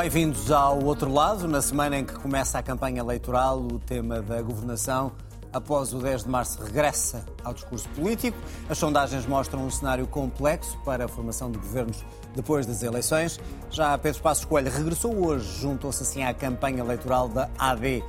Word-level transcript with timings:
Bem-vindos 0.00 0.52
ao 0.52 0.84
outro 0.84 1.12
lado. 1.12 1.48
Na 1.48 1.60
semana 1.60 1.98
em 1.98 2.04
que 2.04 2.14
começa 2.14 2.56
a 2.56 2.62
campanha 2.62 3.00
eleitoral, 3.00 3.58
o 3.58 3.80
tema 3.80 4.22
da 4.22 4.40
governação, 4.40 5.10
após 5.52 5.92
o 5.92 5.98
10 5.98 6.22
de 6.22 6.28
março, 6.28 6.62
regressa 6.62 7.26
ao 7.42 7.52
discurso 7.52 7.88
político. 7.88 8.38
As 8.70 8.78
sondagens 8.78 9.26
mostram 9.26 9.66
um 9.66 9.68
cenário 9.68 10.06
complexo 10.06 10.78
para 10.84 11.06
a 11.06 11.08
formação 11.08 11.50
de 11.50 11.58
governos 11.58 12.04
depois 12.32 12.64
das 12.64 12.84
eleições. 12.84 13.40
Já 13.72 13.98
Pedro 13.98 14.22
Passos 14.22 14.44
Coelho 14.44 14.70
regressou 14.70 15.26
hoje, 15.26 15.60
juntou-se 15.60 16.00
assim 16.00 16.22
à 16.22 16.32
campanha 16.32 16.78
eleitoral 16.78 17.28
da 17.28 17.50
AD. 17.58 18.04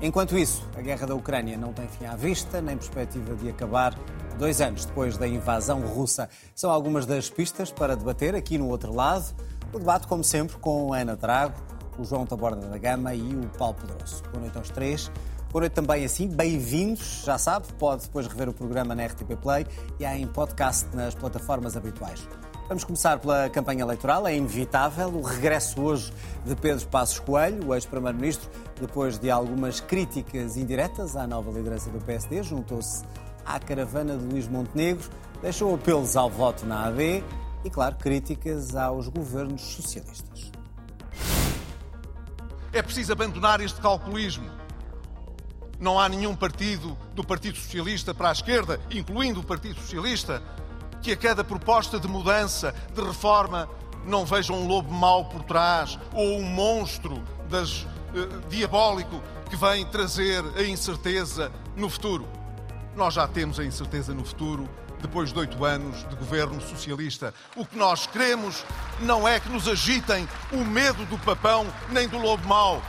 Enquanto 0.00 0.38
isso, 0.38 0.66
a 0.74 0.80
guerra 0.80 1.06
da 1.06 1.14
Ucrânia 1.14 1.58
não 1.58 1.74
tem 1.74 1.86
fim 1.88 2.06
à 2.06 2.16
vista, 2.16 2.62
nem 2.62 2.78
perspectiva 2.78 3.34
de 3.34 3.50
acabar 3.50 3.94
dois 4.38 4.60
anos 4.60 4.86
depois 4.86 5.18
da 5.18 5.28
invasão 5.28 5.80
russa. 5.80 6.28
São 6.54 6.70
algumas 6.70 7.04
das 7.04 7.28
pistas 7.28 7.70
para 7.70 7.94
debater 7.94 8.34
aqui 8.34 8.56
no 8.56 8.68
outro 8.68 8.94
lado. 8.94 9.26
O 9.74 9.78
debate, 9.80 10.06
como 10.06 10.22
sempre, 10.22 10.56
com 10.58 10.92
a 10.92 10.98
Ana 10.98 11.16
Drago, 11.16 11.56
o 11.98 12.04
João 12.04 12.24
Taborda 12.24 12.64
da 12.68 12.78
Gama 12.78 13.12
e 13.12 13.34
o 13.34 13.48
Paulo 13.58 13.74
Pedroso. 13.74 14.22
Boa 14.30 14.42
noite 14.42 14.56
aos 14.56 14.70
três. 14.70 15.10
Boa 15.50 15.62
noite 15.62 15.72
também 15.72 16.04
assim, 16.04 16.28
bem-vindos, 16.28 17.24
já 17.24 17.36
sabe, 17.38 17.66
pode 17.76 18.02
depois 18.02 18.28
rever 18.28 18.48
o 18.48 18.52
programa 18.52 18.94
na 18.94 19.04
RTP 19.04 19.34
Play 19.42 19.66
e 19.98 20.06
há 20.06 20.16
em 20.16 20.28
podcast 20.28 20.94
nas 20.94 21.16
plataformas 21.16 21.76
habituais. 21.76 22.24
Vamos 22.68 22.84
começar 22.84 23.18
pela 23.18 23.50
campanha 23.50 23.82
eleitoral, 23.82 24.28
é 24.28 24.36
inevitável 24.36 25.08
o 25.08 25.22
regresso 25.22 25.82
hoje 25.82 26.12
de 26.46 26.54
Pedro 26.54 26.86
Passos 26.86 27.18
Coelho, 27.18 27.66
o 27.66 27.74
ex-primeiro-ministro, 27.74 28.48
depois 28.80 29.18
de 29.18 29.28
algumas 29.28 29.80
críticas 29.80 30.56
indiretas 30.56 31.16
à 31.16 31.26
nova 31.26 31.50
liderança 31.50 31.90
do 31.90 31.98
PSD, 31.98 32.44
juntou-se 32.44 33.02
à 33.44 33.58
caravana 33.58 34.16
de 34.16 34.24
Luís 34.24 34.46
Montenegro, 34.46 35.10
deixou 35.42 35.74
apelos 35.74 36.16
ao 36.16 36.30
voto 36.30 36.64
na 36.64 36.86
AD 36.86 37.24
e, 37.64 37.70
claro, 37.70 37.96
críticas 37.96 38.76
aos 38.76 39.08
governos 39.08 39.62
socialistas. 39.62 40.52
É 42.72 42.82
preciso 42.82 43.12
abandonar 43.12 43.60
este 43.60 43.80
calculismo. 43.80 44.50
Não 45.80 45.98
há 45.98 46.08
nenhum 46.08 46.36
partido 46.36 46.96
do 47.14 47.24
Partido 47.24 47.56
Socialista 47.56 48.14
para 48.14 48.28
a 48.28 48.32
esquerda, 48.32 48.80
incluindo 48.90 49.40
o 49.40 49.44
Partido 49.44 49.80
Socialista, 49.80 50.42
que 51.00 51.12
a 51.12 51.16
cada 51.16 51.42
proposta 51.42 51.98
de 51.98 52.08
mudança, 52.08 52.74
de 52.94 53.00
reforma, 53.00 53.68
não 54.06 54.24
veja 54.24 54.52
um 54.52 54.66
lobo 54.66 54.92
mau 54.92 55.24
por 55.26 55.42
trás 55.44 55.98
ou 56.12 56.38
um 56.38 56.44
monstro 56.44 57.22
das, 57.48 57.86
eh, 58.14 58.48
diabólico 58.48 59.20
que 59.48 59.56
vem 59.56 59.84
trazer 59.86 60.44
a 60.56 60.62
incerteza 60.62 61.50
no 61.76 61.88
futuro. 61.88 62.26
Nós 62.94 63.14
já 63.14 63.26
temos 63.26 63.58
a 63.58 63.64
incerteza 63.64 64.14
no 64.14 64.24
futuro 64.24 64.68
depois 65.04 65.34
de 65.34 65.38
oito 65.38 65.62
anos 65.66 66.08
de 66.08 66.16
governo 66.16 66.58
socialista. 66.62 67.34
O 67.54 67.66
que 67.66 67.76
nós 67.76 68.06
queremos 68.06 68.64
não 69.00 69.28
é 69.28 69.38
que 69.38 69.50
nos 69.50 69.68
agitem 69.68 70.26
o 70.50 70.64
medo 70.64 71.04
do 71.04 71.18
papão 71.18 71.66
nem 71.90 72.08
do 72.08 72.16
lobo 72.16 72.48
mau. 72.48 72.82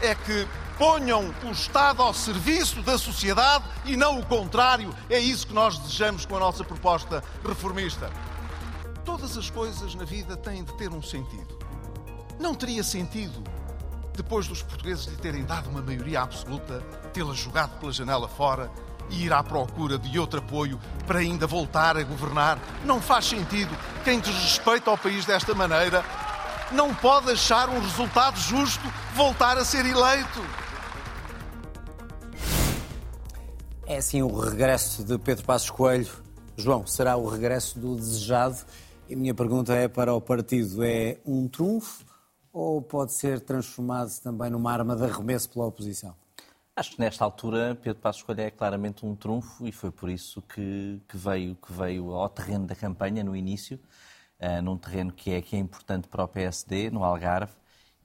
É 0.00 0.14
que 0.14 0.46
ponham 0.78 1.34
o 1.42 1.50
Estado 1.50 2.02
ao 2.02 2.14
serviço 2.14 2.82
da 2.82 2.96
sociedade 2.96 3.64
e 3.84 3.96
não 3.96 4.20
o 4.20 4.26
contrário. 4.26 4.94
É 5.10 5.18
isso 5.18 5.48
que 5.48 5.52
nós 5.52 5.76
desejamos 5.76 6.24
com 6.24 6.36
a 6.36 6.40
nossa 6.40 6.62
proposta 6.62 7.22
reformista. 7.44 8.08
Todas 9.04 9.36
as 9.36 9.50
coisas 9.50 9.94
na 9.96 10.04
vida 10.04 10.36
têm 10.36 10.62
de 10.62 10.72
ter 10.76 10.90
um 10.90 11.02
sentido. 11.02 11.58
Não 12.38 12.54
teria 12.54 12.84
sentido, 12.84 13.42
depois 14.16 14.46
dos 14.46 14.62
portugueses 14.62 15.06
lhe 15.06 15.16
terem 15.16 15.44
dado 15.44 15.68
uma 15.68 15.82
maioria 15.82 16.22
absoluta, 16.22 16.80
tê-la 17.12 17.34
jogado 17.34 17.78
pela 17.80 17.92
janela 17.92 18.28
fora 18.28 18.70
ir 19.10 19.32
à 19.32 19.42
procura 19.42 19.98
de 19.98 20.18
outro 20.18 20.38
apoio 20.38 20.78
para 21.06 21.18
ainda 21.18 21.46
voltar 21.46 21.96
a 21.96 22.02
governar. 22.02 22.58
Não 22.84 23.00
faz 23.00 23.26
sentido. 23.26 23.76
Quem 24.04 24.20
desrespeita 24.20 24.90
ao 24.90 24.98
país 24.98 25.24
desta 25.24 25.54
maneira 25.54 26.04
não 26.72 26.94
pode 26.94 27.30
achar 27.30 27.68
um 27.68 27.80
resultado 27.80 28.38
justo 28.38 28.82
voltar 29.14 29.56
a 29.58 29.64
ser 29.64 29.84
eleito. 29.86 30.40
É 33.86 33.98
assim 33.98 34.22
o 34.22 34.38
regresso 34.38 35.04
de 35.04 35.18
Pedro 35.18 35.44
Passos 35.44 35.70
Coelho. 35.70 36.10
João, 36.56 36.86
será 36.86 37.16
o 37.16 37.28
regresso 37.28 37.78
do 37.78 37.96
desejado? 37.96 38.64
E 39.08 39.14
a 39.14 39.16
minha 39.16 39.34
pergunta 39.34 39.74
é 39.74 39.88
para 39.88 40.14
o 40.14 40.20
partido: 40.20 40.82
é 40.82 41.18
um 41.26 41.46
trunfo 41.46 42.04
ou 42.52 42.80
pode 42.80 43.12
ser 43.12 43.40
transformado 43.40 44.10
também 44.20 44.48
numa 44.48 44.72
arma 44.72 44.96
de 44.96 45.04
arremesso 45.04 45.50
pela 45.50 45.66
oposição? 45.66 46.14
Acho 46.76 46.90
que 46.92 47.00
nesta 47.00 47.24
altura 47.24 47.76
Pedro 47.76 48.00
Passos 48.00 48.22
Coelho 48.24 48.40
é 48.40 48.50
claramente 48.50 49.06
um 49.06 49.14
trunfo 49.14 49.64
e 49.66 49.70
foi 49.70 49.92
por 49.92 50.10
isso 50.10 50.42
que, 50.42 51.00
que, 51.08 51.16
veio, 51.16 51.54
que 51.54 51.72
veio 51.72 52.10
ao 52.12 52.28
terreno 52.28 52.66
da 52.66 52.74
campanha 52.74 53.22
no 53.22 53.36
início, 53.36 53.78
uh, 54.40 54.60
num 54.60 54.76
terreno 54.76 55.12
que 55.12 55.30
é, 55.30 55.40
que 55.40 55.54
é 55.54 55.58
importante 55.60 56.08
para 56.08 56.24
o 56.24 56.28
PSD, 56.28 56.90
no 56.90 57.04
Algarve, 57.04 57.52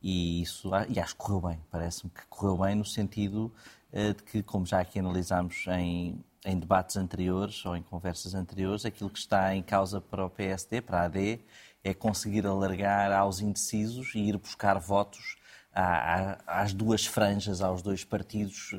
e 0.04 0.42
isso 0.44 0.70
e 0.88 1.00
acho 1.00 1.14
que 1.16 1.20
correu 1.20 1.42
bem. 1.50 1.60
Parece-me 1.72 2.12
que 2.12 2.22
correu 2.28 2.58
bem 2.60 2.76
no 2.76 2.86
sentido 2.86 3.52
uh, 3.92 4.14
de 4.14 4.22
que, 4.24 4.44
como 4.44 4.68
já 4.68 4.80
aqui 4.82 5.00
analisámos 5.00 5.66
em, 5.70 6.24
em 6.46 6.60
debates 6.60 6.96
anteriores 6.96 7.66
ou 7.66 7.76
em 7.76 7.82
conversas 7.82 8.36
anteriores, 8.36 8.86
aquilo 8.86 9.10
que 9.10 9.20
está 9.20 9.56
em 9.56 9.64
causa 9.64 10.00
para 10.00 10.24
o 10.24 10.30
PSD, 10.30 10.80
para 10.82 11.02
a 11.02 11.04
AD, 11.06 11.40
é 11.84 11.94
conseguir 11.94 12.46
alargar 12.46 13.12
aos 13.12 13.42
indecisos 13.42 14.14
e 14.14 14.20
ir 14.20 14.38
buscar 14.38 14.78
votos 14.80 15.39
às 15.74 16.74
duas 16.74 17.06
franjas, 17.06 17.62
aos 17.62 17.82
dois 17.82 18.04
partidos 18.04 18.72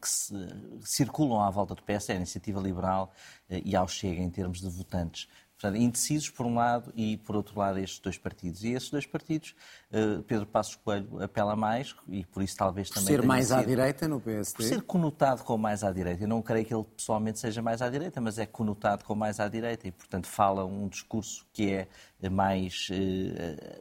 que 0.00 0.08
se, 0.08 0.34
circulam 0.82 1.40
à 1.40 1.50
volta 1.50 1.74
do 1.74 1.82
PS, 1.82 2.10
a 2.10 2.14
Iniciativa 2.14 2.60
Liberal 2.60 3.12
eh, 3.48 3.62
e 3.64 3.76
ao 3.76 3.88
Chega, 3.88 4.20
em 4.20 4.30
termos 4.30 4.60
de 4.60 4.68
votantes. 4.68 5.28
Portanto, 5.52 5.80
indecisos 5.80 6.28
por 6.28 6.44
um 6.44 6.56
lado 6.56 6.92
e, 6.96 7.16
por 7.18 7.36
outro 7.36 7.58
lado, 7.58 7.78
estes 7.78 8.00
dois 8.00 8.18
partidos. 8.18 8.64
E 8.64 8.72
esses 8.72 8.90
dois 8.90 9.06
partidos, 9.06 9.54
eh, 9.92 10.20
Pedro 10.26 10.46
Passos 10.46 10.74
Coelho 10.74 11.22
apela 11.22 11.54
mais, 11.54 11.94
e 12.08 12.24
por 12.24 12.42
isso 12.42 12.56
talvez 12.56 12.90
também... 12.90 13.04
Por 13.04 13.12
ser 13.12 13.22
mais 13.22 13.46
sido, 13.46 13.58
à 13.58 13.62
direita 13.62 14.08
no 14.08 14.20
PSD? 14.20 14.56
Por 14.56 14.62
ser 14.64 14.82
conotado 14.82 15.44
com 15.44 15.56
mais 15.56 15.84
à 15.84 15.92
direita. 15.92 16.24
Eu 16.24 16.28
não 16.28 16.42
creio 16.42 16.66
que 16.66 16.74
ele 16.74 16.84
pessoalmente 16.96 17.38
seja 17.38 17.62
mais 17.62 17.80
à 17.80 17.88
direita, 17.88 18.20
mas 18.20 18.38
é 18.38 18.44
conotado 18.44 19.04
com 19.04 19.14
mais 19.14 19.38
à 19.38 19.48
direita 19.48 19.86
e, 19.86 19.92
portanto, 19.92 20.26
fala 20.26 20.64
um 20.64 20.88
discurso 20.88 21.46
que 21.52 21.72
é 21.72 22.28
mais 22.28 22.88
eh, 22.90 23.80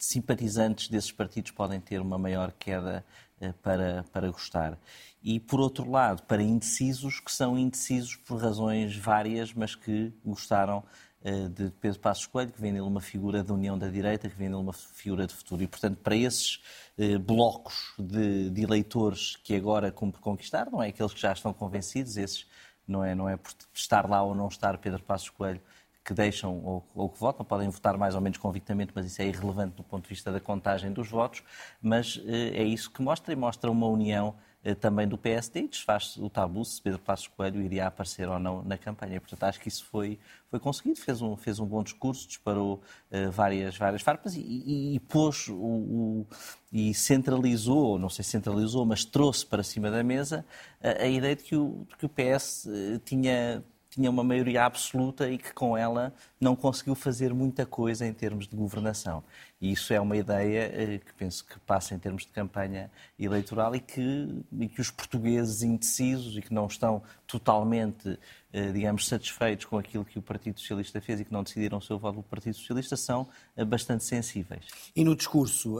simpatizantes 0.00 0.88
desses 0.88 1.12
partidos 1.12 1.50
podem 1.50 1.78
ter 1.78 2.00
uma 2.00 2.18
maior 2.18 2.52
queda 2.58 3.04
eh, 3.40 3.52
para, 3.62 4.04
para 4.10 4.30
gostar. 4.30 4.78
E, 5.22 5.38
por 5.38 5.60
outro 5.60 5.88
lado, 5.90 6.22
para 6.22 6.42
indecisos, 6.42 7.20
que 7.20 7.30
são 7.30 7.58
indecisos 7.58 8.16
por 8.16 8.40
razões 8.40 8.96
várias, 8.96 9.52
mas 9.52 9.74
que 9.74 10.12
gostaram 10.24 10.82
eh, 11.22 11.48
de 11.48 11.70
Pedro 11.72 12.00
Passos 12.00 12.26
Coelho, 12.26 12.50
que 12.50 12.60
vê 12.60 12.72
nele 12.72 12.86
uma 12.86 13.00
figura 13.00 13.44
da 13.44 13.52
união 13.52 13.78
da 13.78 13.88
direita, 13.88 14.28
que 14.28 14.36
vê 14.36 14.44
nele 14.44 14.56
uma 14.56 14.72
figura 14.72 15.26
de 15.26 15.34
futuro. 15.34 15.62
E, 15.62 15.66
portanto, 15.66 15.98
para 15.98 16.16
esses 16.16 16.62
eh, 16.98 17.18
blocos 17.18 17.92
de, 17.98 18.48
de 18.50 18.62
eleitores 18.62 19.36
que 19.36 19.54
agora 19.54 19.92
cumpre 19.92 20.20
conquistar, 20.20 20.70
não 20.70 20.82
é 20.82 20.88
aqueles 20.88 21.12
que 21.12 21.20
já 21.20 21.32
estão 21.32 21.52
convencidos, 21.52 22.16
esses 22.16 22.46
não 22.88 23.04
é, 23.04 23.14
não 23.14 23.28
é 23.28 23.36
por 23.36 23.52
estar 23.74 24.08
lá 24.08 24.22
ou 24.22 24.34
não 24.34 24.48
estar 24.48 24.78
Pedro 24.78 25.02
Passos 25.02 25.28
Coelho 25.28 25.60
que 26.10 26.14
deixam 26.14 26.60
ou, 26.64 26.84
ou, 26.92 27.08
que 27.08 27.20
votam, 27.20 27.46
podem 27.46 27.68
votar 27.68 27.96
mais 27.96 28.16
ou 28.16 28.20
menos 28.20 28.36
convictamente, 28.36 28.90
mas 28.92 29.06
isso 29.06 29.22
é 29.22 29.26
irrelevante 29.26 29.76
do 29.76 29.84
ponto 29.84 30.02
de 30.02 30.08
vista 30.08 30.32
da 30.32 30.40
contagem 30.40 30.92
dos 30.92 31.08
votos, 31.08 31.40
mas 31.80 32.20
eh, 32.26 32.62
é 32.62 32.64
isso 32.64 32.90
que 32.90 33.00
mostra 33.00 33.32
e 33.32 33.36
mostra 33.36 33.70
uma 33.70 33.86
união 33.86 34.34
eh, 34.64 34.74
também 34.74 35.06
do 35.06 35.16
PSD 35.16 35.60
e 35.60 35.68
desfaz 35.68 36.16
o 36.16 36.28
tabu 36.28 36.64
se 36.64 36.82
Pedro 36.82 36.98
Passos 36.98 37.28
Coelho 37.28 37.62
iria 37.62 37.86
aparecer 37.86 38.28
ou 38.28 38.40
não 38.40 38.60
na 38.64 38.76
campanha. 38.76 39.20
Portanto, 39.20 39.44
acho 39.44 39.60
que 39.60 39.68
isso 39.68 39.84
foi, 39.84 40.18
foi 40.50 40.58
conseguido, 40.58 40.98
fez 40.98 41.22
um, 41.22 41.36
fez 41.36 41.60
um 41.60 41.64
bom 41.66 41.80
discurso, 41.84 42.26
disparou 42.26 42.82
uh, 43.12 43.30
várias, 43.30 43.76
várias 43.76 44.02
farpas 44.02 44.34
e, 44.34 44.40
e, 44.40 44.96
e 44.96 44.98
pôs 44.98 45.46
o, 45.46 45.54
o, 45.54 46.26
e 46.72 46.92
centralizou, 46.92 48.00
não 48.00 48.08
sei 48.08 48.24
se 48.24 48.32
centralizou, 48.32 48.84
mas 48.84 49.04
trouxe 49.04 49.46
para 49.46 49.62
cima 49.62 49.92
da 49.92 50.02
mesa 50.02 50.44
a, 50.82 51.04
a 51.04 51.06
ideia 51.06 51.36
de 51.36 51.44
que 51.44 51.54
o, 51.54 51.86
de 51.88 51.96
que 51.96 52.04
o 52.04 52.08
PS 52.08 52.68
tinha 53.04 53.62
tinha 53.90 54.08
uma 54.08 54.22
maioria 54.22 54.64
absoluta 54.64 55.28
e 55.28 55.36
que 55.36 55.52
com 55.52 55.76
ela 55.76 56.14
não 56.40 56.54
conseguiu 56.54 56.94
fazer 56.94 57.34
muita 57.34 57.66
coisa 57.66 58.06
em 58.06 58.12
termos 58.12 58.46
de 58.46 58.56
governação. 58.56 59.22
E 59.60 59.72
isso 59.72 59.92
é 59.92 60.00
uma 60.00 60.16
ideia 60.16 60.72
eh, 60.72 60.98
que 60.98 61.12
penso 61.12 61.44
que 61.44 61.60
passa 61.60 61.94
em 61.94 61.98
termos 61.98 62.24
de 62.24 62.32
campanha 62.32 62.90
eleitoral 63.18 63.74
e 63.74 63.80
que, 63.80 64.42
e 64.58 64.68
que 64.68 64.80
os 64.80 64.90
portugueses 64.90 65.62
indecisos 65.62 66.34
e 66.38 66.40
que 66.40 66.54
não 66.54 66.66
estão 66.66 67.02
totalmente, 67.26 68.18
eh, 68.54 68.72
digamos, 68.72 69.06
satisfeitos 69.06 69.66
com 69.66 69.76
aquilo 69.76 70.02
que 70.02 70.18
o 70.18 70.22
Partido 70.22 70.58
Socialista 70.58 70.98
fez 70.98 71.20
e 71.20 71.26
que 71.26 71.32
não 71.32 71.42
decidiram 71.42 71.76
o 71.76 71.82
seu 71.82 71.98
voto 71.98 72.16
do 72.16 72.22
Partido 72.22 72.56
Socialista 72.56 72.96
são 72.96 73.28
eh, 73.54 73.62
bastante 73.62 74.02
sensíveis. 74.02 74.64
E 74.96 75.04
no 75.04 75.14
discurso 75.14 75.78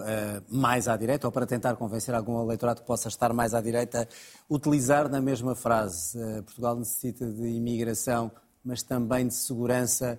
mais 0.48 0.88
à 0.88 0.96
direita, 0.96 1.26
ou 1.26 1.32
para 1.32 1.46
tentar 1.46 1.76
convencer 1.76 2.14
algum 2.14 2.42
eleitorado 2.42 2.80
que 2.80 2.86
possa 2.86 3.08
estar 3.08 3.32
mais 3.32 3.54
à 3.54 3.60
direita, 3.60 4.06
utilizar 4.48 5.08
na 5.08 5.20
mesma 5.20 5.54
frase 5.54 6.18
Portugal 6.42 6.76
necessita 6.76 7.26
de 7.26 7.48
imigração, 7.48 8.30
mas 8.64 8.82
também 8.82 9.26
de 9.26 9.34
segurança 9.34 10.18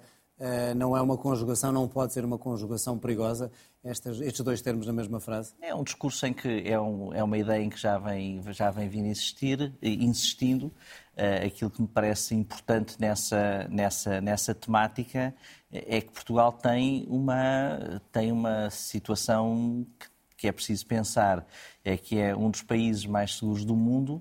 não 0.75 0.95
é 0.95 1.01
uma 1.01 1.17
conjugação, 1.17 1.71
não 1.71 1.87
pode 1.87 2.13
ser 2.13 2.25
uma 2.25 2.37
conjugação 2.37 2.97
perigosa, 2.97 3.51
estas, 3.83 4.19
estes 4.21 4.41
dois 4.41 4.61
termos 4.61 4.87
na 4.87 4.93
mesma 4.93 5.19
frase? 5.19 5.53
É 5.61 5.73
um 5.73 5.83
discurso 5.83 6.25
em 6.25 6.33
que 6.33 6.63
é, 6.65 6.79
um, 6.79 7.13
é 7.13 7.23
uma 7.23 7.37
ideia 7.37 7.63
em 7.63 7.69
que 7.69 7.79
já 7.79 7.97
vem, 7.97 8.41
já 8.51 8.71
vem 8.71 8.87
vindo 8.89 9.07
insistir, 9.07 9.73
insistindo. 9.81 10.71
Uh, 11.17 11.45
aquilo 11.45 11.69
que 11.69 11.81
me 11.81 11.87
parece 11.87 12.33
importante 12.33 12.95
nessa, 12.99 13.67
nessa, 13.69 14.21
nessa 14.21 14.55
temática 14.55 15.35
é 15.71 16.01
que 16.01 16.11
Portugal 16.11 16.51
tem 16.51 17.05
uma, 17.07 18.01
tem 18.11 18.31
uma 18.31 18.69
situação 18.69 19.85
que 19.99 20.11
que 20.41 20.47
é 20.47 20.51
preciso 20.51 20.87
pensar 20.87 21.45
é 21.85 21.95
que 21.95 22.17
é 22.17 22.35
um 22.35 22.49
dos 22.49 22.63
países 22.63 23.05
mais 23.05 23.35
seguros 23.37 23.63
do 23.63 23.75
mundo 23.75 24.19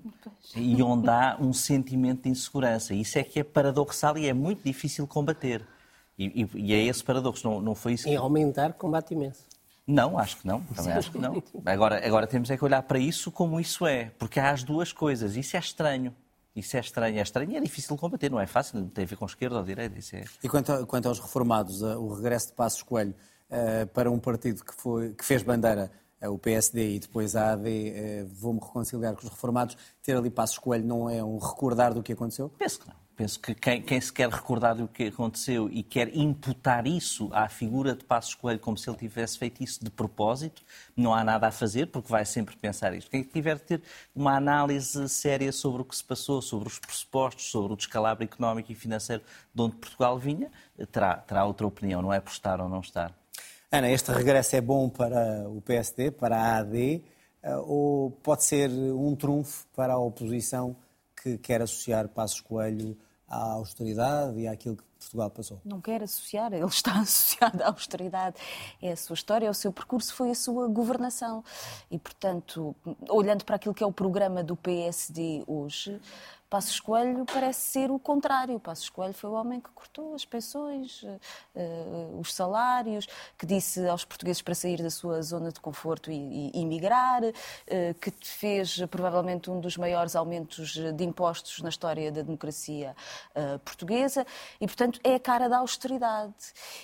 e 0.55 0.79
onde 0.83 1.09
há 1.09 1.35
um 1.39 1.51
sentimento 1.51 2.23
de 2.23 2.29
insegurança. 2.29 2.93
Isso 2.93 3.17
é 3.17 3.23
que 3.23 3.39
é 3.39 3.43
paradoxal 3.43 4.15
e 4.19 4.27
é 4.27 4.33
muito 4.33 4.63
difícil 4.63 5.07
combater. 5.07 5.65
E, 6.27 6.49
e, 6.55 6.73
é 6.73 6.83
esse 6.85 7.03
paradoxo, 7.03 7.47
não, 7.47 7.61
não 7.61 7.75
foi 7.75 7.93
isso 7.93 8.03
que... 8.03 8.11
Em 8.11 8.15
aumentar, 8.15 8.73
combate 8.73 9.13
imenso. 9.13 9.43
Não, 9.87 10.17
acho 10.17 10.37
que 10.37 10.47
não. 10.47 10.61
Também 10.61 10.93
acho 10.93 11.11
que 11.11 11.17
não. 11.17 11.41
Agora, 11.65 12.05
agora 12.05 12.27
temos 12.27 12.49
é 12.49 12.57
que 12.57 12.63
olhar 12.63 12.81
para 12.83 12.99
isso 12.99 13.31
como 13.31 13.59
isso 13.59 13.85
é, 13.85 14.11
porque 14.17 14.39
há 14.39 14.51
as 14.51 14.63
duas 14.63 14.93
coisas. 14.93 15.35
Isso 15.35 15.55
é 15.57 15.59
estranho. 15.59 16.15
Isso 16.55 16.77
é 16.77 16.79
estranho. 16.79 17.17
É 17.17 17.21
estranho 17.21 17.51
e 17.51 17.55
é 17.57 17.59
difícil 17.59 17.95
de 17.95 17.99
combater, 17.99 18.29
não 18.29 18.39
é 18.39 18.45
fácil, 18.45 18.79
não 18.79 18.87
tem 18.87 19.03
a 19.03 19.07
ver 19.07 19.15
com 19.15 19.25
esquerda 19.25 19.57
ou 19.57 19.63
direita. 19.63 19.97
Isso 19.97 20.15
é... 20.15 20.23
E 20.43 20.47
quanto, 20.47 20.85
quanto 20.85 21.07
aos 21.07 21.19
reformados, 21.19 21.81
o 21.81 22.13
regresso 22.13 22.47
de 22.47 22.53
Passos 22.53 22.83
Coelho 22.83 23.15
uh, 23.49 23.87
para 23.87 24.09
um 24.11 24.19
partido 24.19 24.63
que, 24.63 24.73
foi, 24.73 25.13
que 25.13 25.25
fez 25.25 25.43
bandeira 25.43 25.91
é 26.21 26.29
o 26.29 26.37
PSD 26.37 26.95
e 26.95 26.99
depois 26.99 27.35
a 27.35 27.53
AD, 27.53 27.67
eh, 27.67 28.25
vou-me 28.31 28.59
reconciliar 28.59 29.15
com 29.15 29.23
os 29.23 29.29
reformados, 29.29 29.75
ter 30.03 30.15
ali 30.15 30.29
Passos 30.29 30.59
Coelho 30.59 30.85
não 30.85 31.09
é 31.09 31.23
um 31.23 31.39
recordar 31.39 31.95
do 31.95 32.03
que 32.03 32.13
aconteceu? 32.13 32.47
Penso 32.59 32.81
que 32.81 32.87
não. 32.87 32.95
Penso 33.21 33.39
que 33.39 33.53
quem, 33.53 33.79
quem, 33.83 34.01
se 34.01 34.11
quer 34.11 34.27
recordar 34.29 34.75
do 34.75 34.87
que 34.87 35.03
aconteceu 35.03 35.69
e 35.69 35.83
quer 35.83 36.09
imputar 36.17 36.87
isso 36.87 37.29
à 37.31 37.47
figura 37.47 37.93
de 37.93 38.03
Passos 38.03 38.33
Coelho 38.33 38.59
como 38.59 38.75
se 38.75 38.89
ele 38.89 38.97
tivesse 38.97 39.37
feito 39.37 39.63
isso 39.63 39.85
de 39.85 39.91
propósito, 39.91 40.63
não 40.97 41.13
há 41.13 41.23
nada 41.23 41.45
a 41.45 41.51
fazer, 41.51 41.85
porque 41.85 42.11
vai 42.11 42.25
sempre 42.25 42.55
pensar 42.55 42.95
isto. 42.95 43.11
Quem 43.11 43.21
tiver 43.21 43.57
de 43.57 43.61
ter 43.61 43.83
uma 44.15 44.35
análise 44.35 45.07
séria 45.07 45.51
sobre 45.51 45.83
o 45.83 45.85
que 45.85 45.95
se 45.95 46.03
passou, 46.03 46.41
sobre 46.41 46.67
os 46.67 46.79
pressupostos, 46.79 47.51
sobre 47.51 47.73
o 47.73 47.75
descalabro 47.75 48.23
económico 48.23 48.71
e 48.71 48.75
financeiro 48.75 49.21
de 49.53 49.61
onde 49.61 49.75
Portugal 49.75 50.17
vinha, 50.17 50.49
terá, 50.91 51.17
terá 51.17 51.45
outra 51.45 51.67
opinião, 51.67 52.01
não 52.01 52.11
é 52.11 52.19
por 52.19 52.31
estar 52.31 52.59
ou 52.59 52.67
não 52.67 52.79
estar. 52.79 53.13
Ana, 53.71 53.87
este 53.91 54.11
regresso 54.11 54.55
é 54.55 54.61
bom 54.61 54.89
para 54.89 55.47
o 55.47 55.61
PSD, 55.61 56.09
para 56.09 56.37
a 56.37 56.57
AD, 56.57 57.03
eh, 57.43 57.55
ou 57.57 58.09
pode 58.09 58.45
ser 58.45 58.67
um 58.71 59.15
trunfo 59.15 59.67
para 59.75 59.93
a 59.93 59.99
oposição 59.99 60.75
que 61.21 61.37
quer 61.37 61.61
associar 61.61 62.07
Passos 62.07 62.41
Coelho 62.41 62.97
à 63.31 63.53
austeridade 63.53 64.37
e 64.39 64.47
àquilo 64.47 64.75
que 64.75 64.83
Portugal 64.99 65.29
passou? 65.29 65.61
Não 65.63 65.79
quer 65.79 66.03
associar, 66.03 66.53
ele 66.53 66.65
está 66.65 66.99
associado 66.99 67.63
à 67.63 67.67
austeridade. 67.67 68.35
É 68.81 68.91
a 68.91 68.97
sua 68.97 69.13
história, 69.13 69.47
é 69.47 69.49
o 69.49 69.53
seu 69.53 69.71
percurso, 69.71 70.13
foi 70.13 70.31
a 70.31 70.35
sua 70.35 70.67
governação. 70.67 71.43
E, 71.89 71.97
portanto, 71.97 72.75
olhando 73.09 73.45
para 73.45 73.55
aquilo 73.55 73.73
que 73.73 73.83
é 73.83 73.87
o 73.87 73.91
programa 73.91 74.43
do 74.43 74.55
PSD 74.55 75.43
hoje, 75.47 75.99
Passos 76.51 76.81
Coelho 76.81 77.23
parece 77.23 77.61
ser 77.61 77.89
o 77.89 77.97
contrário. 77.97 78.59
Passos 78.59 78.89
Coelho 78.89 79.13
foi 79.13 79.29
o 79.29 79.33
homem 79.33 79.61
que 79.61 79.69
cortou 79.69 80.13
as 80.13 80.25
pensões, 80.25 81.01
uh, 81.01 82.19
os 82.19 82.33
salários, 82.33 83.07
que 83.37 83.45
disse 83.45 83.87
aos 83.87 84.03
portugueses 84.03 84.41
para 84.41 84.53
sair 84.53 84.83
da 84.83 84.89
sua 84.89 85.21
zona 85.21 85.49
de 85.49 85.61
conforto 85.61 86.11
e, 86.11 86.51
e, 86.53 86.61
emigrar, 86.61 87.23
uh, 87.23 87.33
que 88.01 88.11
fez 88.21 88.81
provavelmente 88.87 89.49
um 89.49 89.61
dos 89.61 89.77
maiores 89.77 90.13
aumentos 90.13 90.73
de 90.73 91.03
impostos 91.05 91.61
na 91.61 91.69
história 91.69 92.11
da 92.11 92.21
democracia 92.21 92.97
uh, 93.33 93.57
portuguesa 93.59 94.27
e, 94.59 94.67
portanto, 94.67 94.99
é 95.05 95.15
a 95.15 95.19
cara 95.21 95.47
da 95.47 95.59
austeridade. 95.59 96.33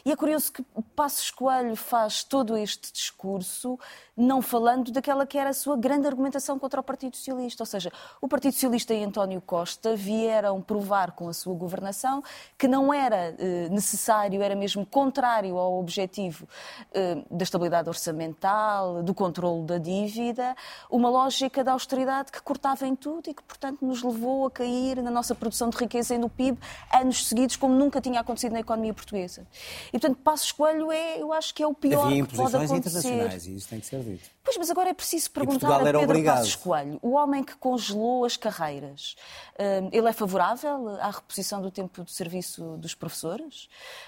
E 0.06 0.14
é 0.14 0.16
curioso 0.16 0.50
que 0.54 0.64
Passos 0.96 1.30
Coelho 1.30 1.76
faz 1.76 2.24
todo 2.24 2.56
este 2.56 2.94
discurso 2.94 3.78
não 4.16 4.42
falando 4.42 4.94
daquela 4.94 5.28
que 5.28 5.38
era 5.38 5.50
a 5.50 5.54
sua 5.54 5.76
grande 5.76 6.08
argumentação 6.08 6.58
contra 6.58 6.80
o 6.80 6.84
Partido 6.84 7.18
Socialista. 7.18 7.64
Ou 7.64 7.68
seja, 7.68 7.92
o 8.22 8.30
Partido 8.30 8.54
Socialista 8.54 8.94
e 8.94 9.04
António 9.04 9.42
Costa 9.42 9.57
vieram 9.96 10.62
provar 10.62 11.12
com 11.12 11.30
a 11.30 11.34
sua 11.34 11.56
governação 11.56 12.24
que 12.58 12.68
não 12.68 12.94
era 12.94 13.36
eh, 13.38 13.68
necessário, 13.70 14.42
era 14.42 14.56
mesmo 14.56 14.86
contrário 14.86 15.58
ao 15.58 15.80
objetivo 15.80 16.48
eh, 16.94 17.18
da 17.30 17.44
estabilidade 17.44 17.90
orçamental, 17.90 19.04
do 19.04 19.14
controle 19.14 19.66
da 19.66 19.78
dívida, 19.78 20.56
uma 20.90 21.10
lógica 21.10 21.64
da 21.64 21.72
austeridade 21.72 22.32
que 22.32 22.42
cortava 22.42 22.88
em 22.88 22.96
tudo 22.96 23.30
e 23.30 23.34
que, 23.34 23.44
portanto, 23.44 23.86
nos 23.86 24.04
levou 24.04 24.46
a 24.48 24.52
cair 24.52 25.02
na 25.02 25.12
nossa 25.12 25.34
produção 25.36 25.70
de 25.70 25.78
riqueza 25.78 26.16
e 26.16 26.18
no 26.18 26.30
PIB 26.30 26.58
anos 26.94 27.28
seguidos, 27.28 27.56
como 27.56 27.74
nunca 27.76 28.02
tinha 28.02 28.20
acontecido 28.20 28.54
na 28.54 28.60
economia 28.60 28.94
portuguesa. 28.94 29.46
E, 29.90 29.92
portanto, 29.92 30.18
Passos 30.24 30.52
Coelho 30.52 30.92
é, 30.92 31.22
eu 31.22 31.32
acho 31.34 31.54
que 31.54 31.64
é 31.64 31.68
o 31.68 31.74
pior 31.74 32.06
Havia 32.08 32.26
que 32.26 32.36
pode 32.36 32.56
acontecer. 32.56 32.78
internacionais 32.78 33.46
e 33.46 33.56
isso 33.56 33.70
tem 33.70 33.80
que 33.80 33.86
ser 33.86 33.98
Pois, 34.48 34.56
mas 34.56 34.72
agora 34.72 34.92
é 34.92 34.94
preciso 34.94 35.30
perguntar 35.30 35.76
a 35.76 35.84
Pedro 35.84 36.04
obrigado. 36.04 36.38
Passos 36.38 36.56
Coelho, 36.56 36.98
o 37.02 37.16
homem 37.16 37.44
que 37.44 37.54
congelou 37.58 38.24
as 38.24 38.38
carreiras, 38.38 39.18
hum, 39.60 39.90
ele 39.92 40.08
é 40.08 40.14
favorável 40.14 40.88
à 41.02 41.12
reposição 41.12 41.62
do 41.62 41.70
tempo 41.70 42.06
de 42.06 42.14
serviço 42.14 42.78
dos 42.78 42.96
professores? 42.96 43.68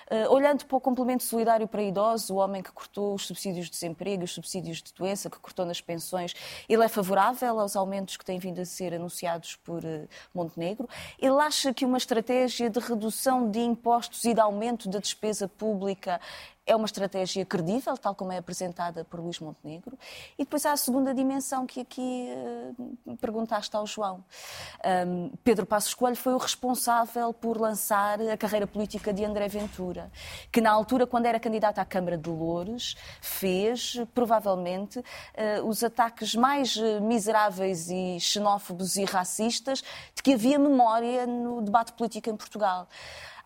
Hum, 0.09 0.31
olhando 0.31 0.63
para 0.63 0.77
o 0.77 0.79
complemento 0.79 1.23
solidário 1.23 1.67
para 1.67 1.83
idosos, 1.83 2.29
o 2.29 2.35
homem 2.37 2.63
que 2.63 2.71
cortou 2.71 3.15
os 3.15 3.27
subsídios 3.27 3.65
de 3.65 3.71
desemprego, 3.71 4.23
os 4.23 4.31
subsídios 4.31 4.81
de 4.81 4.93
doença, 4.93 5.29
que 5.29 5.37
cortou 5.39 5.65
nas 5.65 5.81
pensões, 5.81 6.33
ele 6.69 6.85
é 6.85 6.87
favorável 6.87 7.59
aos 7.59 7.75
aumentos 7.75 8.15
que 8.15 8.23
têm 8.23 8.39
vindo 8.39 8.61
a 8.61 8.65
ser 8.65 8.93
anunciados 8.93 9.57
por 9.57 9.83
hum, 9.83 10.07
Montenegro? 10.33 10.87
Ele 11.19 11.37
acha 11.41 11.73
que 11.73 11.83
uma 11.83 11.97
estratégia 11.97 12.69
de 12.69 12.79
redução 12.79 13.51
de 13.51 13.59
impostos 13.59 14.23
e 14.23 14.33
de 14.33 14.39
aumento 14.39 14.87
da 14.87 14.99
despesa 14.99 15.49
pública 15.49 16.21
é 16.69 16.75
uma 16.75 16.85
estratégia 16.85 17.43
credível, 17.43 17.97
tal 17.97 18.13
como 18.13 18.31
é 18.31 18.37
apresentada 18.37 19.03
por 19.03 19.19
Luís 19.19 19.39
Montenegro. 19.39 19.97
E 20.37 20.43
depois 20.43 20.65
há 20.67 20.71
a 20.71 20.77
segunda 20.77 21.15
dimensão 21.15 21.65
que 21.65 21.81
aqui 21.81 22.29
uh, 23.07 23.17
perguntaste 23.17 23.75
ao 23.75 23.87
João. 23.87 24.23
Um, 25.07 25.31
Pedro 25.43 25.65
Passos 25.65 25.95
Coelho 25.95 26.15
foi 26.15 26.33
o 26.33 26.37
responsável 26.37 27.33
por 27.33 27.59
lançar 27.59 28.21
a 28.21 28.37
carreira 28.37 28.67
política 28.67 29.11
de 29.11 29.25
André 29.25 29.47
Ventura, 29.47 30.11
que 30.51 30.61
na 30.61 30.69
altura, 30.69 31.07
quando 31.07 31.25
era 31.25 31.39
candidato 31.39 31.79
à 31.79 31.85
Câmara 31.85 32.17
de 32.17 32.29
Louros, 32.29 32.95
fez, 33.19 33.97
provavelmente, 34.13 34.99
uh, 34.99 35.67
os 35.67 35.83
ataques 35.83 36.35
mais 36.35 36.75
uh, 36.75 37.01
miseráveis 37.01 37.89
e 37.89 38.19
xenófobos 38.19 38.95
e 38.95 39.05
racistas 39.05 39.83
de 40.13 40.21
que 40.21 40.33
havia 40.33 40.59
memória 40.59 41.25
no 41.25 41.63
debate 41.63 41.93
político 41.93 42.29
em 42.29 42.35
Portugal. 42.35 42.87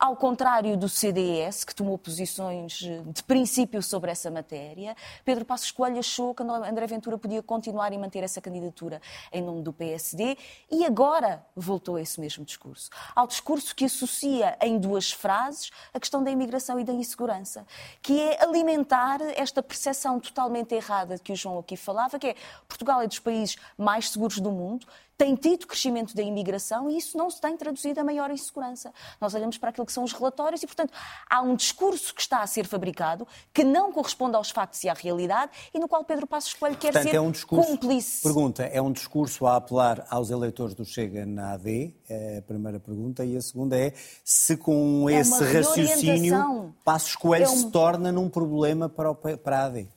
Ao 0.03 0.17
contrário 0.17 0.75
do 0.75 0.89
CDS, 0.89 1.63
que 1.63 1.73
tomou 1.73 1.97
posições 1.97 2.73
de 2.73 3.23
princípio 3.25 3.81
sobre 3.81 4.11
essa 4.11 4.29
matéria, 4.29 4.97
Pedro 5.23 5.45
Passos 5.45 5.71
Coelho 5.71 5.97
achou 5.97 6.35
que 6.35 6.43
André 6.43 6.85
Ventura 6.87 7.17
podia 7.17 7.41
continuar 7.41 7.93
e 7.93 7.97
manter 7.97 8.21
essa 8.21 8.41
candidatura 8.41 9.01
em 9.31 9.41
nome 9.41 9.61
do 9.61 9.71
PSD 9.71 10.37
e 10.69 10.83
agora 10.83 11.41
voltou 11.55 11.95
a 11.95 12.01
esse 12.01 12.19
mesmo 12.19 12.43
discurso. 12.43 12.89
Ao 13.15 13.25
discurso 13.25 13.73
que 13.73 13.85
associa 13.85 14.57
em 14.61 14.77
duas 14.77 15.09
frases 15.09 15.71
a 15.93 15.99
questão 16.01 16.21
da 16.21 16.29
imigração 16.29 16.77
e 16.77 16.83
da 16.83 16.91
insegurança, 16.91 17.65
que 18.01 18.19
é 18.19 18.43
alimentar 18.43 19.21
esta 19.37 19.63
percepção 19.63 20.19
totalmente 20.19 20.75
errada 20.75 21.17
que 21.17 21.31
o 21.31 21.35
João 21.37 21.59
aqui 21.59 21.77
falava, 21.77 22.19
que 22.19 22.27
é 22.27 22.35
Portugal 22.67 23.01
é 23.01 23.07
dos 23.07 23.19
países 23.19 23.55
mais 23.77 24.09
seguros 24.09 24.41
do 24.41 24.51
mundo, 24.51 24.85
tem 25.17 25.35
tido 25.35 25.67
crescimento 25.67 26.15
da 26.15 26.21
imigração 26.21 26.89
e 26.89 26.97
isso 26.97 27.17
não 27.17 27.29
se 27.29 27.39
tem 27.39 27.55
traduzido 27.55 27.99
a 27.99 28.03
maior 28.03 28.31
insegurança. 28.31 28.91
Nós 29.19 29.33
olhamos 29.33 29.57
para 29.57 29.69
aquilo 29.69 29.85
que 29.85 29.93
são 29.93 30.03
os 30.03 30.13
relatórios 30.13 30.63
e, 30.63 30.67
portanto, 30.67 30.93
há 31.29 31.41
um 31.41 31.55
discurso 31.55 32.13
que 32.13 32.21
está 32.21 32.41
a 32.41 32.47
ser 32.47 32.65
fabricado 32.65 33.27
que 33.53 33.63
não 33.63 33.91
corresponde 33.91 34.35
aos 34.35 34.49
factos 34.49 34.83
e 34.83 34.89
à 34.89 34.93
realidade 34.93 35.51
e 35.73 35.79
no 35.79 35.87
qual 35.87 36.03
Pedro 36.03 36.27
Passos 36.27 36.53
Coelho 36.53 36.77
quer 36.77 36.91
portanto, 36.91 37.11
ser 37.11 37.17
é 37.17 37.21
um 37.21 37.31
discurso, 37.31 37.69
cúmplice. 37.69 38.21
Pergunta, 38.23 38.63
é 38.63 38.81
um 38.81 38.91
discurso 38.91 39.45
a 39.45 39.57
apelar 39.57 40.05
aos 40.09 40.29
eleitores 40.29 40.73
do 40.73 40.85
Chega 40.85 41.25
na 41.25 41.53
AD? 41.53 41.95
É 42.09 42.37
a 42.37 42.41
primeira 42.41 42.79
pergunta. 42.79 43.23
E 43.23 43.37
a 43.37 43.41
segunda 43.41 43.77
é 43.77 43.93
se 44.23 44.57
com 44.57 45.09
é 45.09 45.19
esse 45.19 45.43
raciocínio 45.43 46.73
Passos 46.83 47.15
Coelho 47.15 47.45
é 47.45 47.49
um... 47.49 47.55
se 47.55 47.71
torna 47.71 48.11
num 48.11 48.29
problema 48.29 48.89
para, 48.89 49.11
o, 49.11 49.15
para 49.15 49.59
a 49.59 49.65
AD? 49.65 49.89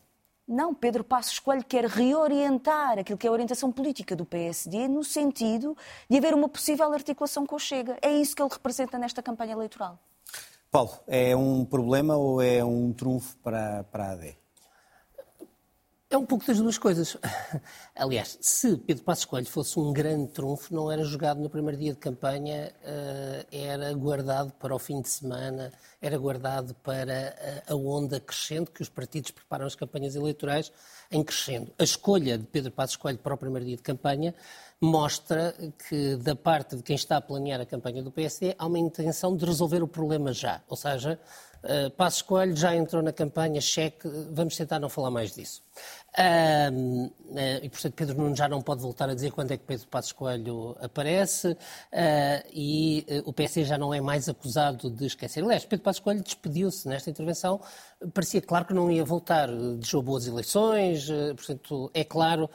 Não, 0.47 0.73
Pedro 0.73 1.03
Passos 1.03 1.41
Coelho 1.41 1.65
quer 1.65 1.87
reorientar 1.87 3.01
aquilo 3.01 3.19
que 3.19 3.27
é 3.27 3.31
a 3.31 3.33
orientação 3.33 3.73
política 3.73 4.15
do 4.15 4.25
PSD 4.25 4.87
no 4.87 5.03
sentido 5.03 5.77
de 6.09 6.19
haver 6.19 6.35
uma 6.35 6.49
possível 6.49 6.93
articulação 6.93 7.45
com 7.45 7.57
o 7.57 7.59
Chega. 7.59 7.99
É 8.01 8.13
isso 8.13 8.37
que 8.37 8.41
ele 8.41 8.53
representa 8.53 8.97
nesta 8.97 9.21
campanha 9.21 9.53
eleitoral. 9.53 9.99
Paulo, 10.71 10.93
é 11.07 11.35
um 11.35 11.65
problema 11.65 12.17
ou 12.17 12.41
é 12.41 12.65
um 12.65 12.93
trunfo 12.93 13.37
para, 13.39 13.83
para 13.85 14.05
a 14.05 14.11
AD? 14.13 14.39
É 16.09 16.17
um 16.17 16.25
pouco 16.25 16.47
das 16.47 16.59
duas 16.59 16.79
coisas. 16.79 17.17
Aliás, 17.93 18.39
se 18.41 18.77
Pedro 18.77 19.03
Passos 19.03 19.25
Coelho 19.25 19.47
fosse 19.47 19.77
um 19.77 19.93
grande 19.93 20.29
trunfo, 20.29 20.73
não 20.73 20.91
era 20.91 21.03
jogado 21.03 21.41
no 21.41 21.51
primeiro 21.51 21.77
dia 21.77 21.93
de 21.93 21.99
campanha, 21.99 22.73
eh, 22.85 23.45
era 23.51 23.93
guardado 23.93 24.53
para 24.53 24.73
o 24.73 24.79
fim 24.79 25.01
de 25.01 25.09
semana, 25.09 25.73
era 26.01 26.17
guardado 26.17 26.75
para 26.75 27.35
a 27.67 27.75
onda 27.75 28.21
crescente 28.21 28.71
que 28.71 28.83
os 28.83 28.89
partidos 28.89 29.33
preparam 29.33 29.67
as 29.67 29.75
campanhas 29.75 30.15
eleitorais 30.15 30.71
em 31.11 31.25
crescendo. 31.25 31.73
A 31.77 31.83
escolha 31.83 32.39
de 32.39 32.45
Pedro 32.45 32.71
Passos 32.71 32.95
Coelho 32.95 33.19
para 33.19 33.35
o 33.35 33.37
primeiro 33.37 33.67
dia 33.67 33.77
de 33.77 33.83
campanha 33.83 34.33
mostra 34.81 35.55
que, 35.89 36.17
da 36.17 36.37
parte 36.37 36.77
de 36.77 36.83
quem 36.83 36.95
está 36.95 37.17
a 37.17 37.21
planear 37.21 37.61
a 37.61 37.67
campanha 37.67 38.03
do 38.03 38.13
PSD, 38.13 38.55
há 38.59 38.67
uma 38.67 38.79
intenção 38.79 39.37
de 39.37 39.45
resolver 39.45 39.83
o 39.83 39.89
problema 39.89 40.33
já. 40.33 40.63
Ou 40.69 40.77
seja, 40.77 41.19
Uh, 41.65 41.91
Passos 41.91 42.23
Coelho 42.23 42.57
já 42.57 42.75
entrou 42.75 43.03
na 43.03 43.13
campanha, 43.13 43.61
cheque, 43.61 44.09
vamos 44.31 44.57
tentar 44.57 44.79
não 44.79 44.89
falar 44.89 45.11
mais 45.11 45.35
disso. 45.35 45.63
Uh, 46.19 47.13
e, 47.63 47.69
portanto, 47.69 47.95
Pedro 47.95 48.17
Nuno 48.17 48.37
já 48.37 48.49
não 48.49 48.63
pode 48.63 48.81
voltar 48.81 49.11
a 49.11 49.15
dizer 49.15 49.33
quando 49.33 49.53
é 49.53 49.57
que 49.57 49.65
Pedro 49.65 49.87
Passos 49.89 50.13
Coelho 50.13 50.77
aparece 50.81 51.49
uh, 51.49 51.57
e 52.53 53.05
o 53.25 53.33
PSD 53.33 53.65
já 53.65 53.77
não 53.77 53.93
é 53.93 54.01
mais 54.01 54.29
acusado 54.29 54.91
de 54.91 55.07
esquecer. 55.07 55.43
Aliás, 55.43 55.65
Pedro 55.65 55.85
Passos 55.85 56.01
Coelho 56.01 56.23
despediu-se 56.23 56.89
nesta 56.89 57.11
intervenção, 57.11 57.61
parecia 58.15 58.41
claro 58.41 58.65
que 58.65 58.75
não 58.75 58.91
ia 58.91 59.05
voltar, 59.05 59.49
deixou 59.49 60.03
boas 60.03 60.27
eleições, 60.27 61.09
portanto, 61.37 61.91
é 61.93 62.05
claro 62.05 62.49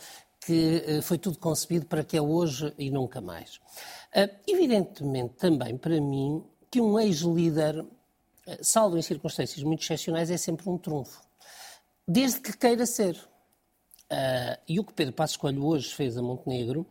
que 0.44 1.02
foi 1.04 1.18
tudo 1.20 1.38
concebido 1.38 1.86
para 1.86 2.04
que 2.04 2.18
é 2.18 2.22
hoje 2.22 2.74
e 2.78 2.90
nunca 2.90 3.22
mais. 3.22 3.60
evidentemente, 4.48 5.36
também 5.36 5.78
para 5.78 6.02
mim, 6.02 6.44
que 6.72 6.80
um 6.80 6.98
ex-líder 6.98 7.76
eh, 7.80 7.86
salvo 8.62 8.98
em 8.98 9.02
circunstâncias 9.02 9.64
muito 9.64 9.84
excepcionais, 9.84 10.30
é 10.30 10.38
sempre 10.38 10.70
um 10.70 10.78
trunfo. 10.78 11.22
Desde 12.08 12.40
que 12.40 12.58
queira 12.58 12.86
ser. 12.86 13.16
Uh, 14.12 14.60
e 14.68 14.80
o 14.80 14.84
que 14.84 14.94
Pedro 14.94 15.14
Passos 15.14 15.38
Coelho 15.38 15.66
hoje 15.66 15.94
fez 15.94 16.18
a 16.18 16.22
Montenegro, 16.22 16.86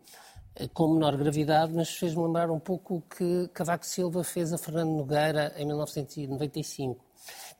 uh, 0.58 0.68
com 0.70 0.94
menor 0.94 1.16
gravidade, 1.16 1.72
mas 1.74 1.90
fez-me 1.90 2.22
lembrar 2.22 2.50
um 2.50 2.58
pouco 2.58 2.96
o 2.96 3.02
que 3.02 3.48
Cavaco 3.52 3.84
Silva 3.84 4.24
fez 4.24 4.52
a 4.52 4.58
Fernando 4.58 4.90
Nogueira 4.90 5.52
em 5.58 5.66
1995 5.66 7.10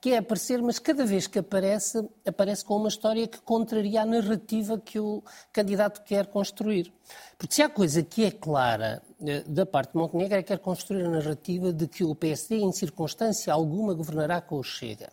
que 0.00 0.12
é 0.12 0.19
aparecer, 0.19 0.62
mas 0.62 0.78
cada 0.78 1.04
vez 1.04 1.26
que 1.26 1.38
aparece, 1.38 2.09
aparece 2.26 2.64
com 2.64 2.76
uma 2.76 2.88
história 2.88 3.28
que 3.28 3.38
contraria 3.40 4.00
a 4.00 4.07
narrativa 4.07 4.78
que 4.78 4.99
o 4.99 5.23
candidato 5.52 6.02
quer 6.02 6.26
construir. 6.26 6.90
Porque 7.37 7.54
se 7.54 7.62
há 7.62 7.69
coisa 7.69 8.02
que 8.02 8.25
é 8.25 8.30
clara 8.30 9.02
da 9.46 9.66
parte 9.66 9.92
de 9.92 9.98
Montenegro 9.98 10.38
é 10.38 10.42
que 10.42 10.48
quer 10.48 10.58
construir 10.58 11.04
a 11.04 11.10
narrativa 11.10 11.72
de 11.72 11.86
que 11.86 12.04
o 12.04 12.14
PSD, 12.14 12.56
em 12.56 12.72
circunstância 12.72 13.52
alguma, 13.52 13.94
governará 13.94 14.40
com 14.40 14.56
o 14.56 14.62
Chega. 14.62 15.10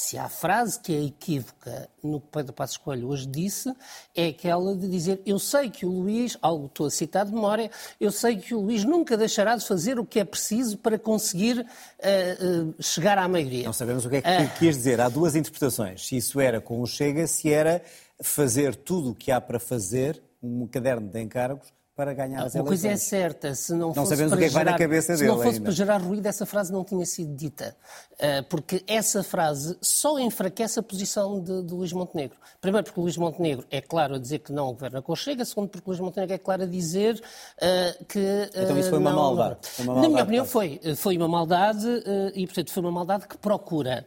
Se 0.00 0.16
há 0.16 0.28
frase 0.28 0.78
que 0.78 0.94
é 0.94 1.02
equívoca 1.02 1.88
no 2.04 2.20
que 2.20 2.28
Pedro 2.28 2.52
Passos 2.52 2.76
Coelho 2.76 3.08
hoje 3.08 3.26
disse, 3.26 3.74
é 4.14 4.28
aquela 4.28 4.76
de 4.76 4.88
dizer 4.88 5.20
eu 5.26 5.40
sei 5.40 5.70
que 5.70 5.84
o 5.84 5.90
Luís, 5.90 6.38
algo 6.40 6.66
estou 6.66 6.86
a 6.86 6.90
citar 6.90 7.26
de 7.26 7.32
memória, 7.32 7.68
eu 8.00 8.12
sei 8.12 8.36
que 8.36 8.54
o 8.54 8.60
Luís 8.60 8.84
nunca 8.84 9.16
deixará 9.16 9.56
de 9.56 9.66
fazer 9.66 9.98
o 9.98 10.06
que 10.06 10.20
é 10.20 10.24
preciso 10.24 10.78
para 10.78 11.00
conseguir 11.00 11.58
uh, 11.58 12.68
uh, 12.68 12.74
chegar 12.80 13.18
à 13.18 13.26
maioria. 13.26 13.64
Não 13.64 13.72
sabemos 13.72 14.04
o 14.04 14.08
que 14.08 14.16
é 14.18 14.22
que 14.22 14.28
uh... 14.28 14.58
quis 14.60 14.76
dizer. 14.76 15.00
Há 15.00 15.08
duas 15.08 15.34
interpretações. 15.34 16.06
Se 16.06 16.16
isso 16.16 16.38
era 16.38 16.60
com 16.60 16.80
o 16.80 16.86
Chega, 16.86 17.26
se 17.26 17.52
era 17.52 17.82
fazer 18.22 18.76
tudo 18.76 19.10
o 19.10 19.14
que 19.16 19.32
há 19.32 19.40
para 19.40 19.58
fazer, 19.58 20.22
um 20.40 20.68
caderno 20.68 21.08
de 21.08 21.20
encargos, 21.20 21.72
para 21.98 22.14
ganhar 22.14 22.44
as 22.44 22.54
eleições. 22.54 22.60
Uma 22.60 22.66
coisa 22.68 22.88
é 22.90 22.96
certa, 22.96 23.54
se 23.56 23.72
não, 23.72 23.88
não 23.88 23.94
fosse 23.94 24.10
sabemos 24.10 24.32
o 24.32 24.36
que 24.36 24.44
é 24.44 24.46
que 24.46 24.54
vai 24.54 24.62
na 24.62 24.78
cabeça 24.78 25.16
dele. 25.16 25.18
Se 25.18 25.26
não 25.26 25.36
fosse 25.38 25.48
ainda. 25.48 25.62
para 25.62 25.72
gerar 25.72 25.96
ruído, 25.96 26.26
essa 26.26 26.46
frase 26.46 26.72
não 26.72 26.84
tinha 26.84 27.04
sido 27.04 27.34
dita. 27.34 27.76
Uh, 28.12 28.44
porque 28.48 28.84
essa 28.86 29.24
frase 29.24 29.76
só 29.80 30.16
enfraquece 30.20 30.78
a 30.78 30.82
posição 30.82 31.42
de, 31.42 31.60
de 31.64 31.74
Luís 31.74 31.92
Montenegro. 31.92 32.36
Primeiro, 32.60 32.84
porque 32.84 33.00
Luís 33.00 33.16
Montenegro 33.16 33.66
é 33.68 33.80
claro 33.80 34.14
a 34.14 34.18
dizer 34.18 34.38
que 34.38 34.52
não 34.52 34.66
governa 34.68 35.02
com 35.02 35.16
Chega. 35.16 35.44
Segundo, 35.44 35.70
porque 35.70 35.88
o 35.88 35.90
Luís 35.90 35.98
Montenegro 35.98 36.36
é 36.36 36.38
claro 36.38 36.62
a 36.62 36.66
dizer 36.66 37.16
uh, 37.16 38.04
que. 38.04 38.20
Uh, 38.20 38.62
então 38.62 38.78
isso 38.78 38.90
foi 38.90 38.98
uma 39.00 39.10
não, 39.10 39.18
maldade. 39.18 39.58
Foi 39.62 39.84
uma 39.84 39.94
maldade. 39.94 40.06
Na 40.06 40.08
minha 40.08 40.22
opinião, 40.22 40.44
foi, 40.44 40.80
foi 40.94 41.16
uma 41.16 41.28
maldade 41.28 41.88
e, 42.32 42.46
portanto, 42.46 42.70
foi 42.70 42.80
uma 42.80 42.92
maldade 42.92 43.26
que 43.26 43.36
procura 43.36 44.06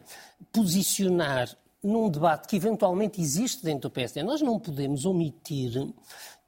posicionar 0.50 1.54
num 1.82 2.08
debate 2.08 2.48
que 2.48 2.56
eventualmente 2.56 3.20
existe 3.20 3.62
dentro 3.62 3.90
do 3.90 3.90
PSD. 3.90 4.22
Nós 4.22 4.40
não 4.40 4.58
podemos 4.58 5.04
omitir 5.04 5.92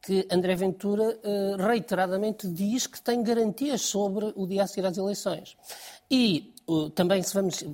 que 0.04 0.26
André 0.30 0.54
Ventura 0.54 1.02
uh, 1.02 1.56
reiteradamente 1.56 2.46
diz 2.46 2.86
que 2.86 3.00
tem 3.00 3.22
garantias 3.22 3.80
sobre 3.80 4.32
o 4.36 4.46
dia 4.46 4.64
a 4.64 4.66
seguir 4.66 4.86
às 4.86 4.98
eleições. 4.98 5.56
E 6.10 6.54
uh, 6.68 6.90
também, 6.90 7.22
se 7.22 7.32
vamos, 7.32 7.64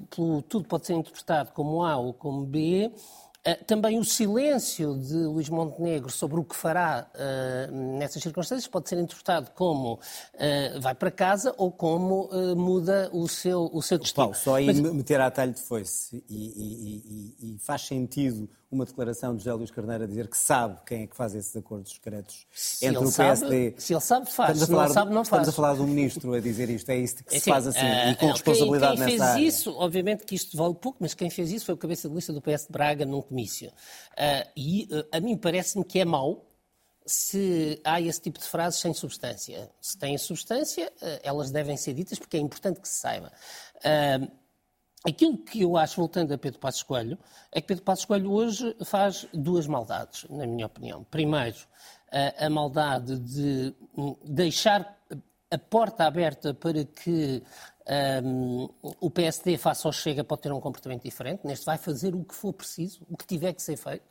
tudo 0.49 0.64
pode 0.68 0.87
ser 0.87 0.94
interpretado 0.94 1.50
como 1.52 1.82
A 1.82 1.96
ou 1.96 2.14
como 2.14 2.46
B, 2.46 2.92
eh, 3.42 3.54
também 3.54 3.99
o 3.99 4.04
silêncio 4.04 4.99
de 4.99 5.14
Luís 5.14 5.49
Montenegro 5.49 6.10
sobre 6.10 6.38
o 6.38 6.44
que 6.44 6.54
fará 6.54 7.10
uh, 7.14 7.75
nessas 7.99 8.22
circunstâncias 8.22 8.68
pode 8.68 8.87
ser 8.87 8.99
interpretado 8.99 9.50
como 9.52 9.94
uh, 9.94 10.80
vai 10.80 10.94
para 10.94 11.10
casa 11.10 11.54
ou 11.56 11.72
como 11.72 12.26
uh, 12.26 12.54
muda 12.54 13.08
o 13.14 13.26
seu, 13.26 13.70
o 13.72 13.80
seu 13.80 13.96
destino. 13.96 14.26
Paulo, 14.26 14.34
só 14.34 14.56
aí 14.56 14.66
Mas... 14.66 14.78
meter 14.78 15.22
a 15.22 15.30
talho 15.30 15.54
de 15.54 15.60
foice 15.62 16.22
e, 16.28 16.34
e, 16.34 17.44
e, 17.49 17.54
e, 17.54 17.58
faz 17.60 17.80
sentido 17.80 18.46
uma 18.70 18.84
declaração 18.84 19.34
de 19.34 19.42
José 19.42 19.52
Luís 19.52 19.70
Carneiro 19.70 20.04
a 20.04 20.06
dizer 20.06 20.28
que 20.28 20.38
sabe 20.38 20.78
quem 20.86 21.02
é 21.02 21.06
que 21.06 21.16
faz 21.16 21.34
esses 21.34 21.54
acordos 21.56 21.92
secretos 21.92 22.46
se 22.52 22.86
entre 22.86 23.04
o 23.04 23.12
PSD... 23.12 23.74
se 23.76 23.92
ele 23.92 24.00
sabe, 24.00 24.30
faz. 24.30 24.58
Se 24.58 24.70
não 24.70 24.88
sabe, 24.88 25.12
não 25.12 25.24
faz. 25.24 25.42
Estamos 25.42 25.48
a 25.48 25.52
falar 25.52 25.74
de 25.74 25.82
um 25.82 25.86
ministro 25.88 26.32
a 26.32 26.40
dizer 26.40 26.70
isto. 26.70 26.88
É 26.90 26.96
isto 26.96 27.24
que 27.24 27.40
se 27.40 27.50
faz 27.50 27.66
assim 27.66 27.86
e 28.10 28.14
com 28.14 28.30
responsabilidade 28.30 28.96
quem, 28.96 29.06
quem 29.06 29.18
nessa 29.18 29.34
fez 29.34 29.54
isso, 29.54 29.72
obviamente 29.76 30.24
que 30.24 30.34
isto 30.36 30.56
vale 30.56 30.74
pouco, 30.74 30.98
mas 31.00 31.14
quem 31.14 31.28
fez 31.28 31.50
isso 31.50 31.66
foi 31.66 31.74
o 31.74 31.78
cabeça 31.78 32.08
de 32.08 32.14
lista 32.14 32.32
do 32.32 32.40
PS 32.40 32.66
de 32.66 32.72
Braga 32.72 33.04
num 33.04 33.20
comício. 33.20 33.70
Uh, 33.70 34.48
e 34.56 34.88
uh, 34.92 35.04
a 35.12 35.20
mim 35.20 35.36
parece-me 35.36 35.84
que 35.84 35.98
é 35.98 36.04
mau 36.04 36.46
se 37.04 37.80
há 37.82 38.00
esse 38.00 38.20
tipo 38.20 38.38
de 38.38 38.44
frases 38.44 38.78
sem 38.78 38.94
substância. 38.94 39.68
Se 39.80 39.98
têm 39.98 40.16
substância, 40.16 40.92
uh, 41.02 41.20
elas 41.24 41.50
devem 41.50 41.76
ser 41.76 41.92
ditas 41.92 42.20
porque 42.20 42.36
é 42.36 42.40
importante 42.40 42.80
que 42.80 42.88
se 42.88 43.00
saiba. 43.00 43.32
Aquilo 45.07 45.38
que 45.38 45.62
eu 45.62 45.76
acho, 45.76 45.97
voltando 45.97 46.35
a 46.35 46.38
Pedro 46.38 46.61
Passos 46.61 46.83
Coelho, 46.83 47.19
é 47.50 47.61
que 47.61 47.69
Pedro 47.69 47.85
Passos 47.85 48.04
Coelho 48.04 48.30
hoje 48.30 48.76
faz 48.85 49.26
duas 49.33 49.66
maldades, 49.66 50.26
na 50.28 50.47
minha 50.47 50.66
opinião. 50.66 51.04
Primeiro, 51.04 51.57
a 52.38 52.50
maldade 52.50 53.19
de 53.19 53.75
hum, 53.97 54.14
deixar 54.25 54.99
a 55.50 55.59
porta 55.59 56.04
aberta 56.04 56.54
para 56.54 56.85
que 56.85 57.42
um, 58.25 58.69
o 59.00 59.11
PSD 59.11 59.57
faça 59.59 59.88
ao 59.88 59.92
Chega 59.92 60.23
pode 60.23 60.42
ter 60.42 60.52
um 60.52 60.61
comportamento 60.61 61.02
diferente. 61.02 61.45
Neste 61.45 61.66
vai 61.66 61.76
fazer 61.76 62.14
o 62.14 62.25
que 62.25 62.35
for 62.35 62.52
preciso, 62.52 63.04
o 63.09 63.16
que 63.16 63.26
tiver 63.26 63.52
que 63.52 63.62
ser 63.62 63.76
feito. 63.76 64.04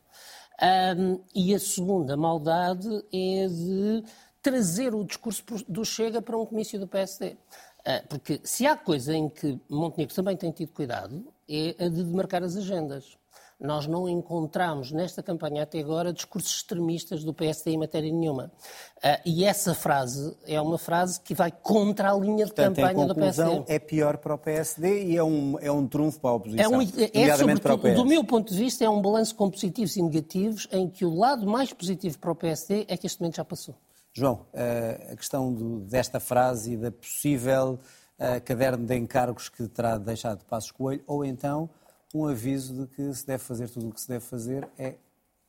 Um, 0.98 1.20
e 1.34 1.54
a 1.54 1.58
segunda 1.58 2.16
maldade 2.16 2.88
é 3.12 3.46
de 3.48 4.04
trazer 4.42 4.94
o 4.94 5.04
discurso 5.04 5.42
do 5.66 5.84
Chega 5.84 6.20
para 6.20 6.36
um 6.36 6.44
comício 6.44 6.78
do 6.78 6.86
PSD. 6.86 7.36
Ah, 7.84 8.02
porque 8.08 8.40
se 8.44 8.66
há 8.66 8.76
coisa 8.76 9.14
em 9.14 9.28
que 9.28 9.58
Montenegro 9.68 10.14
também 10.14 10.36
tem 10.36 10.50
tido 10.50 10.72
cuidado, 10.72 11.24
é 11.48 11.74
a 11.78 11.88
de 11.88 12.04
demarcar 12.04 12.42
as 12.42 12.56
agendas. 12.56 13.18
Nós 13.60 13.86
não 13.86 14.08
encontramos 14.08 14.90
nesta 14.90 15.22
campanha 15.22 15.64
até 15.64 15.80
agora 15.80 16.14
discursos 16.14 16.50
extremistas 16.50 17.22
do 17.22 17.34
PSD 17.34 17.72
em 17.72 17.78
matéria 17.78 18.10
nenhuma. 18.10 18.50
Uh, 18.96 19.20
e 19.26 19.44
essa 19.44 19.74
frase 19.74 20.34
é 20.46 20.58
uma 20.58 20.78
frase 20.78 21.20
que 21.20 21.34
vai 21.34 21.52
contra 21.52 22.10
a 22.10 22.14
linha 22.16 22.46
de 22.46 22.54
Portanto, 22.54 22.76
campanha 22.76 23.06
do 23.06 23.14
PSD. 23.14 23.64
É 23.66 23.78
pior 23.78 24.16
para 24.16 24.34
o 24.34 24.38
PSD 24.38 25.08
e 25.08 25.16
é 25.16 25.22
um, 25.22 25.58
é 25.60 25.70
um 25.70 25.86
trunfo 25.86 26.18
para 26.20 26.30
a 26.30 26.34
oposição. 26.34 26.64
É, 26.64 26.68
um, 26.68 26.80
é 26.80 27.56
para 27.60 27.74
o 27.74 27.78
PS. 27.78 27.94
Do 27.96 28.06
meu 28.06 28.24
ponto 28.24 28.50
de 28.50 28.58
vista, 28.58 28.82
é 28.82 28.88
um 28.88 29.02
balanço 29.02 29.34
com 29.34 29.50
positivos 29.50 29.94
e 29.94 30.02
negativos, 30.02 30.66
em 30.72 30.88
que 30.88 31.04
o 31.04 31.14
lado 31.14 31.46
mais 31.46 31.70
positivo 31.70 32.18
para 32.18 32.32
o 32.32 32.34
PSD 32.34 32.86
é 32.88 32.96
que 32.96 33.06
este 33.06 33.20
momento 33.20 33.36
já 33.36 33.44
passou. 33.44 33.74
João, 34.12 34.46
uh, 34.52 35.12
a 35.12 35.16
questão 35.16 35.52
do, 35.52 35.80
desta 35.80 36.18
frase 36.18 36.72
e 36.72 36.76
da 36.76 36.90
possível 36.90 37.78
uh, 38.18 38.44
caderno 38.44 38.84
de 38.84 38.96
encargos 38.96 39.48
que 39.48 39.68
terá 39.68 39.98
deixado 39.98 40.44
Passos 40.44 40.72
Coelho, 40.72 41.02
ou 41.06 41.24
então 41.24 41.70
um 42.12 42.26
aviso 42.26 42.74
de 42.74 42.94
que 42.94 43.14
se 43.14 43.24
deve 43.24 43.42
fazer 43.42 43.68
tudo 43.68 43.88
o 43.88 43.92
que 43.92 44.00
se 44.00 44.08
deve 44.08 44.24
fazer 44.24 44.68
é 44.76 44.96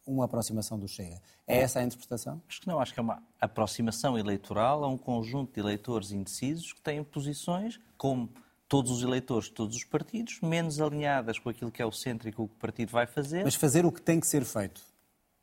uma 0.05 0.25
aproximação 0.25 0.77
do 0.77 0.87
Chega. 0.87 1.19
É 1.47 1.59
essa 1.59 1.79
a 1.79 1.83
interpretação? 1.83 2.41
Acho 2.47 2.61
que 2.61 2.67
não, 2.67 2.79
acho 2.79 2.93
que 2.93 2.99
é 2.99 3.03
uma 3.03 3.21
aproximação 3.39 4.17
eleitoral 4.17 4.83
a 4.83 4.87
um 4.87 4.97
conjunto 4.97 5.53
de 5.53 5.59
eleitores 5.59 6.11
indecisos 6.11 6.73
que 6.73 6.81
têm 6.81 7.03
posições, 7.03 7.79
como 7.97 8.29
todos 8.67 8.91
os 8.91 9.03
eleitores 9.03 9.45
de 9.45 9.51
todos 9.51 9.75
os 9.75 9.83
partidos, 9.83 10.39
menos 10.41 10.79
alinhadas 10.79 11.39
com 11.39 11.49
aquilo 11.49 11.71
que 11.71 11.81
é 11.81 11.85
o 11.85 11.91
centro 11.91 12.29
e 12.29 12.31
com 12.31 12.43
o 12.43 12.47
que 12.47 12.55
o 12.55 12.59
partido 12.59 12.91
vai 12.91 13.07
fazer. 13.07 13.43
Mas 13.43 13.55
fazer 13.55 13.85
o 13.85 13.91
que 13.91 14.01
tem 14.01 14.19
que 14.19 14.27
ser 14.27 14.45
feito. 14.45 14.81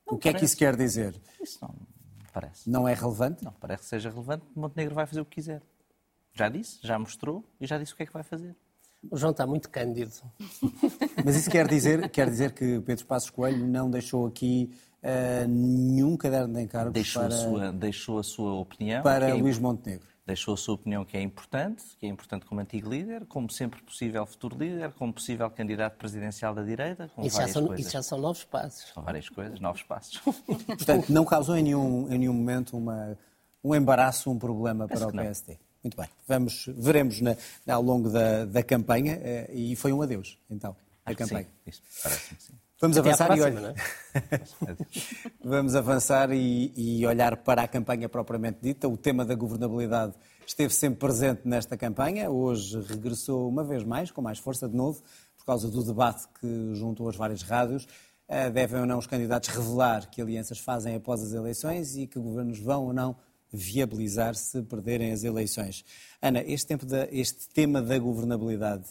Não 0.06 0.16
o 0.16 0.18
que 0.18 0.24
parece. 0.24 0.36
é 0.36 0.38
que 0.38 0.44
isso 0.44 0.56
quer 0.56 0.76
dizer? 0.76 1.20
Isso 1.40 1.58
não 1.60 1.74
parece. 2.40 2.70
Não 2.70 2.86
é 2.86 2.94
relevante? 2.94 3.44
Não, 3.44 3.52
parece 3.52 3.82
que 3.82 3.88
seja 3.88 4.10
relevante. 4.10 4.44
Montenegro 4.54 4.94
vai 4.94 5.06
fazer 5.06 5.20
o 5.20 5.24
que 5.24 5.36
quiser. 5.36 5.62
Já 6.32 6.48
disse, 6.48 6.78
já 6.82 6.98
mostrou 6.98 7.44
e 7.60 7.66
já 7.66 7.78
disse 7.78 7.92
o 7.92 7.96
que 7.96 8.04
é 8.04 8.06
que 8.06 8.12
vai 8.12 8.22
fazer. 8.22 8.54
O 9.10 9.16
João 9.16 9.32
está 9.32 9.46
muito 9.46 9.68
cândido. 9.70 10.12
Mas 11.24 11.36
isso 11.36 11.50
quer 11.50 11.66
dizer, 11.66 12.08
quer 12.10 12.28
dizer 12.28 12.52
que 12.52 12.80
Pedro 12.80 13.06
Passos 13.06 13.30
Coelho 13.30 13.66
não 13.66 13.90
deixou 13.90 14.26
aqui 14.26 14.70
uh, 15.02 15.48
nenhum 15.48 16.16
caderno 16.16 16.54
de 16.54 16.62
encargos 16.62 16.92
deixou 16.92 17.22
para... 17.22 17.34
A 17.34 17.38
sua, 17.38 17.72
deixou 17.72 18.18
a 18.18 18.22
sua 18.22 18.52
opinião. 18.54 19.02
Para 19.02 19.28
é 19.28 19.34
Luís 19.34 19.58
Montenegro. 19.58 20.06
Deixou 20.28 20.52
a 20.52 20.56
sua 20.58 20.74
opinião 20.74 21.06
que 21.06 21.16
é 21.16 21.22
importante, 21.22 21.82
que 21.98 22.04
é 22.04 22.08
importante 22.10 22.44
como 22.44 22.60
antigo 22.60 22.90
líder, 22.90 23.24
como 23.24 23.50
sempre 23.50 23.80
possível 23.80 24.26
futuro 24.26 24.58
líder, 24.58 24.92
como 24.92 25.10
possível 25.10 25.48
candidato 25.48 25.96
presidencial 25.96 26.54
da 26.54 26.62
direita, 26.62 27.08
com 27.16 27.24
isso 27.24 27.36
várias 27.36 27.54
já 27.54 27.54
são, 27.54 27.66
coisas. 27.66 27.86
Isso 27.86 27.92
já 27.94 28.02
são 28.02 28.18
novos 28.18 28.44
passos. 28.44 28.92
São 28.92 29.02
várias 29.02 29.26
coisas, 29.30 29.58
novos 29.58 29.82
passos. 29.84 30.20
Portanto, 30.66 31.10
não 31.10 31.24
causou 31.24 31.56
em 31.56 31.62
nenhum, 31.62 32.12
em 32.12 32.18
nenhum 32.18 32.34
momento 32.34 32.76
uma, 32.76 33.16
um 33.64 33.74
embaraço, 33.74 34.30
um 34.30 34.38
problema 34.38 34.86
Penso 34.86 35.00
para 35.00 35.08
o 35.08 35.22
PSD. 35.22 35.58
Muito 35.82 35.96
bem. 35.96 36.10
Vamos, 36.26 36.66
veremos 36.76 37.22
na, 37.22 37.34
ao 37.66 37.80
longo 37.80 38.10
da, 38.10 38.44
da 38.44 38.62
campanha 38.62 39.18
eh, 39.22 39.50
e 39.50 39.76
foi 39.76 39.94
um 39.94 40.02
adeus, 40.02 40.36
então, 40.50 40.76
a 41.06 41.14
campanha. 41.14 41.44
Sim, 41.44 41.70
isso 41.70 41.82
parece-me 42.02 42.38
sim. 42.38 42.52
Vamos 42.80 42.96
avançar 42.96 43.26
próxima, 43.26 43.48
e 43.48 43.52
olhar. 43.52 43.70
É? 43.70 44.40
Vamos 45.42 45.74
avançar 45.74 46.30
e, 46.32 46.72
e, 46.76 47.06
olhar 47.06 47.36
para 47.38 47.62
a 47.62 47.68
campanha 47.68 48.08
propriamente 48.08 48.58
dita. 48.62 48.88
O 48.88 48.96
tema 48.96 49.24
da 49.24 49.34
governabilidade 49.34 50.14
esteve 50.46 50.72
sempre 50.72 51.00
presente 51.00 51.42
nesta 51.44 51.76
campanha. 51.76 52.30
Hoje 52.30 52.80
regressou 52.82 53.48
uma 53.48 53.64
vez 53.64 53.82
mais, 53.82 54.10
com 54.10 54.22
mais 54.22 54.38
força 54.38 54.68
de 54.68 54.76
novo, 54.76 55.02
causa 55.48 55.70
do 55.70 55.82
debate 55.82 56.28
que 56.38 56.74
juntou 56.74 57.08
as 57.08 57.16
várias 57.16 57.40
rádios, 57.40 57.84
uh, 58.28 58.52
devem 58.52 58.80
ou 58.80 58.86
não 58.86 58.98
os 58.98 59.06
candidatos 59.06 59.48
revelar 59.48 60.10
que 60.10 60.20
alianças 60.20 60.58
fazem 60.58 60.94
após 60.94 61.22
as 61.22 61.32
eleições 61.32 61.96
e 61.96 62.06
que 62.06 62.20
governos 62.20 62.58
vão 62.58 62.84
ou 62.84 62.92
não 62.92 63.16
viabilizar 63.50 64.34
se 64.34 64.62
perderem 64.62 65.10
as 65.10 65.24
eleições. 65.24 65.86
Ana, 66.20 66.42
este, 66.46 66.76
da, 66.76 67.08
este 67.10 67.48
tema 67.48 67.80
da 67.80 67.98
governabilidade, 67.98 68.84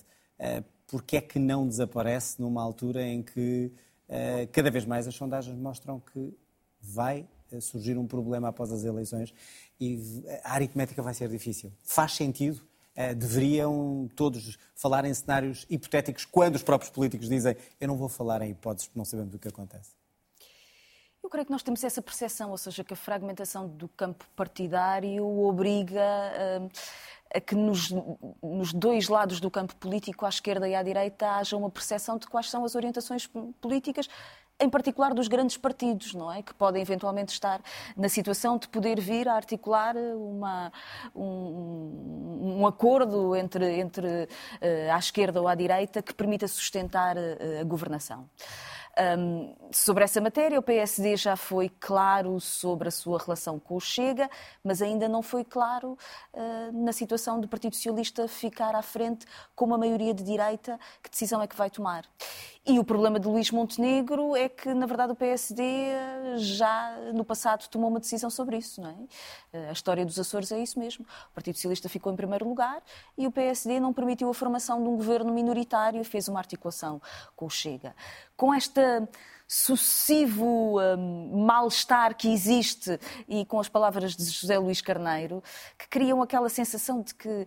uh, 0.87 0.91
por 0.91 1.03
que 1.03 1.17
é 1.17 1.21
que 1.21 1.37
não 1.39 1.67
desaparece 1.67 2.41
numa 2.41 2.61
altura 2.61 3.03
em 3.03 3.21
que 3.21 3.71
uh, 4.09 4.47
cada 4.51 4.71
vez 4.71 4.85
mais 4.85 5.07
as 5.07 5.15
sondagens 5.15 5.57
mostram 5.57 5.99
que 5.99 6.33
vai 6.81 7.27
surgir 7.61 7.97
um 7.97 8.05
problema 8.05 8.49
após 8.49 8.73
as 8.73 8.83
eleições 8.83 9.33
e 9.79 10.21
a 10.43 10.53
aritmética 10.53 11.01
vai 11.01 11.13
ser 11.13 11.29
difícil. 11.29 11.71
Faz 11.81 12.13
sentido? 12.13 12.61
Uh, 12.95 13.15
deveriam 13.15 14.09
todos 14.15 14.57
falar 14.75 15.05
em 15.05 15.13
cenários 15.13 15.65
hipotéticos 15.69 16.25
quando 16.25 16.55
os 16.55 16.63
próprios 16.63 16.91
políticos 16.91 17.29
dizem 17.29 17.55
eu 17.79 17.87
não 17.87 17.95
vou 17.95 18.09
falar 18.09 18.41
em 18.41 18.51
hipóteses 18.51 18.87
porque 18.87 18.99
não 18.99 19.05
sabemos 19.05 19.33
o 19.33 19.39
que 19.39 19.47
acontece? 19.47 19.96
Eu 21.27 21.29
creio 21.29 21.45
que 21.45 21.51
nós 21.51 21.61
temos 21.61 21.83
essa 21.83 22.01
percepção, 22.01 22.51
ou 22.51 22.57
seja, 22.57 22.85
que 22.85 22.93
a 22.93 22.95
fragmentação 22.95 23.67
do 23.67 23.89
campo 23.89 24.23
partidário 24.33 25.27
obriga 25.45 25.99
uh, 26.01 26.69
a 27.35 27.41
que 27.41 27.53
nos, 27.53 27.91
nos, 28.41 28.71
dois 28.71 29.09
lados 29.09 29.41
do 29.41 29.51
campo 29.51 29.75
político, 29.75 30.25
à 30.25 30.29
esquerda 30.29 30.69
e 30.69 30.73
à 30.73 30.81
direita, 30.81 31.29
haja 31.31 31.57
uma 31.57 31.69
percepção 31.69 32.17
de 32.17 32.27
quais 32.27 32.49
são 32.49 32.63
as 32.63 32.75
orientações 32.75 33.29
políticas 33.59 34.07
em 34.57 34.69
particular 34.69 35.13
dos 35.13 35.27
grandes 35.27 35.57
partidos, 35.57 36.13
não 36.13 36.31
é? 36.31 36.41
Que 36.41 36.53
podem 36.53 36.81
eventualmente 36.81 37.33
estar 37.33 37.61
na 37.97 38.07
situação 38.07 38.57
de 38.57 38.69
poder 38.69 38.97
vir 38.97 39.27
a 39.27 39.33
articular 39.33 39.97
uma, 39.97 40.71
um, 41.13 42.55
um 42.61 42.65
acordo 42.65 43.35
entre, 43.35 43.81
entre 43.81 44.07
uh, 44.07 44.93
à 44.93 44.97
esquerda 44.97 45.41
ou 45.41 45.47
à 45.49 45.55
direita 45.55 46.01
que 46.01 46.13
permita 46.13 46.47
sustentar 46.47 47.17
uh, 47.17 47.59
a 47.59 47.63
governação. 47.65 48.29
Um, 48.99 49.53
sobre 49.71 50.03
essa 50.03 50.19
matéria, 50.19 50.57
o 50.57 50.63
PSD 50.63 51.17
já 51.17 51.35
foi 51.35 51.69
claro 51.69 52.39
sobre 52.39 52.87
a 52.87 52.91
sua 52.91 53.19
relação 53.19 53.59
com 53.59 53.75
o 53.75 53.79
Chega, 53.79 54.27
mas 54.63 54.81
ainda 54.81 55.07
não 55.07 55.21
foi 55.21 55.43
claro 55.43 55.95
uh, 56.33 56.83
na 56.83 56.91
situação 56.91 57.39
do 57.39 57.47
Partido 57.47 57.75
Socialista 57.75 58.27
ficar 58.27 58.73
à 58.73 58.81
frente 58.81 59.27
com 59.55 59.65
uma 59.65 59.77
maioria 59.77 60.15
de 60.15 60.23
direita, 60.23 60.79
que 61.03 61.11
decisão 61.11 61.41
é 61.41 61.47
que 61.47 61.55
vai 61.55 61.69
tomar. 61.69 62.05
E 62.65 62.79
o 62.79 62.83
problema 62.83 63.17
de 63.17 63.27
Luís 63.27 63.49
Montenegro 63.49 64.35
é 64.35 64.49
que, 64.49 64.73
na 64.73 64.85
verdade, 64.85 65.13
o 65.13 65.15
PSD 65.15 65.63
já 66.35 66.97
no 67.13 67.23
passado 67.23 67.65
tomou 67.69 67.89
uma 67.89 67.99
decisão 67.99 68.29
sobre 68.29 68.57
isso. 68.57 68.81
Não 68.81 68.89
é? 69.53 69.69
A 69.69 69.71
história 69.71 70.05
dos 70.05 70.19
Açores 70.19 70.51
é 70.51 70.59
isso 70.59 70.77
mesmo. 70.77 71.05
O 71.31 71.33
Partido 71.33 71.55
Socialista 71.55 71.87
ficou 71.87 72.11
em 72.11 72.15
primeiro 72.17 72.45
lugar 72.45 72.83
e 73.17 73.25
o 73.25 73.31
PSD 73.31 73.79
não 73.79 73.93
permitiu 73.93 74.29
a 74.29 74.33
formação 74.33 74.83
de 74.83 74.89
um 74.89 74.97
governo 74.97 75.31
minoritário 75.31 76.01
e 76.01 76.03
fez 76.03 76.27
uma 76.27 76.39
articulação 76.39 77.01
com 77.37 77.45
o 77.45 77.49
Chega. 77.49 77.95
Com 78.37 78.53
esta 78.53 79.07
sucessivo 79.47 80.77
um, 80.79 81.45
mal-estar 81.45 82.15
que 82.15 82.27
existe, 82.27 82.99
e 83.29 83.45
com 83.45 83.59
as 83.59 83.69
palavras 83.69 84.15
de 84.15 84.25
José 84.25 84.57
Luís 84.57 84.81
Carneiro, 84.81 85.41
que 85.77 85.87
criam 85.87 86.21
aquela 86.21 86.49
sensação 86.49 87.01
de 87.01 87.15
que, 87.15 87.29
uh, 87.29 87.45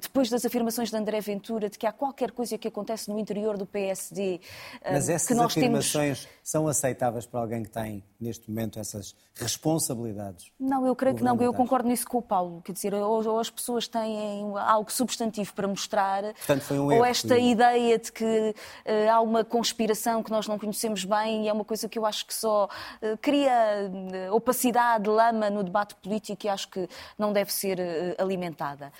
depois 0.00 0.28
das 0.28 0.44
afirmações 0.44 0.90
de 0.90 0.96
André 0.96 1.20
Ventura, 1.20 1.70
de 1.70 1.78
que 1.78 1.86
há 1.86 1.92
qualquer 1.92 2.32
coisa 2.32 2.58
que 2.58 2.66
acontece 2.66 3.08
no 3.08 3.18
interior 3.18 3.56
do 3.56 3.64
PSD. 3.64 4.40
Uh, 4.80 4.92
Mas 4.92 5.08
essas 5.08 5.28
que 5.28 5.34
nós 5.34 5.46
afirmações 5.56 6.24
temos... 6.24 6.40
são 6.42 6.66
aceitáveis 6.66 7.24
para 7.24 7.40
alguém 7.40 7.62
que 7.62 7.70
tem, 7.70 8.02
neste 8.20 8.50
momento, 8.50 8.80
essas 8.80 9.14
responsabilidades? 9.36 10.50
Não, 10.58 10.84
eu 10.84 10.96
creio 10.96 11.14
que 11.14 11.22
não, 11.22 11.40
eu 11.40 11.54
concordo 11.54 11.88
nisso 11.88 12.06
com 12.06 12.18
o 12.18 12.22
Paulo. 12.22 12.60
Quer 12.62 12.72
dizer, 12.72 12.94
ou, 12.94 13.24
ou 13.26 13.38
as 13.38 13.48
pessoas 13.48 13.86
têm 13.86 14.44
algo 14.58 14.90
substantivo 14.90 15.54
para 15.54 15.68
mostrar, 15.68 16.22
Portanto, 16.34 16.74
um 16.74 16.86
ou 16.86 17.04
esta 17.04 17.38
ideia 17.38 17.96
de 17.98 18.10
que 18.10 18.24
uh, 18.24 19.10
há 19.10 19.20
uma 19.20 19.44
conspiração 19.44 20.22
que 20.22 20.30
nós 20.30 20.48
não 20.48 20.58
conhecemos 20.58 21.04
bem 21.04 21.11
e 21.26 21.48
é 21.48 21.52
uma 21.52 21.64
coisa 21.64 21.88
que 21.88 21.98
eu 21.98 22.06
acho 22.06 22.26
que 22.26 22.34
só 22.34 22.64
uh, 22.66 23.18
cria 23.18 23.90
uh, 24.30 24.34
opacidade, 24.34 25.08
lama 25.08 25.50
no 25.50 25.62
debate 25.62 25.94
político 25.96 26.46
e 26.46 26.48
acho 26.48 26.68
que 26.68 26.88
não 27.18 27.32
deve 27.32 27.52
ser 27.52 27.78
uh, 27.78 28.22
alimentada. 28.22 28.92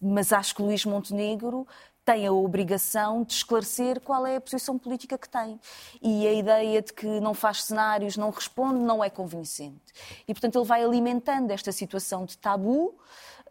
Mas 0.00 0.32
acho 0.32 0.54
que 0.54 0.62
Luís 0.62 0.84
Montenegro 0.84 1.66
tem 2.04 2.26
a 2.26 2.32
obrigação 2.32 3.22
de 3.22 3.34
esclarecer 3.34 4.00
qual 4.00 4.26
é 4.26 4.36
a 4.36 4.40
posição 4.40 4.78
política 4.78 5.18
que 5.18 5.28
tem. 5.28 5.60
E 6.00 6.26
a 6.26 6.32
ideia 6.32 6.80
de 6.80 6.90
que 6.90 7.06
não 7.20 7.34
faz 7.34 7.64
cenários, 7.64 8.16
não 8.16 8.30
responde, 8.30 8.82
não 8.82 9.04
é 9.04 9.10
convincente. 9.10 9.92
E, 10.26 10.32
portanto, 10.32 10.58
ele 10.58 10.64
vai 10.64 10.82
alimentando 10.82 11.50
esta 11.50 11.70
situação 11.70 12.24
de 12.24 12.38
tabu 12.38 12.94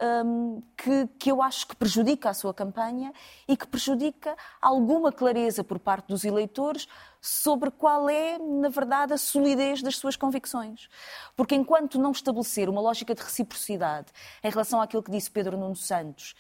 um, 0.02 0.62
que, 0.76 1.08
que 1.20 1.32
eu 1.32 1.42
acho 1.42 1.68
que 1.68 1.76
prejudica 1.76 2.30
a 2.30 2.34
sua 2.34 2.54
campanha 2.54 3.14
e 3.48 3.56
que 3.56 3.68
prejudica 3.68 4.36
alguma 4.62 5.12
clareza 5.12 5.64
por 5.64 5.80
parte 5.80 6.08
dos 6.08 6.24
eleitores 6.24 6.88
sobre 7.22 7.72
qual 7.72 8.10
é, 8.10 8.38
na 8.38 8.70
verdade, 8.70 9.14
a 9.14 9.18
solidez 9.18 9.82
das 9.82 9.98
suas 9.98 10.16
convicções. 10.16 10.88
Porque 11.36 11.56
enquanto 11.56 12.00
não 12.00 12.12
estabelecer 12.12 12.70
uma 12.70 12.82
lógica 12.82 13.14
de 13.14 13.22
reciprocidade 13.22 14.08
em 14.44 14.50
relação 14.50 14.82
àquilo 14.82 15.04
que 15.04 15.12
disse 15.12 15.30
Pedro 15.30 15.58
Nuno 15.58 15.76
Santos 15.76 16.36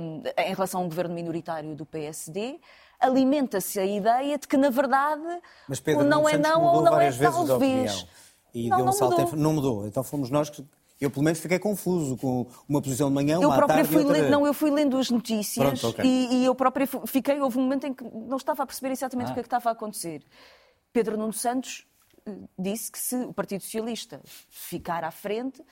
um, 0.00 0.22
em 0.36 0.54
relação 0.54 0.82
ao 0.82 0.88
governo 0.88 1.14
minoritário 1.14 1.74
do 1.74 1.86
PSD, 1.86 2.60
alimenta-se 2.98 3.78
a 3.78 3.86
ideia 3.86 4.38
de 4.38 4.48
que, 4.48 4.56
na 4.56 4.70
verdade, 4.70 5.22
Mas 5.68 5.80
Pedro 5.80 6.04
não 6.04 6.18
Nuno 6.18 6.28
é 6.28 6.32
Santos 6.32 6.50
não 6.50 6.64
ou 6.64 6.82
não 6.82 7.00
é 7.00 7.12
talvez. 7.12 8.06
E 8.54 8.68
não, 8.68 8.76
deu 8.78 8.84
um 8.84 8.86
não 8.86 8.92
salto 8.92 9.20
mudou. 9.20 9.34
Em... 9.34 9.40
Não 9.40 9.52
mudou. 9.52 9.86
Então 9.86 10.02
fomos 10.02 10.30
nós 10.30 10.50
que 10.50 10.64
eu, 11.00 11.10
pelo 11.10 11.24
menos, 11.24 11.38
fiquei 11.38 11.58
confuso 11.58 12.16
com 12.16 12.46
uma 12.68 12.82
posição 12.82 13.08
de 13.08 13.14
manhã, 13.14 13.36
eu 13.36 13.48
uma 13.48 13.56
própria 13.56 13.76
tarde 13.76 13.92
fui 13.92 14.02
outra... 14.02 14.20
lendo, 14.20 14.30
Não, 14.30 14.46
eu 14.46 14.52
fui 14.52 14.70
lendo 14.70 14.98
as 14.98 15.10
notícias 15.10 15.80
Pronto, 15.80 15.88
okay. 15.88 16.04
e, 16.04 16.34
e, 16.34 16.44
eu 16.44 16.54
própria 16.54 16.86
fiquei... 17.06 17.40
Houve 17.40 17.58
um 17.58 17.62
momento 17.62 17.86
em 17.86 17.94
que 17.94 18.04
não 18.04 18.36
estava 18.36 18.62
a 18.62 18.66
perceber 18.66 18.92
exatamente 18.92 19.28
ah. 19.28 19.30
o 19.30 19.34
que 19.34 19.40
é 19.40 19.42
que 19.42 19.46
estava 19.46 19.68
a 19.68 19.72
acontecer. 19.72 20.24
Pedro 20.92 21.16
Nuno 21.16 21.32
Santos 21.32 21.86
eh, 22.26 22.36
disse 22.58 22.90
que 22.90 22.98
se 22.98 23.16
o 23.16 23.32
Partido 23.32 23.62
Socialista 23.62 24.20
ficar 24.24 25.04
à 25.04 25.10
frente, 25.10 25.62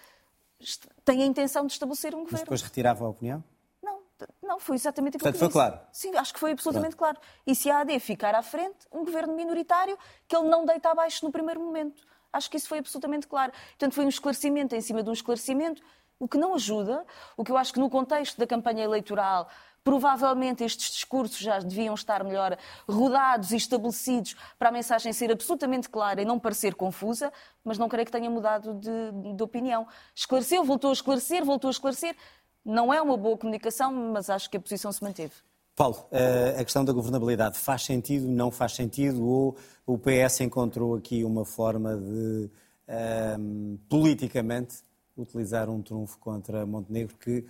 tem 1.05 1.23
a 1.23 1.27
intenção 1.27 1.67
de 1.67 1.73
estabelecer 1.73 2.15
um 2.15 2.21
governo. 2.21 2.33
Mas 2.33 2.41
depois 2.43 2.63
retirava 2.63 3.05
a 3.05 3.09
opinião? 3.09 3.43
Não, 3.83 4.01
não 4.43 4.59
foi 4.59 4.77
exatamente 4.77 5.17
aquilo 5.17 5.33
Portanto, 5.33 5.51
que 5.51 5.53
foi 5.53 5.65
disse. 5.65 5.71
claro? 5.71 5.89
Sim, 5.93 6.17
acho 6.17 6.33
que 6.33 6.41
foi 6.41 6.53
absolutamente 6.53 6.97
Pronto. 6.97 7.19
claro. 7.19 7.29
E 7.47 7.55
se 7.55 7.71
a 7.71 7.81
AD 7.81 7.99
ficar 8.01 8.35
à 8.35 8.43
frente, 8.43 8.87
um 8.93 9.05
governo 9.05 9.35
minoritário 9.35 9.99
que 10.27 10.37
ele 10.37 10.49
não 10.49 10.65
deita 10.65 10.91
abaixo 10.91 11.25
no 11.25 11.31
primeiro 11.31 11.61
momento. 11.61 12.03
Acho 12.37 12.51
que 12.51 12.57
isso 12.57 12.69
foi 12.69 12.79
absolutamente 12.79 13.27
claro. 13.27 13.53
Portanto, 13.53 13.95
foi 13.95 14.05
um 14.05 14.09
esclarecimento 14.09 14.75
em 14.75 14.81
cima 14.81 15.03
de 15.03 15.11
um 15.11 15.13
esclarecimento, 15.13 15.83
o 16.19 16.29
que 16.29 16.39
não 16.39 16.55
ajuda, 16.55 17.05
o 17.37 17.45
que 17.45 17.51
eu 17.53 17.57
acho 17.57 17.73
que 17.73 17.81
no 17.81 17.91
contexto 17.91 18.39
da 18.39 18.47
campanha 18.47 18.85
eleitoral 18.85 19.49
provavelmente 19.87 20.65
estes 20.65 20.91
discursos 20.91 21.39
já 21.39 21.61
deviam 21.61 21.95
estar 21.95 22.25
melhor 22.25 22.59
rodados 22.89 23.53
e 23.53 23.57
estabelecidos 23.57 24.35
para 24.59 24.69
a 24.69 24.73
mensagem 24.73 25.13
ser 25.13 25.31
absolutamente 25.31 25.89
clara 25.89 26.21
e 26.21 26.25
não 26.25 26.41
parecer 26.41 26.75
confusa, 26.75 27.33
mas 27.63 27.79
não 27.79 27.89
creio 27.89 28.05
que 28.05 28.11
tenha 28.11 28.29
mudado 28.29 28.75
de, 28.75 28.91
de 29.37 29.43
opinião. 29.45 29.87
Esclareceu, 30.13 30.65
voltou 30.65 30.91
a 30.91 30.93
esclarecer, 30.93 31.45
voltou 31.45 31.69
a 31.69 31.71
esclarecer. 31.71 32.17
Não 32.65 32.93
é 32.93 33.01
uma 33.01 33.17
boa 33.17 33.39
comunicação, 33.39 33.93
mas 33.93 34.29
acho 34.29 34.51
que 34.51 34.57
a 34.57 34.61
posição 34.61 34.91
se 34.91 35.05
manteve. 35.05 35.35
Paulo, 35.77 36.07
eh, 36.11 36.57
a 36.59 36.65
questão 36.65 36.83
da 36.83 36.93
governabilidade 36.93 37.59
faz 37.59 37.85
sentido, 37.85 38.27
não 38.27 38.51
faz 38.51 38.73
sentido, 38.73 39.23
ou 39.23 39.57
o 39.87 39.99
PS 39.99 40.41
encontrou 40.41 40.95
aqui 40.97 41.23
uma 41.23 41.45
forma 41.45 41.95
de, 41.95 42.03
um, 42.03 42.51
ehm, 42.89 43.77
politicamente, 43.87 44.77
utilizar 45.15 45.69
um 45.69 45.83
trunfo 45.83 46.19
contra 46.19 46.65
Montenegro 46.65 47.15
que 47.19 47.45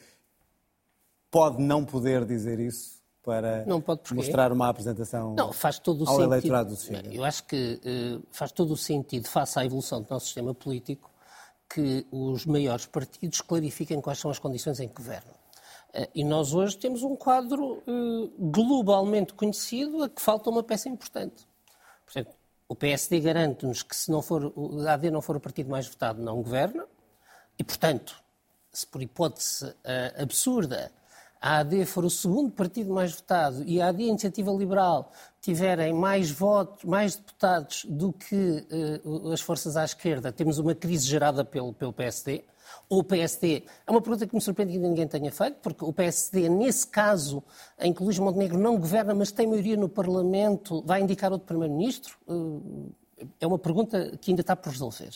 pode 1.30 1.62
não 1.62 1.84
poder 1.84 2.24
dizer 2.24 2.58
isso 2.58 2.96
para 3.22 3.64
mostrar 4.12 4.52
uma 4.52 4.68
apresentação 4.68 5.34
não, 5.34 5.52
faz 5.52 5.78
todo 5.78 6.04
o 6.04 6.08
ao 6.08 6.14
sentido. 6.14 6.32
eleitorado 6.32 6.70
do 6.70 6.76
Chega? 6.76 7.12
Eu 7.12 7.24
acho 7.24 7.44
que 7.44 7.80
uh, 7.84 8.22
faz 8.30 8.50
todo 8.52 8.72
o 8.72 8.76
sentido, 8.76 9.28
face 9.28 9.58
à 9.58 9.64
evolução 9.64 10.00
do 10.00 10.08
nosso 10.10 10.26
sistema 10.26 10.54
político, 10.54 11.10
que 11.68 12.06
os 12.10 12.46
maiores 12.46 12.86
partidos 12.86 13.40
clarifiquem 13.40 14.00
quais 14.00 14.18
são 14.18 14.30
as 14.30 14.38
condições 14.38 14.78
em 14.80 14.88
que 14.88 14.94
governam. 14.94 15.34
Uh, 15.96 16.08
e 16.14 16.24
nós 16.24 16.52
hoje 16.52 16.76
temos 16.76 17.02
um 17.02 17.16
quadro 17.16 17.82
uh, 17.86 18.32
globalmente 18.38 19.32
conhecido 19.32 20.02
a 20.02 20.08
que 20.08 20.20
falta 20.20 20.50
uma 20.50 20.62
peça 20.62 20.88
importante. 20.88 21.46
Portanto, 22.04 22.36
o 22.68 22.74
PSD 22.74 23.20
garante-nos 23.20 23.82
que 23.82 23.96
se 23.96 24.10
não 24.10 24.20
for, 24.20 24.52
o 24.54 24.86
AD 24.86 25.10
não 25.10 25.22
for 25.22 25.36
o 25.36 25.40
partido 25.40 25.70
mais 25.70 25.86
votado, 25.86 26.22
não 26.22 26.42
governa, 26.42 26.84
e, 27.58 27.64
portanto, 27.64 28.20
se 28.72 28.86
por 28.86 29.00
hipótese 29.00 29.74
absurda 30.20 30.92
a 31.40 31.58
AD 31.58 31.84
for 31.86 32.04
o 32.04 32.10
segundo 32.10 32.50
partido 32.50 32.92
mais 32.92 33.12
votado 33.12 33.62
e 33.64 33.80
a 33.80 33.88
AD 33.88 34.02
e 34.02 34.06
a 34.06 34.08
Iniciativa 34.08 34.50
Liberal 34.50 35.12
tiverem 35.40 35.92
mais 35.92 36.30
votos, 36.30 36.84
mais 36.84 37.14
deputados 37.14 37.86
do 37.88 38.12
que 38.12 38.66
uh, 39.04 39.32
as 39.32 39.40
forças 39.40 39.76
à 39.76 39.84
esquerda, 39.84 40.32
temos 40.32 40.58
uma 40.58 40.74
crise 40.74 41.06
gerada 41.06 41.44
pelo, 41.44 41.72
pelo 41.72 41.92
PSD. 41.92 42.42
Ou 42.88 43.00
o 43.00 43.04
PSD, 43.04 43.64
é 43.86 43.90
uma 43.90 44.00
pergunta 44.00 44.26
que 44.26 44.34
me 44.34 44.40
surpreende 44.40 44.72
que 44.72 44.78
ainda 44.78 44.88
ninguém 44.88 45.08
tenha 45.08 45.32
feito, 45.32 45.56
porque 45.62 45.84
o 45.84 45.92
PSD, 45.92 46.48
nesse 46.48 46.86
caso, 46.86 47.42
em 47.78 47.92
que 47.92 48.02
Luís 48.02 48.18
Montenegro 48.18 48.58
não 48.58 48.78
governa, 48.78 49.14
mas 49.14 49.32
tem 49.32 49.46
maioria 49.46 49.76
no 49.76 49.88
Parlamento, 49.88 50.82
vai 50.86 51.00
indicar 51.00 51.32
outro 51.32 51.46
Primeiro-Ministro? 51.46 52.16
Uh, 52.28 52.90
é 53.40 53.46
uma 53.46 53.58
pergunta 53.58 54.16
que 54.20 54.30
ainda 54.30 54.42
está 54.42 54.54
por 54.54 54.70
resolver. 54.70 55.10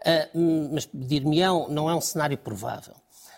Uh, 0.00 0.70
mas, 0.72 0.88
dir-me-ão, 0.92 1.68
não 1.68 1.88
é 1.88 1.94
um 1.94 2.00
cenário 2.00 2.38
provável. 2.38 2.94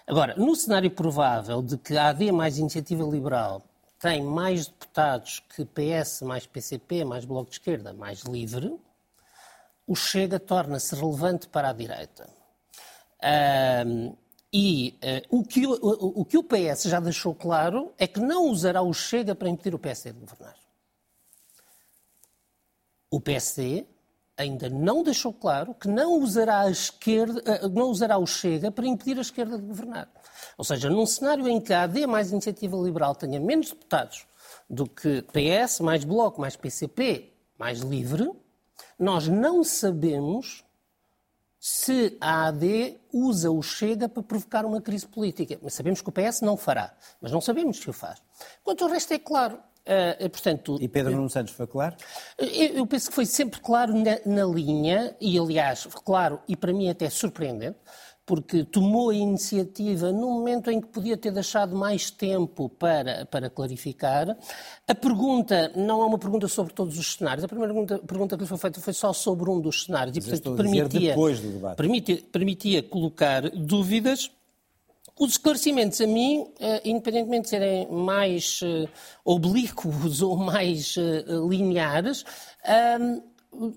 Agora, 0.06 0.34
no 0.36 0.54
cenário 0.54 0.90
provável 0.90 1.62
de 1.62 1.78
que 1.78 1.96
a 1.96 2.08
AD 2.08 2.30
mais 2.32 2.58
Iniciativa 2.58 3.02
Liberal 3.04 3.62
tem 3.98 4.22
mais 4.22 4.66
deputados 4.66 5.42
que 5.54 5.64
PS, 5.64 6.20
mais 6.20 6.46
PCP, 6.46 7.06
mais 7.06 7.24
Bloco 7.24 7.48
de 7.48 7.56
Esquerda, 7.56 7.94
mais 7.94 8.20
Livre, 8.20 8.78
o 9.86 9.94
Chega 9.94 10.38
torna-se 10.38 10.94
relevante 10.94 11.48
para 11.48 11.70
a 11.70 11.72
direita. 11.72 12.28
Um, 13.24 14.14
e 14.52 14.98
uh, 15.30 15.38
o, 15.38 15.42
que, 15.42 15.66
o, 15.66 15.72
o, 15.72 16.24
que 16.24 16.38
o 16.38 16.44
PS 16.44 16.84
já 16.84 17.00
deixou 17.00 17.34
claro 17.34 17.92
é 17.98 18.06
que 18.06 18.20
não 18.20 18.46
usará 18.46 18.82
o 18.82 18.92
Chega 18.92 19.34
para 19.34 19.48
impedir 19.48 19.74
o 19.74 19.78
PSD 19.78 20.12
de 20.12 20.20
governar. 20.20 20.54
O 23.10 23.20
PSD 23.20 23.86
ainda 24.36 24.68
não 24.68 25.02
deixou 25.02 25.32
claro 25.32 25.74
que 25.74 25.88
não 25.88 26.20
usará, 26.20 26.60
a 26.60 26.70
esquerda, 26.70 27.64
uh, 27.64 27.68
não 27.68 27.88
usará 27.88 28.18
o 28.18 28.26
Chega 28.26 28.70
para 28.70 28.86
impedir 28.86 29.18
a 29.18 29.22
esquerda 29.22 29.58
de 29.58 29.64
governar. 29.64 30.08
Ou 30.58 30.64
seja, 30.64 30.90
num 30.90 31.06
cenário 31.06 31.48
em 31.48 31.60
que 31.60 31.72
a 31.72 31.82
AD 31.82 32.06
mais 32.06 32.30
Iniciativa 32.30 32.76
Liberal 32.76 33.14
tenha 33.14 33.40
menos 33.40 33.70
deputados 33.70 34.26
do 34.68 34.86
que 34.86 35.22
PS, 35.22 35.80
mais 35.80 36.04
Bloco, 36.04 36.40
mais 36.40 36.56
PCP, 36.56 37.32
mais 37.58 37.80
Livre, 37.80 38.30
nós 38.98 39.26
não 39.26 39.64
sabemos 39.64 40.64
se 41.66 42.18
a 42.20 42.48
AD 42.48 43.00
usa 43.10 43.50
o 43.50 43.62
Chega 43.62 44.06
para 44.06 44.22
provocar 44.22 44.66
uma 44.66 44.82
crise 44.82 45.06
política. 45.06 45.58
Mas 45.62 45.72
sabemos 45.72 46.02
que 46.02 46.08
o 46.10 46.12
PS 46.12 46.42
não 46.42 46.58
fará, 46.58 46.94
mas 47.22 47.32
não 47.32 47.40
sabemos 47.40 47.78
se 47.78 47.88
o 47.88 47.92
faz. 47.92 48.20
Quanto 48.62 48.84
ao 48.84 48.90
resto 48.90 49.14
é 49.14 49.18
claro. 49.18 49.58
Uh, 49.86 50.28
portanto, 50.28 50.76
e 50.78 50.86
Pedro 50.86 51.16
Nuno 51.16 51.30
Santos 51.30 51.54
foi 51.54 51.66
claro? 51.66 51.96
Eu, 52.36 52.48
eu, 52.48 52.86
penso 52.86 53.08
que 53.08 53.14
foi 53.14 53.24
sempre 53.24 53.60
claro 53.60 53.94
na, 53.94 54.18
na 54.26 54.44
linha, 54.44 55.16
e 55.18 55.38
aliás, 55.38 55.86
claro, 56.04 56.38
e 56.46 56.54
para 56.54 56.72
mim 56.72 56.90
até 56.90 57.08
surpreendente, 57.08 57.78
porque 58.26 58.64
tomou 58.64 59.10
a 59.10 59.14
iniciativa 59.14 60.10
no 60.10 60.30
momento 60.30 60.70
em 60.70 60.80
que 60.80 60.88
podia 60.88 61.16
ter 61.16 61.30
deixado 61.30 61.76
mais 61.76 62.10
tempo 62.10 62.68
para, 62.68 63.26
para 63.26 63.50
clarificar. 63.50 64.36
A 64.88 64.94
pergunta 64.94 65.70
não 65.76 66.00
é 66.02 66.06
uma 66.06 66.18
pergunta 66.18 66.48
sobre 66.48 66.72
todos 66.72 66.98
os 66.98 67.14
cenários. 67.14 67.44
A 67.44 67.48
primeira 67.48 67.72
pergunta, 67.72 67.98
pergunta 67.98 68.36
que 68.36 68.42
lhe 68.42 68.48
foi 68.48 68.58
feita 68.58 68.80
foi 68.80 68.94
só 68.94 69.12
sobre 69.12 69.50
um 69.50 69.60
dos 69.60 69.84
cenários. 69.84 70.16
Mas 70.16 70.26
e, 70.26 70.42
portanto, 70.42 70.56
permitia, 70.56 71.14
permitia, 71.76 72.22
permitia 72.32 72.82
colocar 72.82 73.50
dúvidas. 73.50 74.30
Os 75.18 75.32
esclarecimentos, 75.32 76.00
a 76.00 76.06
mim, 76.06 76.46
eh, 76.58 76.80
independentemente 76.84 77.44
de 77.44 77.48
serem 77.50 77.88
mais 77.88 78.60
eh, 78.64 78.88
oblíquos 79.24 80.20
ou 80.22 80.36
mais 80.36 80.96
eh, 80.96 81.24
lineares, 81.48 82.24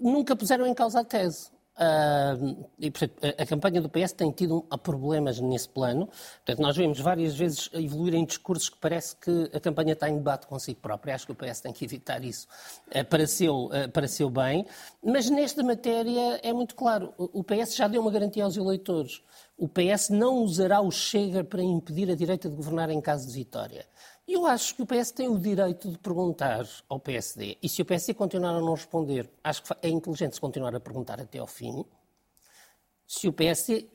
nunca 0.01 0.35
puseram 0.35 0.65
em 0.65 0.73
causa 0.73 1.01
a 1.01 1.03
tese. 1.03 1.56
Uh, 1.77 2.65
e, 2.79 2.89
portanto, 2.89 3.23
a, 3.23 3.43
a, 3.43 3.45
campanha 3.45 3.79
do 3.79 3.87
PS 3.87 4.11
tem 4.11 4.31
tido 4.31 4.63
problemas 4.81 5.39
nesse 5.39 5.69
plano. 5.69 6.07
Portanto, 6.43 6.59
nós 6.59 6.75
vemos 6.75 6.99
várias 6.99 7.35
vezes 7.35 7.69
evoluir 7.71 8.15
em 8.15 8.25
discursos 8.25 8.67
que 8.67 8.77
parece 8.77 9.15
que 9.15 9.51
a 9.53 9.59
campanha 9.59 9.93
está 9.93 10.09
em 10.09 10.15
debate 10.15 10.47
consigo 10.47 10.79
própria. 10.79 11.13
Acho 11.13 11.27
que 11.27 11.33
o 11.33 11.35
PS 11.35 11.61
tem 11.61 11.71
que 11.71 11.85
evitar 11.85 12.23
isso 12.23 12.47
uh, 12.87 13.05
para, 13.05 13.27
seu, 13.27 13.65
uh, 13.65 13.89
para 13.93 14.07
seu 14.07 14.27
bem. 14.27 14.65
Mas 15.03 15.29
nesta 15.29 15.63
matéria 15.63 16.39
é 16.41 16.51
muito 16.51 16.73
claro. 16.73 17.13
O, 17.15 17.41
o 17.41 17.43
PS 17.43 17.75
já 17.75 17.87
deu 17.87 18.01
uma 18.01 18.11
garantia 18.11 18.43
aos 18.43 18.57
eleitores. 18.57 19.21
O 19.57 19.67
PS 19.67 20.09
não 20.09 20.43
usará 20.43 20.81
o 20.81 20.91
Chega 20.91 21.43
para 21.43 21.63
impedir 21.63 22.11
a 22.11 22.15
direita 22.15 22.47
de 22.47 22.55
governar 22.55 22.91
em 22.91 23.01
caso 23.01 23.27
de 23.27 23.33
vitória. 23.33 23.87
Eu 24.27 24.45
acho 24.45 24.75
que 24.75 24.83
o 24.83 24.85
PS 24.85 25.11
tem 25.11 25.27
o 25.27 25.39
direito 25.39 25.89
de 25.89 25.97
perguntar 25.97 26.67
ao 26.87 26.99
PSD. 26.99 27.57
E 27.63 27.67
se 27.67 27.81
o 27.81 27.85
PSD 27.85 28.13
continuar 28.13 28.51
a 28.51 28.61
não 28.61 28.75
responder, 28.75 29.27
acho 29.43 29.63
que 29.63 29.73
é 29.81 29.89
inteligente 29.89 30.35
se 30.35 30.41
continuar 30.41 30.75
a 30.75 30.79
perguntar 30.79 31.19
até 31.19 31.39
ao 31.39 31.47
fim. 31.47 31.83
Se 33.07 33.27
o 33.27 33.33
PSD 33.33 33.87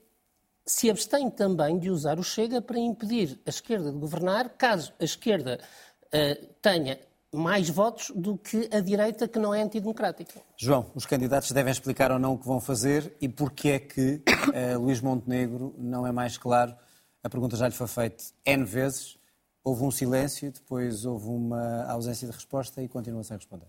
se 0.67 0.91
abstém 0.91 1.31
também 1.31 1.79
de 1.79 1.91
usar 1.91 2.19
o 2.19 2.25
Chega 2.25 2.61
para 2.61 2.79
impedir 2.79 3.41
a 3.47 3.51
esquerda 3.51 3.93
de 3.93 3.99
governar, 3.99 4.49
caso 4.51 4.93
a 4.99 5.05
esquerda 5.05 5.61
uh, 6.07 6.47
tenha 6.61 6.99
mais 7.33 7.69
votos 7.71 8.13
do 8.15 8.37
que 8.37 8.69
a 8.71 8.81
direita 8.81 9.27
que 9.27 9.39
não 9.39 9.55
é 9.55 9.63
antidemocrática. 9.63 10.41
João, 10.57 10.91
os 10.95 11.07
candidatos 11.07 11.51
devem 11.53 11.73
explicar 11.73 12.13
ou 12.13 12.19
não 12.19 12.35
o 12.35 12.39
que 12.39 12.47
vão 12.47 12.61
fazer 12.61 13.17
e 13.21 13.29
porquê 13.29 13.71
é 13.71 13.79
que 13.79 14.23
uh, 14.75 14.79
Luís 14.79 15.01
Montenegro 15.01 15.75
não 15.79 16.07
é 16.07 16.13
mais 16.13 16.37
claro. 16.37 16.75
A 17.23 17.31
pergunta 17.31 17.57
já 17.57 17.67
lhe 17.67 17.75
foi 17.75 17.87
feita 17.87 18.23
N 18.45 18.65
vezes 18.65 19.17
houve 19.65 19.85
um 19.85 19.91
silêncio, 19.91 20.51
depois 20.51 21.05
houve 21.05 21.29
uma 21.29 21.85
ausência 21.85 22.27
de 22.27 22.35
resposta 22.35 22.83
e 22.83 22.89
continua 22.89 23.23
sem 23.23 23.37
responder. 23.37 23.69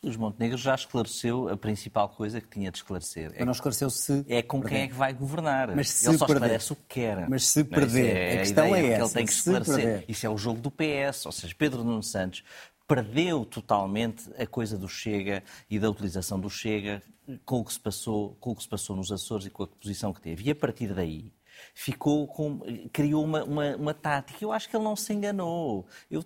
Os 0.00 0.16
Montenegro 0.16 0.56
já 0.56 0.76
esclareceu 0.76 1.48
a 1.48 1.56
principal 1.56 2.08
coisa 2.08 2.40
que 2.40 2.46
tinha 2.46 2.70
de 2.70 2.78
esclarecer. 2.78 3.32
Mas 3.36 3.44
não 3.44 3.52
esclareceu 3.52 3.90
se. 3.90 4.24
É 4.28 4.42
com 4.42 4.60
perder. 4.60 4.76
quem 4.76 4.84
é 4.84 4.88
que 4.88 4.94
vai 4.94 5.12
governar. 5.12 5.74
Mas 5.74 5.90
se 5.90 6.08
ele 6.08 6.16
só 6.16 6.26
perder. 6.26 6.42
esclarece 6.42 6.72
o 6.72 6.76
que 6.76 6.82
quer. 6.88 7.28
Mas 7.28 7.46
se 7.46 7.64
perder. 7.64 8.16
É 8.16 8.34
a, 8.34 8.38
questão 8.38 8.76
é 8.76 8.86
essa. 8.86 9.04
ele 9.04 9.12
tem 9.12 9.26
que 9.26 9.32
esclarecer. 9.32 10.04
Isso 10.06 10.24
é 10.24 10.30
o 10.30 10.38
jogo 10.38 10.60
do 10.60 10.70
PS. 10.70 11.26
Ou 11.26 11.32
seja, 11.32 11.52
Pedro 11.58 11.82
Nuno 11.82 12.02
Santos 12.02 12.44
perdeu 12.86 13.44
totalmente 13.44 14.30
a 14.38 14.46
coisa 14.46 14.78
do 14.78 14.88
Chega 14.88 15.42
e 15.68 15.80
da 15.80 15.90
utilização 15.90 16.38
do 16.38 16.48
Chega 16.48 17.02
com 17.44 17.60
o 17.60 17.64
que 17.64 17.72
se 17.72 17.80
passou, 17.80 18.36
com 18.40 18.52
o 18.52 18.56
que 18.56 18.62
se 18.62 18.68
passou 18.68 18.96
nos 18.96 19.10
Açores 19.10 19.46
e 19.46 19.50
com 19.50 19.64
a 19.64 19.66
posição 19.66 20.12
que 20.12 20.20
teve. 20.20 20.44
E 20.44 20.50
a 20.50 20.54
partir 20.54 20.94
daí 20.94 21.32
ficou 21.74 22.26
com, 22.26 22.60
criou 22.92 23.24
uma, 23.24 23.44
uma, 23.44 23.76
uma 23.76 23.94
tática. 23.94 24.42
Eu 24.42 24.52
acho 24.52 24.68
que 24.68 24.76
ele 24.76 24.84
não 24.84 24.96
se 24.96 25.12
enganou. 25.12 25.86
Eu 26.10 26.22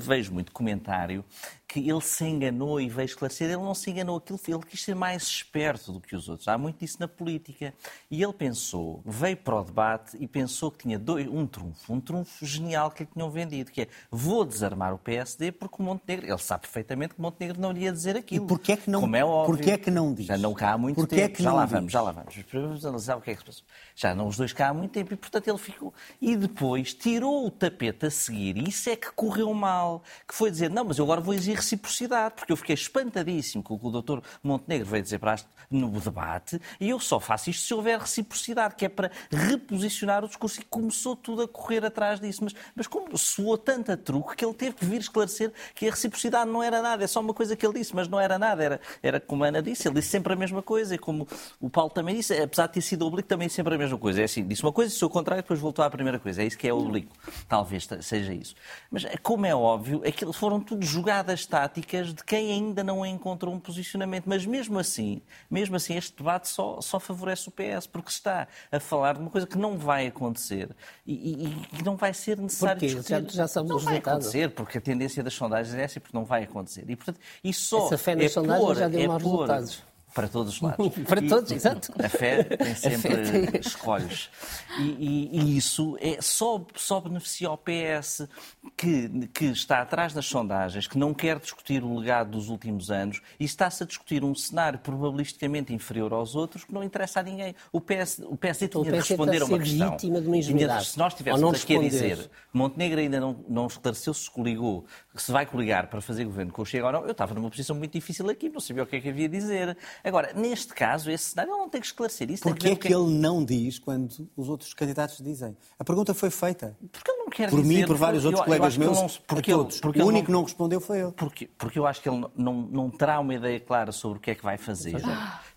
vejo 0.00 0.32
muito 0.32 0.52
comentário 0.52 1.24
que 1.68 1.78
ele 1.88 2.00
se 2.00 2.24
enganou 2.24 2.80
e 2.80 2.88
veio 2.88 3.04
esclarecer. 3.04 3.46
Ele 3.46 3.62
não 3.62 3.74
se 3.74 3.90
enganou, 3.90 4.16
aquilo, 4.16 4.40
ele 4.48 4.62
quis 4.64 4.82
ser 4.82 4.94
mais 4.94 5.22
esperto 5.24 5.92
do 5.92 6.00
que 6.00 6.16
os 6.16 6.26
outros. 6.26 6.48
Há 6.48 6.56
muito 6.56 6.78
disso 6.78 6.96
na 6.98 7.06
política. 7.06 7.74
E 8.10 8.22
ele 8.22 8.32
pensou, 8.32 9.02
veio 9.04 9.36
para 9.36 9.56
o 9.56 9.62
debate 9.62 10.16
e 10.18 10.26
pensou 10.26 10.70
que 10.70 10.78
tinha 10.78 10.98
dois, 10.98 11.28
um 11.28 11.46
trunfo, 11.46 11.92
um 11.92 12.00
trunfo 12.00 12.46
genial 12.46 12.90
que 12.90 13.02
lhe 13.02 13.10
tinham 13.12 13.30
vendido, 13.30 13.70
que 13.70 13.82
é 13.82 13.88
vou 14.10 14.46
desarmar 14.46 14.94
o 14.94 14.98
PSD 14.98 15.52
porque 15.52 15.76
o 15.78 15.82
Montenegro, 15.82 16.26
ele 16.26 16.38
sabe 16.38 16.62
perfeitamente 16.62 17.14
que 17.14 17.20
o 17.20 17.22
Montenegro 17.22 17.60
não 17.60 17.70
lhe 17.70 17.80
ia 17.80 17.92
dizer 17.92 18.16
aquilo. 18.16 18.46
E 18.46 18.48
porquê 18.48 18.72
é 18.72 18.76
que 18.78 18.90
não, 18.90 19.02
como 19.02 19.16
é 19.16 19.24
óbvio, 19.24 19.56
porquê 19.56 19.72
é 19.72 19.78
que 19.78 19.90
não 19.90 20.14
diz? 20.14 20.26
Já 20.26 20.38
não 20.38 20.54
cá 20.54 20.72
há 20.72 20.78
muito 20.78 20.96
porquê 20.96 21.16
tempo. 21.16 21.26
É 21.26 21.28
que 21.36 21.42
já 21.42 21.52
lá 21.52 21.64
diz? 21.64 21.72
vamos, 21.72 21.92
já 21.92 22.00
lá 22.00 22.12
vamos. 22.12 22.34
Vamos 22.50 22.86
analisar 22.86 23.16
o 23.16 23.20
que 23.20 23.30
é 23.30 23.34
que 23.34 23.40
se 23.40 23.46
passou. 23.46 23.64
Já 23.94 24.14
não 24.14 24.26
os 24.26 24.38
dois 24.38 24.54
cá 24.54 24.68
há 24.68 24.74
muito 24.74 24.92
tempo 24.92 25.12
e, 25.12 25.16
portanto, 25.16 25.48
ele 25.48 25.58
ficou. 25.58 25.92
E 26.18 26.34
depois 26.34 26.94
tirou 26.94 27.46
o 27.46 27.50
tapete 27.50 28.06
a 28.06 28.10
seguir. 28.10 28.56
E 28.56 28.70
isso 28.70 28.88
é 28.88 28.96
que 28.96 29.10
correu 29.12 29.52
mal. 29.52 30.02
Que 30.26 30.34
foi 30.34 30.50
dizer, 30.50 30.70
não, 30.70 30.84
mas 30.84 30.96
eu 30.98 31.04
agora 31.04 31.20
vou 31.20 31.34
exigir 31.34 31.57
reciprocidade 31.58 32.34
porque 32.36 32.52
eu 32.52 32.56
fiquei 32.56 32.74
espantadíssimo 32.74 33.62
com 33.62 33.74
o 33.74 33.78
que 33.78 33.86
o 33.86 33.90
doutor 33.90 34.22
Montenegro 34.42 34.86
veio 34.86 35.02
dizer 35.02 35.18
para 35.18 35.36
no 35.70 35.90
debate, 36.00 36.60
e 36.80 36.88
eu 36.88 36.98
só 36.98 37.20
faço 37.20 37.50
isto 37.50 37.66
se 37.66 37.74
houver 37.74 37.98
reciprocidade, 37.98 38.74
que 38.74 38.86
é 38.86 38.88
para 38.88 39.10
reposicionar 39.30 40.24
o 40.24 40.28
discurso, 40.28 40.60
e 40.60 40.64
começou 40.64 41.14
tudo 41.14 41.42
a 41.42 41.48
correr 41.48 41.84
atrás 41.84 42.20
disso. 42.20 42.42
Mas, 42.42 42.54
mas 42.74 42.86
como 42.86 43.16
soou 43.18 43.58
tanto 43.58 43.92
a 43.92 43.96
truque 43.96 44.36
que 44.36 44.44
ele 44.44 44.54
teve 44.54 44.76
que 44.76 44.84
vir 44.86 45.00
esclarecer 45.00 45.52
que 45.74 45.86
a 45.86 45.90
reciprocidade 45.90 46.50
não 46.50 46.62
era 46.62 46.80
nada, 46.80 47.04
é 47.04 47.06
só 47.06 47.20
uma 47.20 47.34
coisa 47.34 47.54
que 47.54 47.66
ele 47.66 47.78
disse, 47.78 47.94
mas 47.94 48.08
não 48.08 48.18
era 48.18 48.38
nada, 48.38 48.62
era, 48.62 48.80
era 49.02 49.20
como 49.20 49.44
a 49.44 49.48
Ana 49.48 49.62
disse, 49.62 49.86
ele 49.86 49.96
disse 49.96 50.08
sempre 50.08 50.32
a 50.32 50.36
mesma 50.36 50.62
coisa, 50.62 50.94
e 50.94 50.98
como 50.98 51.28
o 51.60 51.68
Paulo 51.68 51.90
também 51.90 52.16
disse, 52.16 52.34
apesar 52.40 52.66
de 52.66 52.74
ter 52.74 52.80
sido 52.80 53.06
oblíquo, 53.06 53.28
também 53.28 53.48
sempre 53.48 53.74
a 53.74 53.78
mesma 53.78 53.98
coisa. 53.98 54.22
É 54.22 54.24
assim, 54.24 54.46
disse 54.46 54.62
uma 54.62 54.72
coisa, 54.72 54.90
disse 54.90 55.04
o 55.04 55.10
contrário, 55.10 55.42
depois 55.42 55.60
voltou 55.60 55.84
à 55.84 55.90
primeira 55.90 56.18
coisa. 56.18 56.42
É 56.42 56.46
isso 56.46 56.56
que 56.56 56.66
é 56.66 56.72
oblíquo. 56.72 57.14
Talvez 57.46 57.86
seja 58.00 58.32
isso. 58.32 58.54
Mas, 58.90 59.04
como 59.22 59.44
é 59.44 59.54
óbvio, 59.54 60.02
aquilo 60.06 60.32
foram 60.32 60.60
tudo 60.60 60.84
jogadas 60.84 61.46
táticas 61.48 62.12
de 62.12 62.22
quem 62.22 62.52
ainda 62.52 62.84
não 62.84 63.04
encontrou 63.04 63.54
um 63.54 63.58
posicionamento. 63.58 64.24
Mas 64.26 64.44
mesmo 64.44 64.78
assim, 64.78 65.20
mesmo 65.50 65.76
assim, 65.76 65.96
este 65.96 66.16
debate 66.16 66.48
só, 66.48 66.80
só 66.80 67.00
favorece 67.00 67.48
o 67.48 67.52
PS, 67.52 67.86
porque 67.86 68.10
está 68.10 68.46
a 68.70 68.78
falar 68.78 69.14
de 69.14 69.20
uma 69.20 69.30
coisa 69.30 69.46
que 69.46 69.56
não 69.58 69.78
vai 69.78 70.06
acontecer 70.06 70.68
e, 71.06 71.14
e, 71.14 71.78
e 71.80 71.82
não 71.82 71.96
vai 71.96 72.12
ser 72.12 72.38
necessário 72.38 72.80
Porquê? 72.80 72.94
discutir. 72.94 73.30
Já, 73.30 73.42
já 73.42 73.48
sabemos 73.48 73.76
não 73.76 73.84
vai 73.84 73.94
resultados. 73.94 74.26
acontecer, 74.26 74.50
porque 74.50 74.78
a 74.78 74.80
tendência 74.80 75.22
das 75.22 75.34
sondagens 75.34 75.74
é 75.74 75.82
essa 75.82 75.98
e 75.98 76.00
porque 76.00 76.16
não 76.16 76.24
vai 76.24 76.44
acontecer. 76.44 76.84
E, 76.88 76.94
portanto, 76.96 77.20
isso 77.42 77.64
só 77.68 77.86
Essa 77.86 77.98
fé 77.98 78.14
nas 78.14 78.24
é 78.26 78.28
sondagens 78.28 78.64
pôr, 78.66 78.76
já 78.76 78.88
deu 78.88 79.00
é 79.00 79.08
maus 79.08 79.22
pôr, 79.22 79.30
resultados. 79.32 79.82
Para 80.14 80.26
todos 80.28 80.54
os 80.54 80.60
lados. 80.60 80.88
Para 81.06 81.22
todos, 81.22 81.50
exato. 81.52 81.92
A 82.02 82.08
fé 82.08 82.42
tem 82.44 82.74
sempre 82.74 83.24
fé 83.24 83.46
tem- 83.50 83.60
escolhos. 83.60 84.30
E, 84.78 84.82
e- 84.82 85.30
e 85.40 85.56
isso 85.56 85.96
é, 86.00 86.18
só, 86.20 86.64
só 86.74 87.00
beneficia 87.00 87.48
ao 87.48 87.58
PS, 87.58 88.28
que, 88.76 89.28
que 89.28 89.44
está 89.46 89.80
atrás 89.82 90.12
das 90.12 90.26
sondagens, 90.26 90.86
que 90.86 90.98
não 90.98 91.12
quer 91.14 91.38
discutir 91.38 91.82
o 91.84 91.98
legado 91.98 92.30
dos 92.32 92.48
últimos 92.48 92.90
anos 92.90 93.20
e 93.38 93.44
está-se 93.44 93.82
a 93.82 93.86
discutir 93.86 94.24
um 94.24 94.34
cenário 94.34 94.78
probabilisticamente 94.78 95.72
inferior 95.72 96.12
aos 96.12 96.34
outros 96.34 96.64
que 96.64 96.72
não 96.72 96.82
interessa 96.82 97.20
a 97.20 97.22
ninguém. 97.22 97.54
O, 97.72 97.80
PS, 97.80 98.20
o 98.24 98.36
PSD 98.36 98.66
Então, 98.66 98.80
o 98.80 98.84
tinha 98.84 99.00
de 99.00 99.08
responder 99.08 99.32
está 99.36 99.44
a 99.44 99.48
uma 99.48 99.58
questão. 99.58 99.90
vítima 99.90 100.20
de 100.20 100.26
uma 100.26 100.32
Tinha 100.32 100.32
de- 100.32 100.38
ingenuidade. 100.38 100.86
se 100.86 100.98
nós 100.98 101.12
estivéssemos 101.12 101.40
não 101.42 101.50
aqui 101.50 101.76
a 101.76 101.80
dizer 101.80 102.30
Montenegro 102.52 103.00
ainda 103.00 103.20
não, 103.20 103.44
não 103.48 103.66
esclareceu 103.66 104.12
se 104.14 104.30
coligou, 104.30 104.84
se 105.22 105.32
vai 105.32 105.44
coligar 105.46 105.86
para 105.88 106.00
fazer 106.00 106.24
governo 106.24 106.52
com 106.52 106.62
o 106.62 106.64
Chega 106.66 106.86
ou 106.86 106.92
não, 106.92 107.04
eu 107.04 107.12
estava 107.12 107.34
numa 107.34 107.48
posição 107.50 107.74
muito 107.76 107.92
difícil 107.92 108.28
aqui, 108.30 108.48
não 108.48 108.60
sabia 108.60 108.82
o 108.82 108.86
que 108.86 108.96
é 108.96 109.00
que 109.00 109.08
havia 109.08 109.26
a 109.26 109.30
dizer. 109.30 109.76
Agora, 110.04 110.32
neste 110.34 110.72
caso, 110.74 111.10
esse 111.10 111.30
cenário 111.30 111.52
ele 111.52 111.58
não 111.60 111.68
tem 111.68 111.80
que 111.80 111.86
esclarecer 111.86 112.30
isso. 112.30 112.42
Porquê 112.42 112.66
é 112.68 112.70
ver 112.70 112.76
que 112.76 112.94
o 112.94 113.04
ele 113.08 113.18
não 113.18 113.44
diz 113.44 113.78
quando 113.78 114.28
os 114.36 114.48
outros 114.48 114.72
candidatos 114.74 115.18
dizem? 115.22 115.56
A 115.78 115.84
pergunta 115.84 116.12
foi 116.14 116.30
feita. 116.30 116.76
Porque 116.92 117.10
ele 117.10 117.18
não 117.18 117.28
quer 117.28 117.50
Por 117.50 117.60
dizer, 117.62 117.74
mim 117.74 117.80
e 117.82 117.86
por 117.86 117.96
vários 117.96 118.24
eu- 118.24 118.28
outros 118.30 118.40
eu 118.40 118.44
colegas 118.46 118.74
que 118.74 118.80
ele 118.80 118.86
meus, 118.86 118.98
não- 119.00 119.08
por 119.08 119.20
porque 119.36 119.50
ele- 119.50 119.58
todos. 119.58 119.80
porque 119.80 120.02
o 120.02 120.06
único 120.06 120.26
que 120.26 120.32
não 120.32 120.42
respondeu 120.42 120.80
foi 120.80 121.00
ele. 121.00 121.12
Porque, 121.12 121.48
porque 121.58 121.78
eu 121.78 121.86
acho 121.86 122.00
que 122.02 122.08
ele 122.08 122.24
não, 122.36 122.54
não 122.54 122.90
terá 122.90 123.18
uma 123.20 123.34
ideia 123.34 123.58
clara 123.60 123.92
sobre 123.92 124.18
o 124.18 124.20
que 124.20 124.30
é 124.30 124.34
que 124.34 124.42
vai 124.44 124.56
fazer. 124.58 124.94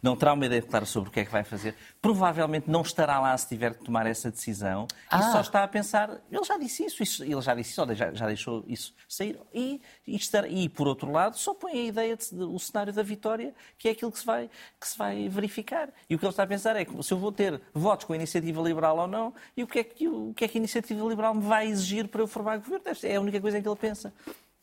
Não 0.01 0.15
terá 0.15 0.33
uma 0.33 0.45
ideia 0.45 0.61
clara 0.61 0.85
sobre 0.85 1.09
o 1.09 1.11
que 1.11 1.19
é 1.19 1.25
que 1.25 1.31
vai 1.31 1.43
fazer, 1.43 1.75
provavelmente 2.01 2.69
não 2.69 2.81
estará 2.81 3.19
lá 3.19 3.37
se 3.37 3.47
tiver 3.47 3.75
que 3.75 3.83
tomar 3.83 4.05
essa 4.05 4.31
decisão 4.31 4.87
ah. 5.09 5.19
e 5.19 5.31
só 5.31 5.41
está 5.41 5.63
a 5.63 5.67
pensar, 5.67 6.21
ele 6.31 6.43
já 6.43 6.57
disse 6.57 6.85
isso, 6.85 7.03
isso 7.03 7.23
ele 7.23 7.41
já 7.41 7.53
disse 7.53 7.71
isso, 7.71 7.95
já, 7.95 8.13
já 8.13 8.27
deixou 8.27 8.63
isso 8.67 8.93
sair 9.07 9.39
e, 9.53 9.81
e, 10.07 10.15
estar, 10.15 10.49
e, 10.49 10.67
por 10.67 10.87
outro 10.87 11.11
lado, 11.11 11.37
só 11.37 11.53
põe 11.53 11.73
a 11.73 11.83
ideia, 11.83 12.17
de, 12.17 12.29
de, 12.29 12.43
o 12.43 12.57
cenário 12.59 12.93
da 12.93 13.03
vitória, 13.03 13.53
que 13.77 13.87
é 13.87 13.91
aquilo 13.91 14.11
que 14.11 14.19
se, 14.19 14.25
vai, 14.25 14.49
que 14.79 14.87
se 14.87 14.97
vai 14.97 15.29
verificar. 15.29 15.89
E 16.09 16.15
o 16.15 16.19
que 16.19 16.25
ele 16.25 16.31
está 16.31 16.43
a 16.43 16.47
pensar 16.47 16.75
é 16.75 16.85
se 16.85 17.13
eu 17.13 17.17
vou 17.17 17.31
ter 17.31 17.61
votos 17.73 18.05
com 18.05 18.13
a 18.13 18.15
iniciativa 18.15 18.61
liberal 18.61 18.97
ou 18.97 19.07
não, 19.07 19.33
e 19.55 19.63
o 19.63 19.67
que 19.67 19.79
é 19.79 19.83
que, 19.83 20.07
o 20.07 20.33
que, 20.33 20.45
é 20.45 20.47
que 20.47 20.57
a 20.57 20.59
iniciativa 20.59 21.07
liberal 21.07 21.33
me 21.33 21.41
vai 21.41 21.67
exigir 21.67 22.07
para 22.07 22.21
eu 22.21 22.27
formar 22.27 22.57
governo. 22.57 22.81
É 23.03 23.15
a 23.15 23.21
única 23.21 23.39
coisa 23.39 23.57
em 23.57 23.61
que 23.61 23.67
ele 23.67 23.75
pensa. 23.75 24.13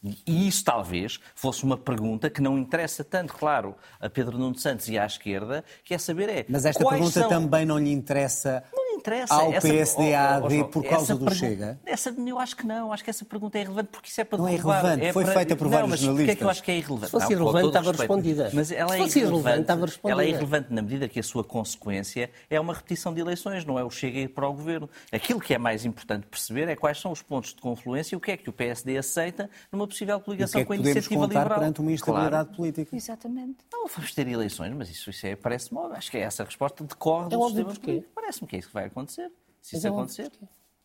E 0.02 0.46
isso 0.46 0.64
talvez 0.64 1.18
fosse 1.34 1.64
uma 1.64 1.76
pergunta 1.76 2.30
que 2.30 2.40
não 2.40 2.56
interessa 2.56 3.02
tanto, 3.02 3.34
claro, 3.34 3.74
a 4.00 4.08
Pedro 4.08 4.38
Nuno 4.38 4.56
Santos 4.56 4.88
e 4.88 4.96
à 4.96 5.04
esquerda, 5.04 5.64
que 5.84 5.92
é 5.92 5.98
saber 5.98 6.28
é. 6.28 6.46
Mas 6.48 6.64
esta 6.64 6.88
pergunta 6.88 7.20
são... 7.20 7.28
também 7.28 7.66
não 7.66 7.78
lhe 7.78 7.90
interessa 7.90 8.62
interessa. 8.98 9.34
Ao 9.34 9.52
essa, 9.52 9.68
PSD-AD 9.68 10.64
por 10.64 10.84
causa 10.84 11.14
do 11.14 11.32
Chega? 11.34 11.78
Essa, 11.87 12.11
eu 12.11 12.38
acho 12.38 12.56
que 12.56 12.66
não. 12.66 12.92
Acho 12.92 13.04
que 13.04 13.11
essa 13.11 13.24
pergunta 13.24 13.58
é 13.58 13.62
irrelevante 13.62 13.88
porque 13.90 14.08
isso 14.08 14.20
é 14.20 14.24
para 14.24 14.38
Não 14.38 14.48
é 14.48 14.54
irrelevante. 14.54 15.04
É 15.04 15.12
Foi 15.12 15.24
para... 15.24 15.32
feita 15.34 15.56
por 15.56 15.64
não, 15.64 15.70
vários 15.70 15.90
mas 15.90 16.00
jornalistas. 16.00 16.26
Porquê 16.26 16.32
é 16.32 16.37
que 16.37 16.44
eu 16.44 16.50
acho 16.50 16.62
que 16.62 16.70
é 16.70 16.76
irrelevante? 16.76 17.06
Se 17.06 17.11
fosse 17.11 17.32
irrelevante, 17.32 17.66
estava 17.66 17.92
respondida. 17.92 18.50
Mas 18.52 18.70
ela 18.70 18.94
é 18.94 18.98
irrelevante, 18.98 19.18
irrelevante, 19.18 19.61
estava 19.61 19.87
respondida. 19.87 20.12
Ela 20.12 20.24
é 20.24 20.28
irrelevante 20.28 20.72
na 20.72 20.82
medida 20.82 21.08
que 21.08 21.20
a 21.20 21.22
sua 21.22 21.44
consequência 21.44 22.30
é 22.50 22.61
uma 22.61 22.74
repetição 22.74 23.14
de 23.14 23.20
eleições, 23.20 23.64
não 23.64 23.78
é 23.78 23.84
o 23.84 23.90
Chega 23.90 24.18
ir 24.20 24.28
para 24.28 24.48
o 24.48 24.52
governo. 24.52 24.88
Aquilo 25.11 25.40
que 25.40 25.54
é 25.54 25.58
mais 25.58 25.84
importante 25.84 26.26
perceber 26.26 26.68
é 26.68 26.76
quais 26.76 27.00
são 27.00 27.12
os 27.12 27.22
pontos 27.22 27.54
de 27.54 27.61
confluência 27.61 28.14
e 28.14 28.16
o 28.16 28.20
que 28.20 28.32
é 28.32 28.37
que 28.37 28.48
o 28.48 28.52
PSD 28.52 28.98
aceita 28.98 29.48
numa 29.72 29.87
possível 29.87 30.20
coligação 30.20 30.61
é 30.61 30.64
com 30.64 30.72
a 30.72 30.76
iniciativa 30.76 31.26
liberal. 31.26 31.58
perante 31.58 31.80
uma 31.80 31.92
instabilidade 31.92 32.48
claro. 32.48 32.56
política. 32.56 32.96
Exatamente. 32.96 33.58
Não, 33.72 33.87
vamos 33.87 34.14
ter 34.14 34.26
eleições, 34.28 34.72
mas 34.74 34.90
isso, 34.90 35.11
isso 35.11 35.26
é, 35.26 35.37
parece-me 35.37 35.78
Acho 35.92 36.11
que 36.11 36.18
é 36.18 36.22
essa 36.22 36.44
resposta 36.44 36.84
decorre 36.84 37.26
é 37.26 37.37
do 37.37 37.44
sistema 37.44 38.02
Parece-me 38.14 38.48
que 38.48 38.56
é 38.56 38.58
isso 38.58 38.68
que 38.68 38.74
vai 38.74 38.88
acontecer 38.88 39.31
se 39.61 39.77
isso 39.77 39.88
acontecer. 39.88 40.31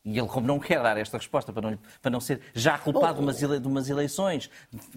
E 0.05 0.19
ele, 0.19 0.27
como 0.27 0.45
não 0.45 0.59
quer 0.59 0.83
dar 0.83 0.97
esta 0.97 1.17
resposta 1.17 1.53
para 1.53 1.71
não, 1.71 1.79
para 2.01 2.11
não 2.11 2.19
ser 2.19 2.41
já 2.53 2.77
culpado 2.77 3.15
de, 3.15 3.21
umas 3.21 3.41
ele, 3.41 3.57
de 3.57 3.67
umas 3.67 3.89
eleições, 3.89 4.49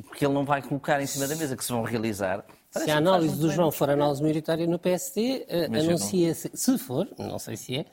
porque 0.02 0.26
ele 0.26 0.34
não 0.34 0.44
vai 0.44 0.60
colocar 0.60 1.00
em 1.00 1.06
cima 1.06 1.28
da 1.28 1.36
mesa 1.36 1.56
que 1.56 1.64
se 1.64 1.70
vão 1.70 1.84
realizar. 1.84 2.44
Se 2.72 2.90
a 2.90 2.96
análise 2.96 3.36
do 3.36 3.50
João 3.50 3.70
for 3.70 3.88
análise 3.88 4.20
maioritária 4.20 4.66
no 4.66 4.80
PSD, 4.80 5.46
eh, 5.48 5.66
anuncia-se, 5.66 6.50
se 6.52 6.78
for, 6.78 7.08
não 7.16 7.38
sei 7.38 7.56
se 7.56 7.76
é, 7.76 7.86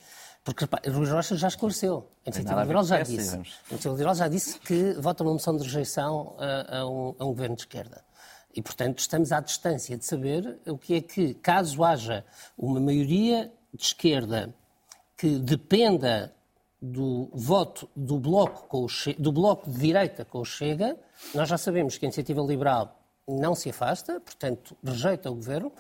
porque 0.43 0.65
o 0.65 0.91
Rui 0.91 1.08
Rocha 1.08 1.38
já 1.38 1.47
esclareceu. 1.47 2.10
A 2.26 2.30
Iniciativa 2.30 2.62
Liberal 2.62 2.84
já 2.84 3.02
disse. 3.04 3.36
A 3.36 3.38
Iniciativa 3.38 3.93
Liberal 3.93 4.15
já 4.15 4.28
disse 4.28 4.60
que 4.60 4.93
vota 4.93 5.23
uma 5.23 5.34
moção 5.34 5.56
de 5.56 5.63
rejeição 5.63 6.36
a, 6.39 6.80
a, 6.80 6.89
um, 6.89 7.15
a 7.19 7.26
um 7.26 7.28
governo 7.28 7.56
de 7.56 7.62
esquerda. 7.62 8.04
E, 8.56 8.62
portanto, 8.62 8.99
estamos 8.99 9.32
à 9.32 9.39
distância 9.39 9.95
de 9.95 10.04
saber 10.04 10.60
o 10.67 10.78
que 10.78 10.95
é 10.95 11.02
que, 11.02 11.36
caso 11.36 11.84
haja 11.84 12.26
uma 12.58 12.80
maioria 12.80 13.52
de 13.73 13.84
esquerda 13.84 14.54
que 15.23 15.39
dependa 15.39 16.33
do 16.81 17.29
voto 17.33 17.89
do 17.95 18.19
bloco, 18.19 18.67
com 18.67 18.83
o 18.83 18.89
che... 18.89 19.13
do 19.13 19.31
bloco 19.31 19.71
de 19.71 19.79
direita 19.79 20.25
com 20.25 20.39
o 20.39 20.43
Chega, 20.43 20.97
nós 21.33 21.47
já 21.47 21.57
sabemos 21.57 21.97
que 21.97 22.05
a 22.05 22.07
iniciativa 22.07 22.41
liberal 22.41 22.99
não 23.25 23.55
se 23.55 23.69
afasta, 23.69 24.19
portanto, 24.19 24.75
rejeita 24.83 25.31
o 25.31 25.36
governo. 25.36 25.71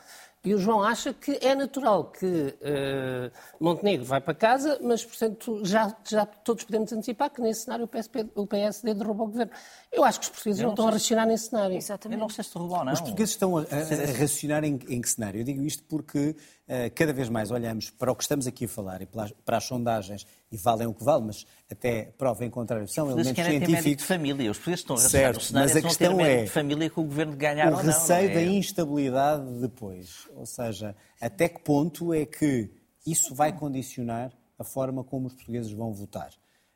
E 0.45 0.53
o 0.53 0.59
João 0.59 0.81
acha 0.83 1.13
que 1.13 1.39
é 1.41 1.55
natural 1.55 2.05
que 2.05 2.25
uh, 2.25 3.31
Montenegro 3.59 4.05
vai 4.05 4.21
para 4.21 4.33
casa, 4.33 4.77
mas, 4.81 5.03
portanto, 5.03 5.59
já, 5.63 5.93
já 6.05 6.25
todos 6.25 6.63
podemos 6.65 6.91
antecipar 6.91 7.29
que 7.29 7.41
nesse 7.41 7.61
cenário 7.61 7.85
o, 7.85 7.87
PSP, 7.87 8.25
o 8.35 8.47
PSD 8.47 8.93
derruba 8.93 9.23
o 9.23 9.27
governo. 9.27 9.51
Eu 9.89 10.03
acho 10.03 10.19
que 10.19 10.25
os 10.25 10.29
portugueses 10.31 10.61
não, 10.61 10.67
não 10.67 10.73
estão 10.73 10.87
a 10.87 10.91
racionar 10.91 11.27
nesse 11.27 11.49
cenário. 11.49 11.77
Exatamente. 11.77 12.17
Eu 12.17 12.21
não 12.21 12.29
sei 12.29 12.43
se 12.43 12.53
derrubou, 12.53 12.83
não. 12.83 12.93
Os 12.93 12.99
portugueses 12.99 13.33
estão 13.33 13.57
a, 13.57 13.61
a, 13.61 13.63
a 13.63 14.17
racionar 14.17 14.63
em, 14.65 14.79
em, 14.89 15.01
que 15.01 15.09
cenário? 15.09 15.39
Eu 15.39 15.45
digo 15.45 15.63
isto 15.63 15.83
porque 15.83 16.29
uh, 16.29 16.62
cada 16.95 17.11
vez 17.11 17.29
mais 17.29 17.51
olhamos 17.51 17.89
para 17.89 18.11
o 18.11 18.15
que 18.15 18.23
estamos 18.23 18.47
aqui 18.47 18.65
a 18.65 18.67
falar 18.67 19.01
e 19.01 19.05
para, 19.05 19.57
as 19.57 19.63
sondagens, 19.65 20.25
e 20.51 20.57
valem 20.57 20.87
o 20.87 20.93
que 20.93 21.03
vale, 21.03 21.25
mas 21.25 21.45
até 21.69 22.05
prova 22.17 22.45
em 22.45 22.49
contrário, 22.49 22.87
são 22.87 23.11
elementos 23.11 23.43
científicos. 23.43 23.97
de 23.97 24.03
família. 24.03 24.49
Os 24.49 24.57
portugueses 24.57 24.81
estão 24.81 24.95
a 24.95 24.99
certo, 24.99 25.53
mas 25.53 25.75
a 25.75 25.81
questão 25.81 26.21
é 26.21 26.43
de 26.43 26.49
família 26.49 26.89
com 26.89 27.01
o 27.01 27.05
governo 27.05 27.35
ganhar 27.35 27.71
o 27.71 27.75
receio 27.75 28.29
não, 28.29 28.35
não 28.35 28.41
é? 28.41 28.45
da 28.45 28.51
instabilidade 28.51 29.59
depois. 29.59 30.27
Ou 30.35 30.45
seja, 30.45 30.95
até 31.19 31.49
que 31.49 31.59
ponto 31.61 32.13
é 32.13 32.25
que 32.25 32.69
isso 33.05 33.35
vai 33.35 33.51
condicionar 33.51 34.31
a 34.57 34.63
forma 34.63 35.03
como 35.03 35.27
os 35.27 35.33
portugueses 35.33 35.71
vão 35.71 35.93
votar? 35.93 36.29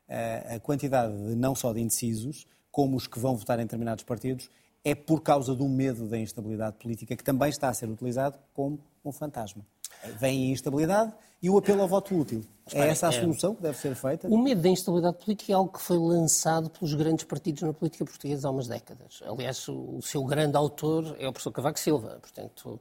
Uh, 0.08 0.56
a 0.56 0.60
quantidade 0.60 1.12
de, 1.12 1.34
não 1.34 1.54
só 1.54 1.72
de 1.72 1.80
indecisos, 1.80 2.46
como 2.70 2.96
os 2.96 3.06
que 3.06 3.18
vão 3.18 3.36
votar 3.36 3.58
em 3.58 3.62
determinados 3.62 4.04
partidos, 4.04 4.50
é 4.84 4.94
por 4.94 5.22
causa 5.22 5.54
do 5.54 5.68
medo 5.68 6.08
da 6.08 6.18
instabilidade 6.18 6.76
política 6.76 7.16
que 7.16 7.24
também 7.24 7.50
está 7.50 7.68
a 7.68 7.74
ser 7.74 7.88
utilizado 7.88 8.38
como 8.54 8.80
um 9.04 9.12
fantasma. 9.12 9.64
Vem 10.18 10.48
a 10.48 10.52
instabilidade 10.52 11.12
e 11.42 11.48
o 11.48 11.56
apelo 11.56 11.82
ao 11.82 11.88
voto 11.88 12.16
útil. 12.16 12.44
É 12.72 12.88
essa 12.88 13.06
a 13.06 13.10
é- 13.10 13.20
solução 13.20 13.54
que 13.54 13.62
deve 13.62 13.78
ser 13.78 13.94
feita? 13.94 14.28
O 14.28 14.36
medo 14.36 14.60
da 14.60 14.68
instabilidade 14.68 15.16
política 15.18 15.52
é 15.52 15.54
algo 15.54 15.72
que 15.72 15.80
foi 15.80 15.96
lançado 15.96 16.68
pelos 16.68 16.92
grandes 16.94 17.24
partidos 17.24 17.62
na 17.62 17.72
política 17.72 18.04
portuguesa 18.04 18.48
há 18.48 18.50
umas 18.50 18.66
décadas. 18.66 19.20
Aliás, 19.24 19.66
o 19.68 20.00
seu 20.02 20.22
grande 20.24 20.56
autor 20.56 21.16
é 21.18 21.26
o 21.26 21.32
professor 21.32 21.52
Cavaco 21.52 21.78
Silva. 21.78 22.18
Portanto, 22.20 22.66
uh, 22.68 22.80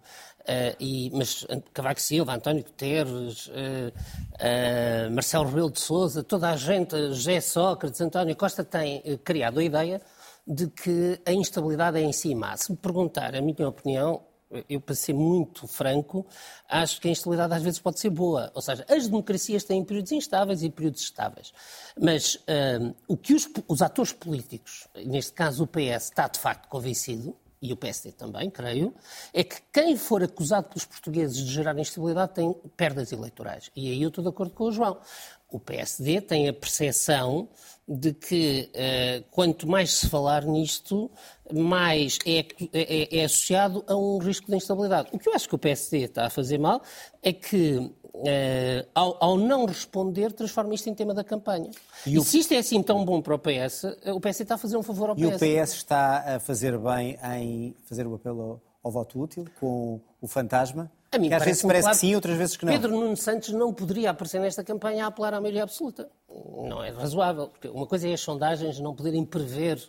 e, 0.80 1.10
mas 1.14 1.46
Cavaco 1.74 2.02
Silva, 2.02 2.36
António 2.36 2.64
Guterres, 2.64 3.48
uh, 3.48 3.52
uh, 3.52 5.12
Marcelo 5.12 5.46
Rebelo 5.46 5.72
de 5.72 5.80
Sousa, 5.80 6.24
toda 6.24 6.50
a 6.50 6.56
gente, 6.58 6.96
José 7.14 7.40
Sócrates, 7.40 8.02
António 8.02 8.36
Costa, 8.36 8.64
tem 8.64 9.02
criado 9.24 9.60
a 9.60 9.64
ideia 9.64 10.02
de 10.46 10.68
que 10.68 11.20
a 11.26 11.32
instabilidade 11.32 11.98
é 11.98 12.02
em 12.02 12.12
si 12.12 12.34
má. 12.34 12.56
Se 12.58 12.72
me 12.72 12.78
perguntar 12.78 13.36
a 13.36 13.42
minha 13.42 13.68
opinião, 13.68 14.22
eu, 14.70 14.80
para 14.80 14.96
ser 14.96 15.14
muito 15.14 15.68
franco, 15.68 16.26
acho 16.70 17.02
que 17.02 17.08
a 17.08 17.12
instabilidade 17.12 17.54
às 17.54 17.62
vezes 17.62 17.80
pode 17.80 18.00
ser 18.00 18.10
boa. 18.10 18.52
Ou 18.54 18.62
seja, 18.62 18.86
as 18.90 19.06
democracias 19.08 19.64
têm 19.64 19.84
períodos 19.84 20.12
instáveis 20.12 20.64
e 20.64 20.70
períodos 20.70 21.02
estáveis. 21.02 21.54
Mas 22.00 22.38
um, 22.80 22.94
o 23.08 23.18
que 23.18 23.34
os, 23.34 23.50
os 23.68 23.82
atores 23.82 24.14
políticos, 24.14 24.88
neste 25.06 25.34
caso 25.34 25.64
o 25.64 25.68
PS, 25.68 26.06
está 26.06 26.28
de 26.28 26.40
facto 26.40 26.68
convencido, 26.68 27.36
e 27.62 27.74
o 27.74 27.78
PSD 27.78 28.12
também, 28.12 28.50
creio, 28.50 28.94
é 29.34 29.44
que 29.44 29.58
quem 29.74 29.98
for 29.98 30.24
acusado 30.24 30.70
pelos 30.70 30.86
portugueses 30.86 31.38
de 31.38 31.52
gerar 31.52 31.78
instabilidade 31.78 32.34
tem 32.34 32.54
perdas 32.76 33.12
eleitorais. 33.12 33.72
E 33.76 33.92
aí 33.92 34.02
eu 34.02 34.10
estou 34.10 34.24
de 34.24 34.30
acordo 34.30 34.54
com 34.54 34.66
o 34.66 34.72
João. 34.72 34.98
O 35.50 35.60
PSD 35.60 36.22
tem 36.22 36.50
a 36.50 36.54
percepção 36.54 37.50
de 37.88 38.14
que 38.14 38.70
uh, 38.74 39.24
quanto 39.32 39.66
mais 39.66 39.94
se 39.94 40.10
falar 40.10 40.44
nisto, 40.44 41.10
mais 41.54 42.20
é, 42.26 42.46
é, 42.74 43.20
é, 43.20 43.24
associado 43.24 43.84
a 43.88 43.96
um 43.96 44.18
risco 44.18 44.48
de 44.48 44.58
instabilidade. 44.58 45.08
O 45.14 45.18
que 45.18 45.30
eu 45.30 45.34
acho 45.34 45.48
que 45.48 45.56
o 45.56 45.58
PSD 45.58 46.00
está 46.00 46.26
a 46.26 46.30
fazer 46.30 46.58
mal 46.58 46.82
é 47.24 47.32
que, 47.32 47.90
uh, 48.18 48.88
ao, 48.94 49.18
ao, 49.24 49.38
não 49.38 49.66
responder, 49.66 50.32
transforma 50.32 50.74
isto 50.74 50.90
em 50.90 50.94
tema 50.94 51.14
da 51.14 51.24
campanha. 51.24 51.70
E, 52.06 52.12
e 52.12 52.20
o... 52.20 52.24
se 52.24 52.40
isto 52.40 52.54
é 52.54 52.58
assim 52.58 52.82
tão 52.82 53.04
bom 53.06 53.22
para 53.22 53.36
o 53.36 53.40
PS, 53.40 53.84
o 54.14 54.20
PSD 54.20 54.44
está 54.44 54.56
a 54.56 54.58
fazer 54.58 54.78
um 54.78 54.84
favor 54.84 55.10
ao 55.10 55.16
PS. 55.16 55.22
E 55.22 55.26
o 55.26 55.32
PS 55.32 55.74
está 55.74 56.36
a 56.36 56.40
fazer 56.40 56.78
bem 56.78 57.18
em 57.36 57.76
fazer 57.86 58.08
o 58.08 58.16
apelo 58.16 58.42
ao, 58.42 58.62
ao 58.84 58.92
voto 58.92 59.22
útil 59.22 59.46
com 59.60 60.00
o 60.22 60.28
fantasma? 60.28 60.92
A 61.12 61.18
mim 61.18 61.30
que 61.30 61.36
às 61.36 61.44
vezes 61.44 61.62
parece 61.62 61.84
claro, 61.84 61.96
que 61.96 62.06
sim, 62.06 62.16
outras 62.16 62.38
vezes 62.38 62.58
que 62.58 62.66
não. 62.66 62.74
Pedro 62.74 62.92
Nuno 62.92 63.16
Santos 63.16 63.50
não 63.50 63.74
poderia 63.74 64.10
aparecer 64.10 64.42
nesta 64.42 64.64
campanha 64.64 65.06
a 65.06 65.08
apelar 65.08 65.34
à 65.34 65.40
maioria 65.40 65.64
absoluta. 65.64 66.10
Não 66.30 66.84
é 66.84 66.90
razoável. 66.90 67.48
Porque 67.48 67.70
uma 67.70 67.88
coisa 67.88 68.10
é 68.10 68.14
as 68.14 68.20
sondagens 68.20 68.80
não 68.80 68.94
poderem 68.94 69.24
prever 69.24 69.82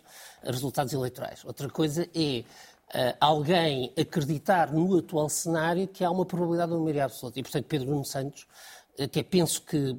resultados 0.43 0.93
eleitorais. 0.93 1.43
Outra 1.43 1.69
coisa 1.69 2.07
é 2.15 2.43
uh, 2.89 3.15
alguém 3.19 3.93
acreditar 3.97 4.71
no 4.71 4.97
atual 4.97 5.29
cenário 5.29 5.87
que 5.87 6.03
há 6.03 6.11
uma 6.11 6.25
probabilidade 6.25 6.71
de 6.71 6.75
uma 6.75 6.83
maioria 6.83 7.05
absoluta. 7.05 7.39
E, 7.39 7.43
portanto, 7.43 7.65
Pedro 7.65 7.89
Nuno 7.89 8.05
Santos, 8.05 8.47
uh, 8.99 9.07
que 9.07 9.23
penso 9.23 9.61
que 9.61 9.97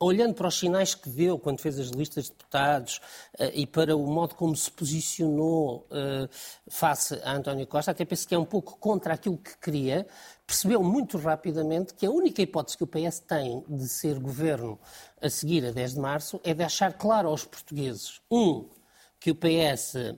olhando 0.00 0.34
para 0.34 0.48
os 0.48 0.58
sinais 0.58 0.92
que 0.92 1.08
deu 1.08 1.38
quando 1.38 1.60
fez 1.60 1.78
as 1.78 1.90
listas 1.90 2.24
de 2.24 2.30
deputados 2.30 3.00
uh, 3.38 3.44
e 3.54 3.64
para 3.64 3.96
o 3.96 4.06
modo 4.06 4.34
como 4.34 4.56
se 4.56 4.70
posicionou 4.70 5.86
face 6.68 7.20
a 7.22 7.32
António 7.34 7.66
Costa, 7.66 7.92
até 7.92 8.04
penso 8.04 8.26
que 8.26 8.34
é 8.34 8.38
um 8.38 8.44
pouco 8.44 8.76
contra 8.78 9.14
aquilo 9.14 9.38
que 9.38 9.56
queria, 9.58 10.04
percebeu 10.44 10.82
muito 10.82 11.16
rapidamente 11.18 11.94
que 11.94 12.06
a 12.06 12.10
única 12.10 12.42
hipótese 12.42 12.76
que 12.76 12.82
o 12.82 12.86
PS 12.86 13.20
tem 13.20 13.62
de 13.68 13.86
ser 13.86 14.18
governo 14.18 14.80
a 15.20 15.28
seguir 15.28 15.64
a 15.64 15.70
10 15.70 15.94
de 15.94 16.00
março 16.00 16.40
é 16.42 16.54
deixar 16.54 16.94
claro 16.94 17.28
aos 17.28 17.44
portugueses, 17.44 18.20
um, 18.30 18.66
que 19.20 19.30
o 19.30 19.34
PS 19.34 19.96
eh, 19.96 20.14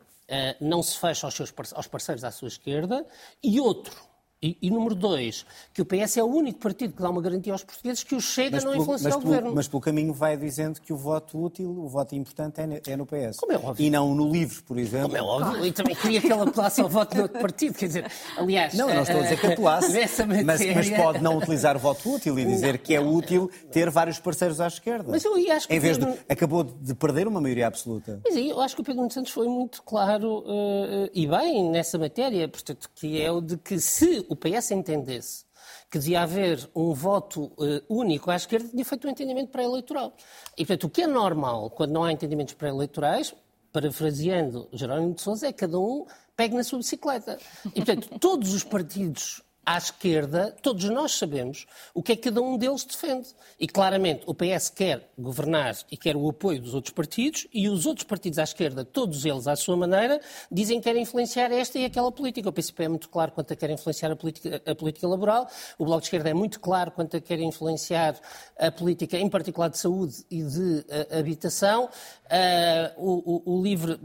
não 0.61 0.83
se 0.83 0.99
fecha 0.99 1.27
aos, 1.27 1.35
seus, 1.35 1.53
aos 1.75 1.87
parceiros 1.87 2.25
à 2.25 2.31
sua 2.31 2.49
esquerda, 2.49 3.07
e 3.43 3.61
outro, 3.61 4.10
e, 4.43 4.57
e, 4.63 4.71
número 4.71 4.95
dois, 4.95 5.45
que 5.75 5.83
o 5.83 5.85
PS 5.85 6.17
é 6.17 6.23
o 6.23 6.27
único 6.27 6.61
partido 6.61 6.95
que 6.95 7.03
dá 7.03 7.11
uma 7.11 7.21
garantia 7.21 7.53
aos 7.53 7.63
portugueses 7.63 8.03
que 8.03 8.15
o 8.15 8.21
Chega 8.23 8.57
mas 8.57 8.65
não 8.65 8.73
pelo, 8.73 8.83
influencia 8.85 9.15
o 9.15 9.21
governo. 9.21 9.55
Mas 9.55 9.69
pelo 9.69 9.83
caminho 9.83 10.15
vai 10.15 10.35
dizendo 10.35 10.81
que 10.81 10.95
o 10.95 10.97
voto 10.97 11.39
útil, 11.39 11.69
o 11.69 11.87
voto 11.89 12.15
importante 12.15 12.59
é, 12.59 12.97
no 12.97 13.05
PS. 13.05 13.37
Como 13.37 13.53
é 13.53 13.57
óbvio. 13.57 13.85
E 13.85 13.91
não 13.91 14.15
no 14.15 14.33
LIVRE, 14.33 14.63
por 14.63 14.79
exemplo. 14.79 15.11
Como 15.11 15.17
é 15.19 15.23
óbvio. 15.23 15.67
E 15.67 15.73
também 15.73 15.95
queria 15.95 16.23
que 16.23 16.33
ele 16.33 16.41
apelasse 16.41 16.81
ao 16.81 16.89
voto 16.89 17.15
de 17.15 17.21
outro 17.21 17.39
partido. 17.39 17.75
Quer 17.75 17.87
dizer, 17.89 18.13
aliás... 18.39 18.73
Não, 18.73 18.89
não 18.89 19.03
estou 19.03 19.19
a 19.19 19.23
dizer 19.25 19.41
que 19.41 19.47
apelasse, 19.47 20.25
matéria... 20.25 20.45
mas, 20.45 20.61
mas, 20.75 20.91
pode 20.91 21.23
não 21.23 21.37
utilizar 21.37 21.77
o 21.77 21.79
voto 21.79 22.15
útil 22.15 22.39
e 22.39 22.45
dizer 22.47 22.79
que 22.79 22.95
é 22.95 23.01
útil 23.01 23.51
ter 23.71 23.91
vários 23.91 24.19
parceiros 24.19 24.59
à 24.59 24.69
esquerda. 24.69 25.11
Mas 25.11 25.23
eu 25.23 25.35
acho 25.53 25.69
que 25.69 25.75
em 25.75 25.79
vez 25.79 25.99
Pedro... 25.99 26.15
de... 26.15 26.21
Acabou 26.31 26.65
de 26.65 26.95
perder 26.95 27.29
uma 27.29 27.43
maioria 27.43 27.67
absoluta. 27.67 28.23
Mas 28.25 28.35
aí 28.35 28.49
eu 28.49 28.61
acho 28.63 28.75
que 28.75 28.81
o 28.81 28.85
Pedro 28.85 29.03
Nuno 29.03 29.13
Santos 29.13 29.33
foi 29.33 29.49
muito 29.49 29.83
claro 29.83 30.39
uh, 30.39 31.11
e 31.13 31.27
bem 31.27 31.69
nessa 31.71 31.99
matéria, 31.99 32.49
portanto, 32.49 32.89
que 32.95 33.21
é 33.21 33.31
o 33.31 33.43
de 33.43 33.59
que 33.59 33.79
se 33.79 34.25
o 34.31 34.37
PS 34.37 34.71
entendesse 34.71 35.45
que 35.91 35.99
devia 35.99 36.23
haver 36.23 36.71
um 36.75 36.93
voto 36.93 37.53
uh, 37.59 37.83
único 37.89 38.31
à 38.31 38.37
esquerda, 38.37 38.69
tinha 38.69 38.85
feito 38.85 39.07
um 39.07 39.11
entendimento 39.11 39.51
pré-eleitoral. 39.51 40.15
E, 40.57 40.65
portanto, 40.65 40.85
o 40.85 40.91
que 40.91 41.03
é 41.03 41.07
normal 41.07 41.69
quando 41.71 41.91
não 41.91 42.05
há 42.05 42.13
entendimentos 42.13 42.55
pré-eleitorais, 42.55 43.35
parafraseando 43.73 44.69
Jerónimo 44.73 45.15
de 45.15 45.21
Sousa, 45.21 45.49
é 45.49 45.53
que 45.53 45.59
cada 45.59 45.79
um 45.79 46.07
pegue 46.37 46.55
na 46.55 46.63
sua 46.63 46.79
bicicleta. 46.79 47.39
E, 47.75 47.85
portanto, 47.85 48.19
todos 48.21 48.55
os 48.55 48.63
partidos 48.63 49.43
à 49.75 49.79
esquerda, 49.79 50.55
todos 50.63 50.85
nós 50.87 51.13
sabemos 51.13 51.67
o 51.95 52.03
que 52.03 52.13
é 52.13 52.17
que 52.17 52.23
cada 52.23 52.43
um 52.43 52.59
deles 52.59 52.85
defende. 52.85 53.29
E 53.59 53.69
claramente 53.69 54.23
o 54.27 54.35
PS 54.35 54.69
quer 54.71 55.09
governar 55.19 55.77
e 55.91 55.97
quer 55.97 56.17
o 56.17 56.29
apoio 56.29 56.61
dos 56.61 56.75
outros 56.75 56.93
partidos, 56.93 57.47
e 57.53 57.69
os 57.69 57.87
outros 57.87 58.05
partidos 58.05 58.39
à 58.39 58.43
esquerda, 58.43 58.85
todos 58.85 59.25
eles 59.25 59.47
à 59.47 59.55
sua 59.55 59.77
maneira, 59.77 60.21
dizem 60.51 60.79
que 60.79 60.85
querem 60.85 61.03
influenciar 61.03 61.53
esta 61.53 61.79
e 61.79 61.85
aquela 61.85 62.11
política. 62.11 62.49
O 62.49 62.53
PCP 62.53 62.85
é 62.85 62.89
muito 62.89 63.09
claro 63.09 63.31
quanto 63.33 63.53
a 63.53 63.57
quer 63.57 63.71
influenciar 63.71 64.11
a 64.11 64.17
política, 64.17 64.63
a 64.67 64.75
política 64.75 65.07
laboral, 65.07 65.49
o 65.79 65.85
Bloco 65.85 66.01
de 66.01 66.07
Esquerda 66.07 66.31
é 66.31 66.35
muito 66.35 66.59
claro 66.59 66.91
quanto 66.91 67.17
a 67.17 67.21
quer 67.21 67.39
influenciar 67.39 68.17
a 68.59 68.73
política, 68.73 69.19
em 69.19 69.29
particular 69.29 69.69
de 69.69 69.79
saúde 69.79 70.25
e 70.31 70.43
de 70.43 70.59
uh, 70.59 71.19
habitação. 71.19 71.85
Uh, 71.85 72.93
o, 72.97 73.53
o, 73.53 73.59
o, 73.59 73.63
LIVRE 73.63 73.99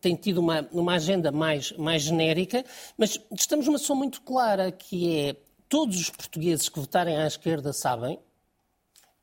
tem 0.00 0.16
tido 0.16 0.38
uma, 0.38 0.66
uma 0.72 0.94
agenda 0.94 1.30
mais, 1.30 1.72
mais 1.72 2.02
genérica, 2.02 2.64
mas 2.96 3.20
estamos 3.32 3.66
numa 3.66 3.78
situação 3.78 3.96
muito 3.96 4.22
clara 4.22 4.72
que 4.88 5.18
é 5.18 5.36
todos 5.68 5.98
os 5.98 6.10
portugueses 6.10 6.68
que 6.68 6.80
votarem 6.80 7.16
à 7.16 7.26
esquerda 7.26 7.72
sabem 7.72 8.18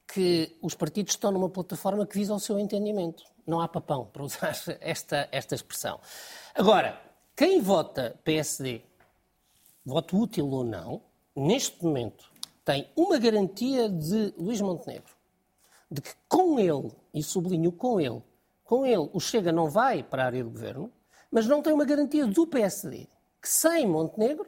que 0.08 0.58
os 0.62 0.74
partidos 0.74 1.13
estão 1.13 1.32
numa 1.32 1.50
plataforma 1.50 2.06
que 2.06 2.17
visa 2.17 2.34
o 2.34 2.39
seu 2.39 2.58
entendimento. 2.58 3.24
Não 3.45 3.62
há 3.62 3.67
papão, 3.67 4.06
para 4.06 4.24
usar 4.24 4.56
esta, 4.82 5.28
esta 5.32 5.56
expressão. 5.56 6.00
Agora, 6.56 7.00
quem 7.36 7.62
vota 7.62 8.19
PSD, 8.24 8.82
voto 9.86 10.17
útil 10.17 10.50
ou 10.50 10.63
não, 10.63 11.02
neste 11.36 11.84
momento 11.84 12.32
tem 12.65 12.89
uma 12.95 13.17
garantia 13.19 13.89
de 13.89 14.34
Luís 14.38 14.62
Montenegro, 14.62 15.13
de 15.91 16.02
que 16.02 16.12
com 16.28 16.60
ele, 16.60 16.91
e 17.13 17.22
sublinho 17.22 17.72
com 17.72 18.00
ele, 18.00 18.22
com 18.63 18.86
ele 18.86 19.10
o 19.13 19.19
Chega 19.19 19.52
não 19.52 19.69
vai 19.69 20.04
para 20.04 20.24
a 20.24 20.26
área 20.28 20.43
do 20.43 20.50
governo, 20.50 20.91
mas 21.30 21.45
não 21.48 21.62
tem 21.62 21.74
uma 21.74 21.86
garantia 21.86 22.26
do 22.26 22.48
PSD, 22.48 23.08
que 23.41 23.48
sem 23.48 23.88
Montenegro 23.88 24.48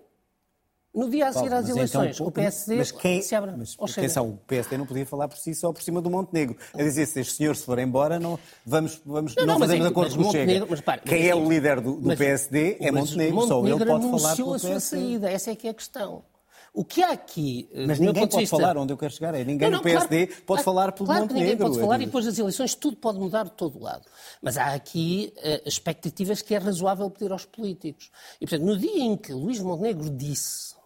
no 0.93 1.10
dia 1.10 1.30
a 1.30 1.34
seguir 1.34 1.54
às 1.54 1.63
então, 1.63 1.77
eleições, 1.77 2.15
então, 2.15 2.27
o 2.27 2.32
PSD 2.32 2.75
mas 2.75 2.91
quem, 2.91 3.21
se 3.21 3.34
abre. 3.34 3.51
Mas, 3.56 3.77
atenção, 3.80 4.30
o 4.30 4.38
PSD 4.45 4.77
não 4.77 4.86
podia 4.86 5.06
falar 5.06 5.27
por 5.30 5.38
si 5.38 5.56
só 5.56 5.71
por 5.71 5.82
cima 5.82 6.01
do 6.01 6.10
Montenegro. 6.10 6.58
A 6.73 6.84
dizer, 6.84 7.06
se 7.06 7.21
este 7.21 7.34
senhor 7.36 7.56
se 7.56 7.63
for 7.63 7.80
embora, 7.80 8.19
não, 8.19 8.38
vamos, 8.65 9.01
vamos, 9.06 9.36
não, 9.36 9.45
não, 9.45 9.54
não 9.54 9.60
fazemos 9.60 9.86
é, 9.86 9.89
acordo 9.89 10.15
com 10.15 10.27
o 10.27 10.32
Chega. 10.32 10.65
Mas, 10.69 10.82
para, 10.82 11.01
quem 11.01 11.30
é 11.30 11.36
o 11.36 11.47
líder 11.47 11.80
do, 11.80 11.95
do 11.95 12.17
PSD 12.17 12.77
é 12.82 12.91
Montenegro, 12.91 13.36
Montenegro, 13.36 13.47
só 13.47 13.65
ele 13.65 13.86
pode 13.86 14.21
falar 14.21 14.36
pelo 14.36 14.54
a 14.54 14.60
sua 14.60 14.80
saída, 14.80 15.30
essa 15.30 15.51
é 15.51 15.56
que 15.56 15.67
é 15.67 15.71
a 15.71 15.73
questão. 15.73 16.23
O 16.73 16.86
que 16.86 17.04
há 17.04 17.12
aqui. 17.12 17.69
Eh, 17.73 17.86
Mas 17.86 17.99
ninguém 17.99 18.27
pode 18.27 18.43
vista... 18.43 18.56
falar 18.56 18.77
onde 18.77 18.93
eu 18.93 18.97
quero 18.97 19.12
chegar. 19.12 19.36
É 19.36 19.43
ninguém 19.43 19.69
não, 19.69 19.71
não, 19.71 19.77
no 19.80 19.84
PSD 19.84 20.27
claro, 20.27 20.43
pode 20.43 20.63
falar 20.63 20.91
pelo 20.93 21.06
claro 21.06 21.21
Montenegro. 21.23 21.58
Claro 21.58 21.58
ninguém 21.58 21.75
pode 21.75 21.80
falar 21.82 22.01
e 22.01 22.06
depois 22.06 22.25
das 22.25 22.39
eleições 22.39 22.75
tudo 22.75 22.95
pode 22.95 23.19
mudar 23.19 23.43
de 23.43 23.51
todo 23.51 23.77
lado. 23.77 24.06
Mas 24.41 24.58
há 24.58 24.73
aqui 24.73 25.34
uh, 25.38 25.67
expectativas 25.67 26.41
que 26.41 26.56
é 26.56 26.58
razoável 26.58 27.10
pedir 27.10 27.32
aos 27.32 27.45
políticos. 27.45 28.10
E, 28.39 28.47
portanto, 28.47 28.65
no 28.65 28.77
dia 28.77 29.04
em 29.04 29.17
que 29.17 29.34
Luís 29.34 29.60
Montenegro 29.60 30.10
disse 30.10 30.81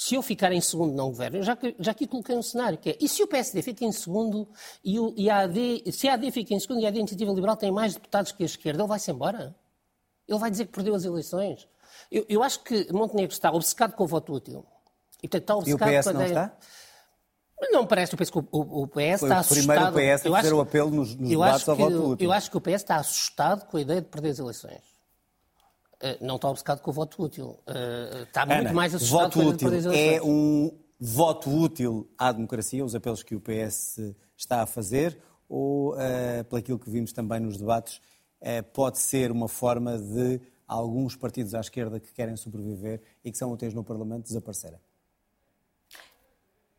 se 0.00 0.14
eu 0.14 0.22
ficar 0.22 0.50
em 0.50 0.62
segundo 0.62 0.94
não 0.94 1.10
governo, 1.10 1.36
eu 1.36 1.42
já, 1.42 1.58
já 1.78 1.90
aqui 1.90 2.06
coloquei 2.06 2.34
um 2.34 2.42
cenário 2.42 2.78
que 2.78 2.88
é, 2.88 2.96
e 2.98 3.06
se 3.06 3.22
o 3.22 3.26
PSD 3.26 3.60
fica 3.60 3.84
em 3.84 3.92
segundo 3.92 4.48
e, 4.82 4.98
o, 4.98 5.12
e 5.14 5.28
a 5.28 5.40
AD, 5.40 5.92
se 5.92 6.08
a 6.08 6.14
AD 6.14 6.30
fica 6.30 6.54
em 6.54 6.58
segundo 6.58 6.80
e 6.80 6.86
a 6.86 6.88
AD 6.88 7.00
Iniciativa 7.00 7.30
Liberal 7.30 7.54
tem 7.54 7.70
mais 7.70 7.92
deputados 7.92 8.32
que 8.32 8.42
a 8.42 8.46
esquerda, 8.46 8.80
ele 8.80 8.88
vai-se 8.88 9.10
embora? 9.10 9.54
Ele 10.26 10.38
vai 10.38 10.50
dizer 10.50 10.64
que 10.64 10.72
perdeu 10.72 10.94
as 10.94 11.04
eleições? 11.04 11.68
Eu, 12.10 12.24
eu 12.30 12.42
acho 12.42 12.60
que 12.60 12.90
Montenegro 12.90 13.34
está 13.34 13.52
obcecado 13.52 13.92
com 13.92 14.04
o 14.04 14.06
voto 14.06 14.32
útil. 14.32 14.64
E, 15.22 15.28
portanto, 15.28 15.42
está 15.42 15.56
obcecado 15.56 15.92
e 15.92 15.98
o 15.98 16.00
PS 16.00 16.06
não 16.14 16.24
está? 16.24 16.56
Não 17.70 17.86
parece, 17.86 18.14
eu 18.14 18.16
penso 18.16 18.32
que 18.32 18.38
o, 18.38 18.46
o, 18.52 18.88
PS 18.88 19.20
Foi 19.20 19.28
está 19.28 19.38
assustado. 19.40 19.92
Primeiro 19.92 20.14
o 20.14 20.16
PS 20.16 20.26
a 20.26 20.30
fazer 20.30 20.54
o 20.54 20.60
apelo 20.62 20.90
nos, 20.90 21.14
nos 21.14 21.28
debates 21.28 21.68
ao 21.68 21.76
voto 21.76 22.12
útil. 22.12 22.26
Eu 22.26 22.32
acho 22.32 22.50
que 22.50 22.56
o 22.56 22.60
PS 22.60 22.72
está 22.76 22.96
assustado 22.96 23.66
com 23.66 23.76
a 23.76 23.80
ideia 23.82 24.00
de 24.00 24.08
perder 24.08 24.30
as 24.30 24.38
eleições. 24.38 24.89
Uh, 26.02 26.24
não 26.24 26.36
está 26.36 26.48
obcecado 26.48 26.80
com 26.80 26.90
o 26.90 26.94
voto 26.94 27.22
útil. 27.22 27.60
Uh, 27.68 28.22
está 28.22 28.46
muito 28.46 28.60
Ana, 28.60 28.72
mais 28.72 28.94
assustado 28.94 29.34
voto 29.34 29.66
útil. 29.66 29.92
É 29.92 30.22
um 30.22 30.70
voto 30.98 31.50
útil 31.50 32.10
à 32.16 32.32
democracia, 32.32 32.82
os 32.84 32.94
apelos 32.94 33.22
que 33.22 33.34
o 33.34 33.40
PS 33.40 34.14
está 34.34 34.62
a 34.62 34.66
fazer, 34.66 35.18
ou, 35.46 35.94
uh, 35.94 36.44
pelo 36.48 36.58
aquilo 36.58 36.78
que 36.78 36.88
vimos 36.88 37.12
também 37.12 37.40
nos 37.40 37.58
debates, 37.58 38.00
pode 38.72 38.98
ser 38.98 39.30
uma 39.30 39.48
forma 39.48 39.98
de 39.98 40.40
alguns 40.66 41.14
partidos 41.14 41.54
à 41.54 41.60
esquerda 41.60 42.00
que 42.00 42.10
querem 42.10 42.34
sobreviver 42.36 43.02
e 43.22 43.30
que 43.30 43.36
são 43.36 43.52
úteis 43.52 43.74
no 43.74 43.84
Parlamento 43.84 44.22
desaparecerem? 44.22 44.80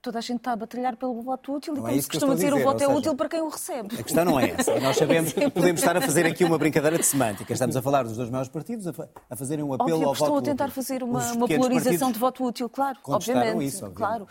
Toda 0.02 0.18
a 0.18 0.22
gente 0.22 0.38
está 0.38 0.54
a 0.54 0.56
batalhar 0.56 0.96
pelo 0.96 1.22
voto 1.22 1.54
útil 1.56 1.74
não 1.74 1.82
e, 1.82 1.84
como 1.84 1.98
é 1.98 2.02
se 2.02 2.08
costuma 2.08 2.34
dizer, 2.34 2.52
dizer, 2.52 2.62
o 2.62 2.64
voto 2.64 2.84
é 2.84 2.88
seja, 2.88 2.98
útil 2.98 3.16
para 3.16 3.30
quem 3.30 3.42
o 3.42 3.50
recebe. 3.50 4.00
A 4.00 4.04
questão 4.04 4.26
não 4.26 4.40
é 4.40 4.50
essa. 4.50 4.80
Nós 4.80 4.98
sabemos, 4.98 5.34
podemos 5.54 5.82
estar 5.82 5.96
a 5.96 6.02
fazer 6.02 6.26
aqui 6.26 6.44
uma 6.44 6.58
brincadeira 6.58 6.98
de 6.98 7.06
semântica. 7.06 7.54
Estamos 7.54 7.76
a 7.76 7.82
falar 7.82 8.04
dos 8.04 8.18
dois 8.18 8.30
maiores 8.30 8.50
partidos, 8.50 8.88
a, 8.88 8.94
a 9.30 9.36
fazerem 9.36 9.64
um 9.64 9.74
apelo 9.74 9.92
Óbvio, 9.92 10.08
ao 10.08 10.14
voto 10.14 10.24
útil. 10.24 10.26
estão 10.26 10.38
a 10.38 10.42
tentar 10.42 10.72
fazer 10.72 11.04
uma, 11.04 11.32
uma 11.34 11.48
polarização 11.48 12.12
de 12.12 12.20
voto 12.20 12.44
útil, 12.44 12.68
claro, 12.68 12.98
obviamente. 13.04 13.64
Isso, 13.64 13.86
obviamente. 13.86 13.98
Claro. 13.98 14.28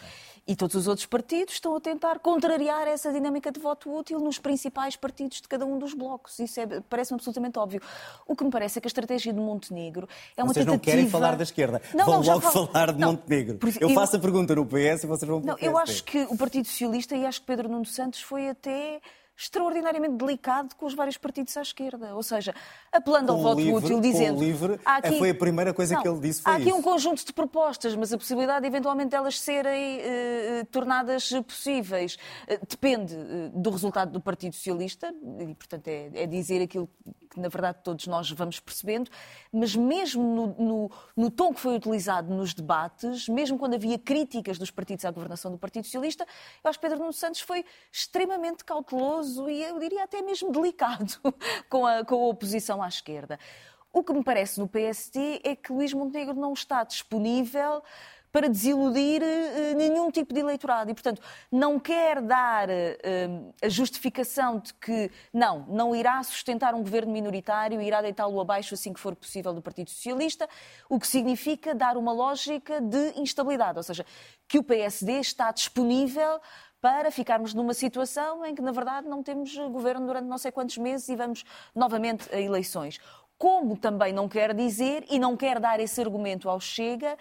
E 0.46 0.57
todos 0.57 0.74
os 0.74 0.88
outros 0.88 1.07
partidos 1.07 1.55
estão 1.55 1.76
a 1.76 1.81
tentar 1.81 2.18
contrariar 2.18 2.88
essa 2.88 3.12
dinâmica 3.12 3.53
de 3.53 3.61
voto 3.61 3.94
útil 3.94 4.18
nos 4.18 4.38
principais 4.38 4.96
partidos 4.96 5.40
de 5.40 5.48
cada 5.48 5.64
um 5.64 5.79
dos 5.79 5.94
blocos. 5.94 6.38
Isso 6.38 6.61
é, 6.61 6.66
parece-me 6.88 7.16
absolutamente 7.16 7.59
óbvio. 7.59 7.81
O 8.26 8.35
que 8.35 8.44
me 8.44 8.50
parece 8.50 8.79
é 8.79 8.81
que 8.81 8.87
a 8.87 8.90
estratégia 8.90 9.33
de 9.33 9.38
Montenegro 9.38 10.09
é 10.37 10.42
uma 10.42 10.53
vocês 10.53 10.64
tentativa... 10.64 10.72
não 10.72 10.79
querem 10.79 11.09
falar 11.09 11.37
da 11.37 11.42
esquerda. 11.42 11.81
Não, 11.94 12.05
vão 12.05 12.20
não, 12.20 12.26
logo 12.26 12.40
falo... 12.40 12.66
falar 12.66 12.92
de 12.92 13.00
não, 13.00 13.12
Montenegro. 13.12 13.59
Eu, 13.81 13.88
eu 13.88 13.94
faço 13.94 14.16
a 14.16 14.18
pergunta 14.18 14.55
no 14.55 14.66
PS 14.66 15.05
e 15.05 15.07
vocês 15.07 15.29
vão 15.29 15.40
para 15.40 15.53
não, 15.53 15.59
Eu 15.61 15.79
acho 15.79 16.03
que 16.05 16.22
o 16.31 16.37
Partido 16.37 16.66
Socialista 16.66 17.14
e 17.16 17.26
acho 17.26 17.40
que 17.40 17.46
Pedro 17.46 17.68
Nuno 17.68 17.87
Santos 17.87 18.20
foi 18.20 18.48
até 18.48 19.00
extraordinariamente 19.40 20.16
delicado 20.16 20.76
com 20.76 20.85
os 20.85 20.94
vários 20.94 21.16
partidos 21.16 21.57
à 21.57 21.62
esquerda. 21.62 22.14
Ou 22.14 22.22
seja, 22.22 22.55
apelando 22.92 23.33
ao 23.33 23.38
voto 23.38 23.59
livre, 23.59 23.74
útil, 23.74 24.00
dizendo. 24.00 24.38
O 24.38 24.44
livre, 24.44 24.79
aqui, 24.85 25.18
foi 25.18 25.31
a 25.31 25.35
primeira 25.35 25.72
coisa 25.72 25.94
não, 25.94 26.03
que 26.03 26.09
ele 26.09 26.20
disse. 26.20 26.42
Foi 26.42 26.53
há 26.53 26.57
aqui 26.57 26.68
isso. 26.68 26.76
um 26.76 26.83
conjunto 26.83 27.24
de 27.24 27.33
propostas, 27.33 27.96
mas 27.96 28.12
a 28.12 28.18
possibilidade 28.18 28.61
de 28.61 28.66
eventualmente 28.66 29.14
elas 29.14 29.40
serem 29.40 29.98
uh, 29.98 30.66
tornadas 30.70 31.31
possíveis 31.46 32.16
uh, 32.16 32.66
depende 32.68 33.16
do 33.55 33.70
resultado 33.70 34.12
do 34.12 34.20
Partido 34.20 34.55
Socialista, 34.55 35.14
e 35.40 35.55
portanto 35.55 35.88
é, 35.88 36.11
é, 36.14 36.26
dizer 36.26 36.62
aquilo 36.62 36.88
que 37.30 37.38
na 37.38 37.48
verdade 37.48 37.78
todos 37.84 38.06
nós 38.08 38.30
vamos 38.30 38.58
percebendo, 38.58 39.10
mas 39.52 39.74
mesmo 39.76 40.22
no, 40.22 40.46
no, 40.58 40.90
no 41.16 41.30
tom 41.30 41.54
que 41.54 41.60
foi 41.60 41.76
utilizado 41.76 42.34
nos 42.34 42.52
debates, 42.52 43.28
mesmo 43.28 43.56
quando 43.58 43.74
havia 43.74 43.98
críticas 43.98 44.58
dos 44.58 44.70
partidos 44.70 45.04
à 45.04 45.10
governação 45.10 45.50
do 45.50 45.56
Partido 45.56 45.84
Socialista, 45.84 46.26
eu 46.62 46.68
acho 46.68 46.78
que 46.78 46.82
Pedro 46.82 46.98
Nuno 46.98 47.12
Santos 47.12 47.40
foi 47.40 47.64
extremamente 47.92 48.64
cauteloso 48.64 49.48
e 49.48 49.62
eu 49.62 49.78
diria 49.78 50.04
até 50.04 50.20
mesmo 50.20 50.50
delicado 50.50 51.14
com 51.70 51.86
a, 51.86 52.04
com 52.04 52.16
a 52.16 52.28
oposição 52.28 52.82
à 52.82 52.88
esquerda. 52.88 53.38
O 53.92 54.04
que 54.04 54.12
me 54.12 54.22
parece 54.22 54.60
no 54.60 54.68
PST 54.68 55.40
é 55.42 55.56
que 55.56 55.72
Luís 55.72 55.92
Montenegro 55.92 56.34
não 56.34 56.52
está 56.52 56.84
disponível 56.84 57.82
para 58.32 58.48
desiludir 58.48 59.22
uh, 59.22 59.76
nenhum 59.76 60.10
tipo 60.10 60.32
de 60.32 60.40
eleitorado 60.40 60.90
e, 60.90 60.94
portanto, 60.94 61.20
não 61.50 61.78
quer 61.78 62.20
dar 62.20 62.68
uh, 62.68 63.54
a 63.62 63.68
justificação 63.68 64.58
de 64.58 64.72
que 64.74 65.10
não, 65.32 65.66
não 65.68 65.94
irá 65.94 66.22
sustentar 66.22 66.74
um 66.74 66.82
governo 66.82 67.12
minoritário 67.12 67.80
irá 67.80 68.00
deitá-lo 68.00 68.40
abaixo 68.40 68.74
assim 68.74 68.92
que 68.92 69.00
for 69.00 69.14
possível 69.14 69.52
do 69.52 69.60
Partido 69.62 69.90
Socialista, 69.90 70.48
o 70.88 70.98
que 70.98 71.06
significa 71.06 71.74
dar 71.74 71.96
uma 71.96 72.12
lógica 72.12 72.80
de 72.80 73.20
instabilidade, 73.20 73.78
ou 73.78 73.82
seja, 73.82 74.04
que 74.46 74.58
o 74.58 74.62
PSD 74.62 75.20
está 75.20 75.50
disponível 75.52 76.40
para 76.80 77.10
ficarmos 77.10 77.52
numa 77.52 77.74
situação 77.74 78.44
em 78.44 78.54
que, 78.54 78.62
na 78.62 78.72
verdade, 78.72 79.06
não 79.06 79.22
temos 79.22 79.54
governo 79.56 80.06
durante 80.06 80.26
não 80.26 80.38
sei 80.38 80.50
quantos 80.50 80.78
meses 80.78 81.08
e 81.08 81.16
vamos 81.16 81.44
novamente 81.74 82.34
a 82.34 82.40
eleições. 82.40 82.98
Como 83.36 83.76
também 83.76 84.12
não 84.12 84.28
quer 84.28 84.54
dizer 84.54 85.04
e 85.10 85.18
não 85.18 85.36
quer 85.36 85.60
dar 85.60 85.78
esse 85.80 86.00
argumento 86.00 86.48
ao 86.48 86.58
Chega 86.58 87.16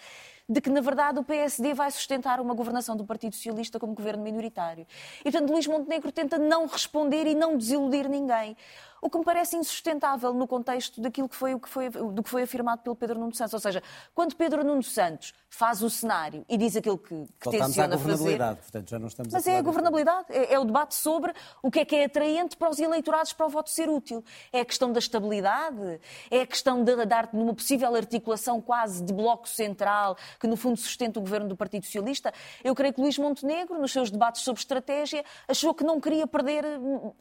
de 0.49 0.59
que, 0.59 0.69
na 0.69 0.81
verdade, 0.81 1.19
o 1.19 1.23
PSD 1.23 1.75
vai 1.75 1.91
sustentar 1.91 2.41
uma 2.41 2.55
governação 2.55 2.95
do 2.97 3.05
Partido 3.05 3.35
Socialista 3.35 3.79
como 3.79 3.93
governo 3.93 4.23
minoritário. 4.23 4.87
E, 5.19 5.31
portanto, 5.31 5.51
Luís 5.51 5.67
Montenegro 5.67 6.11
tenta 6.11 6.39
não 6.39 6.65
responder 6.65 7.27
e 7.27 7.35
não 7.35 7.55
desiludir 7.55 8.09
ninguém 8.09 8.57
o 9.01 9.09
que 9.09 9.17
me 9.17 9.23
parece 9.23 9.55
insustentável 9.55 10.33
no 10.33 10.47
contexto 10.47 11.01
daquilo 11.01 11.29
que 11.29 11.35
foi, 11.35 11.53
o 11.53 11.59
que 11.59 11.69
foi, 11.69 11.89
do 11.89 12.23
que 12.23 12.29
foi 12.29 12.43
afirmado 12.43 12.81
pelo 12.81 12.95
Pedro 12.95 13.19
Nuno 13.19 13.33
Santos. 13.33 13.53
Ou 13.53 13.59
seja, 13.59 13.81
quando 14.13 14.35
Pedro 14.35 14.63
Nuno 14.63 14.83
Santos 14.83 15.33
faz 15.49 15.81
o 15.81 15.89
cenário 15.89 16.45
e 16.47 16.57
diz 16.57 16.75
aquilo 16.75 16.97
que, 16.97 17.25
que 17.39 17.49
tenciona 17.49 17.97
fazer... 17.97 18.37
Portanto, 18.37 18.89
já 18.89 18.99
não 18.99 19.07
estamos 19.07 19.33
Mas 19.33 19.47
a 19.47 19.51
é 19.51 19.57
a 19.57 19.61
governabilidade, 19.61 20.27
é, 20.29 20.53
é, 20.53 20.59
o 20.59 20.63
debate 20.63 20.95
sobre 20.95 21.33
o 21.61 21.71
que 21.71 21.79
é 21.79 21.85
que 21.85 21.95
é 21.95 22.05
atraente 22.05 22.55
para 22.55 22.69
os 22.69 22.79
eleitorados 22.79 23.33
para 23.33 23.45
o 23.45 23.49
voto 23.49 23.69
ser 23.69 23.89
útil. 23.89 24.23
É 24.53 24.61
a 24.61 24.65
questão 24.65 24.91
da 24.91 24.99
estabilidade, 24.99 25.99
é 26.29 26.41
a 26.41 26.47
questão 26.47 26.83
de 26.83 27.05
dar 27.05 27.29
numa 27.33 27.53
possível 27.53 27.93
articulação 27.95 28.61
quase 28.61 29.03
de 29.03 29.13
bloco 29.13 29.47
central, 29.49 30.15
que 30.39 30.47
no 30.47 30.55
fundo 30.55 30.77
sustenta 30.77 31.19
o 31.19 31.21
governo 31.21 31.47
do 31.47 31.55
Partido 31.55 31.85
Socialista. 31.85 32.33
Eu 32.63 32.75
creio 32.75 32.93
que 32.93 33.01
Luís 33.01 33.17
Montenegro, 33.17 33.79
nos 33.79 33.91
seus 33.91 34.11
debates 34.11 34.43
sobre 34.43 34.59
estratégia, 34.59 35.23
achou 35.47 35.73
que 35.73 35.83
não 35.83 35.99
queria 35.99 36.27
perder 36.27 36.65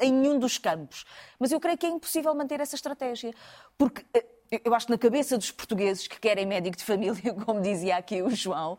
em 0.01 0.13
nenhum 0.13 0.39
dos 0.39 0.59
campos. 0.59 1.05
Mas 1.39 1.51
eu 1.51 1.61
creio 1.69 1.79
que 1.79 1.87
é 1.87 1.91
impossível 1.91 2.35
manter 2.35 2.61
essa 2.61 2.75
estratégia. 2.75 3.35
Porque 3.77 4.05
eh, 4.15 4.25
eu 4.65 4.75
acho 4.75 4.87
que 4.87 4.93
na 4.93 4.99
cabeça 4.99 5.37
dos 5.37 5.51
portugueses 5.51 6.07
que 6.07 6.19
querem 6.19 6.47
médico 6.47 6.77
de 6.77 6.85
família, 6.85 7.35
como 7.45 7.61
dizia 7.61 7.97
aqui 7.97 8.23
o 8.23 8.31
João, 8.31 8.79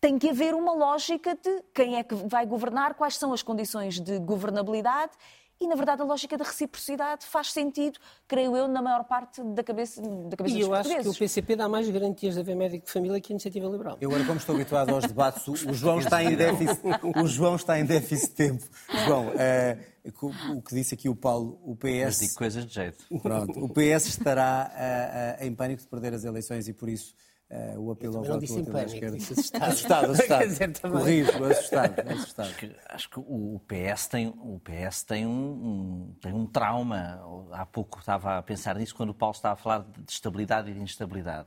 tem 0.00 0.18
que 0.18 0.28
haver 0.28 0.54
uma 0.54 0.74
lógica 0.74 1.34
de 1.34 1.62
quem 1.74 1.96
é 1.96 2.04
que 2.04 2.14
vai 2.14 2.44
governar, 2.44 2.94
quais 2.94 3.16
são 3.16 3.32
as 3.32 3.42
condições 3.42 3.98
de 3.98 4.18
governabilidade 4.18 5.12
e, 5.60 5.66
na 5.66 5.74
verdade, 5.74 6.02
a 6.02 6.04
lógica 6.04 6.36
da 6.36 6.44
reciprocidade 6.44 7.24
faz 7.26 7.52
sentido, 7.52 7.98
creio 8.26 8.56
eu, 8.56 8.66
na 8.66 8.82
maior 8.82 9.04
parte 9.04 9.42
da 9.42 9.62
cabeça, 9.62 10.02
da 10.02 10.36
cabeça 10.36 10.56
e 10.56 10.60
dos 10.60 10.68
eu 10.68 10.74
acho 10.74 10.96
que 10.96 11.08
o 11.08 11.14
PCP 11.14 11.56
dá 11.56 11.68
mais 11.68 11.88
garantias 11.88 12.34
de 12.34 12.40
haver 12.40 12.56
médico 12.56 12.86
de 12.86 12.92
família 12.92 13.20
que 13.20 13.32
a 13.32 13.34
Iniciativa 13.34 13.68
Liberal. 13.68 13.96
Eu 14.00 14.10
agora, 14.10 14.24
como 14.24 14.38
estou 14.38 14.54
habituado 14.54 14.90
aos 14.90 15.04
debates, 15.04 15.46
o 15.46 15.72
João 15.72 15.98
está 16.00 16.22
em 16.22 16.34
déficit, 16.36 16.80
o 17.16 17.26
João 17.26 17.56
está 17.56 17.78
em 17.78 17.84
déficit 17.84 18.30
de 18.30 18.34
tempo. 18.34 18.64
João, 19.06 19.32
é, 19.36 19.78
o 20.04 20.60
que 20.60 20.74
disse 20.74 20.94
aqui 20.94 21.08
o 21.08 21.16
Paulo, 21.16 21.60
o 21.64 21.76
PS... 21.76 22.04
Mas 22.04 22.18
digo 22.18 22.34
coisas 22.34 22.66
de 22.66 22.74
jeito. 22.74 23.04
Pronto, 23.22 23.64
o 23.64 23.68
PS 23.68 24.06
estará 24.06 24.70
uh, 24.70 25.42
uh, 25.42 25.46
em 25.46 25.54
pânico 25.54 25.82
de 25.82 25.88
perder 25.88 26.14
as 26.14 26.24
eleições 26.24 26.68
e, 26.68 26.72
por 26.72 26.88
isso, 26.88 27.14
Uh, 27.54 27.78
o 27.78 27.92
apelo 27.92 28.16
ao 28.16 28.24
voto 28.24 28.42
útil 28.42 28.64
da 28.64 28.82
esquerda. 28.82 29.16
Assustado, 29.16 29.64
assustado. 29.70 30.10
assustado. 30.10 30.48
dizer, 30.48 30.80
Corrijo, 30.80 31.44
assustado. 31.44 32.00
assustado. 32.00 32.48
Acho, 32.48 32.58
que, 32.58 32.76
acho 32.88 33.10
que 33.10 33.20
o 33.20 33.60
PS 33.68 34.08
tem, 34.08 34.26
o 34.26 34.60
PS 34.60 35.04
tem, 35.04 35.24
um, 35.24 35.30
um, 35.30 36.14
tem 36.20 36.32
um 36.32 36.46
trauma. 36.46 37.22
Há 37.52 37.64
pouco 37.64 38.00
estava 38.00 38.38
a 38.38 38.42
pensar 38.42 38.74
nisso 38.74 38.92
quando 38.96 39.10
o 39.10 39.14
Paulo 39.14 39.36
estava 39.36 39.54
a 39.54 39.56
falar 39.56 39.86
de 39.96 40.12
estabilidade 40.12 40.72
e 40.72 40.74
de 40.74 40.80
instabilidade. 40.80 41.46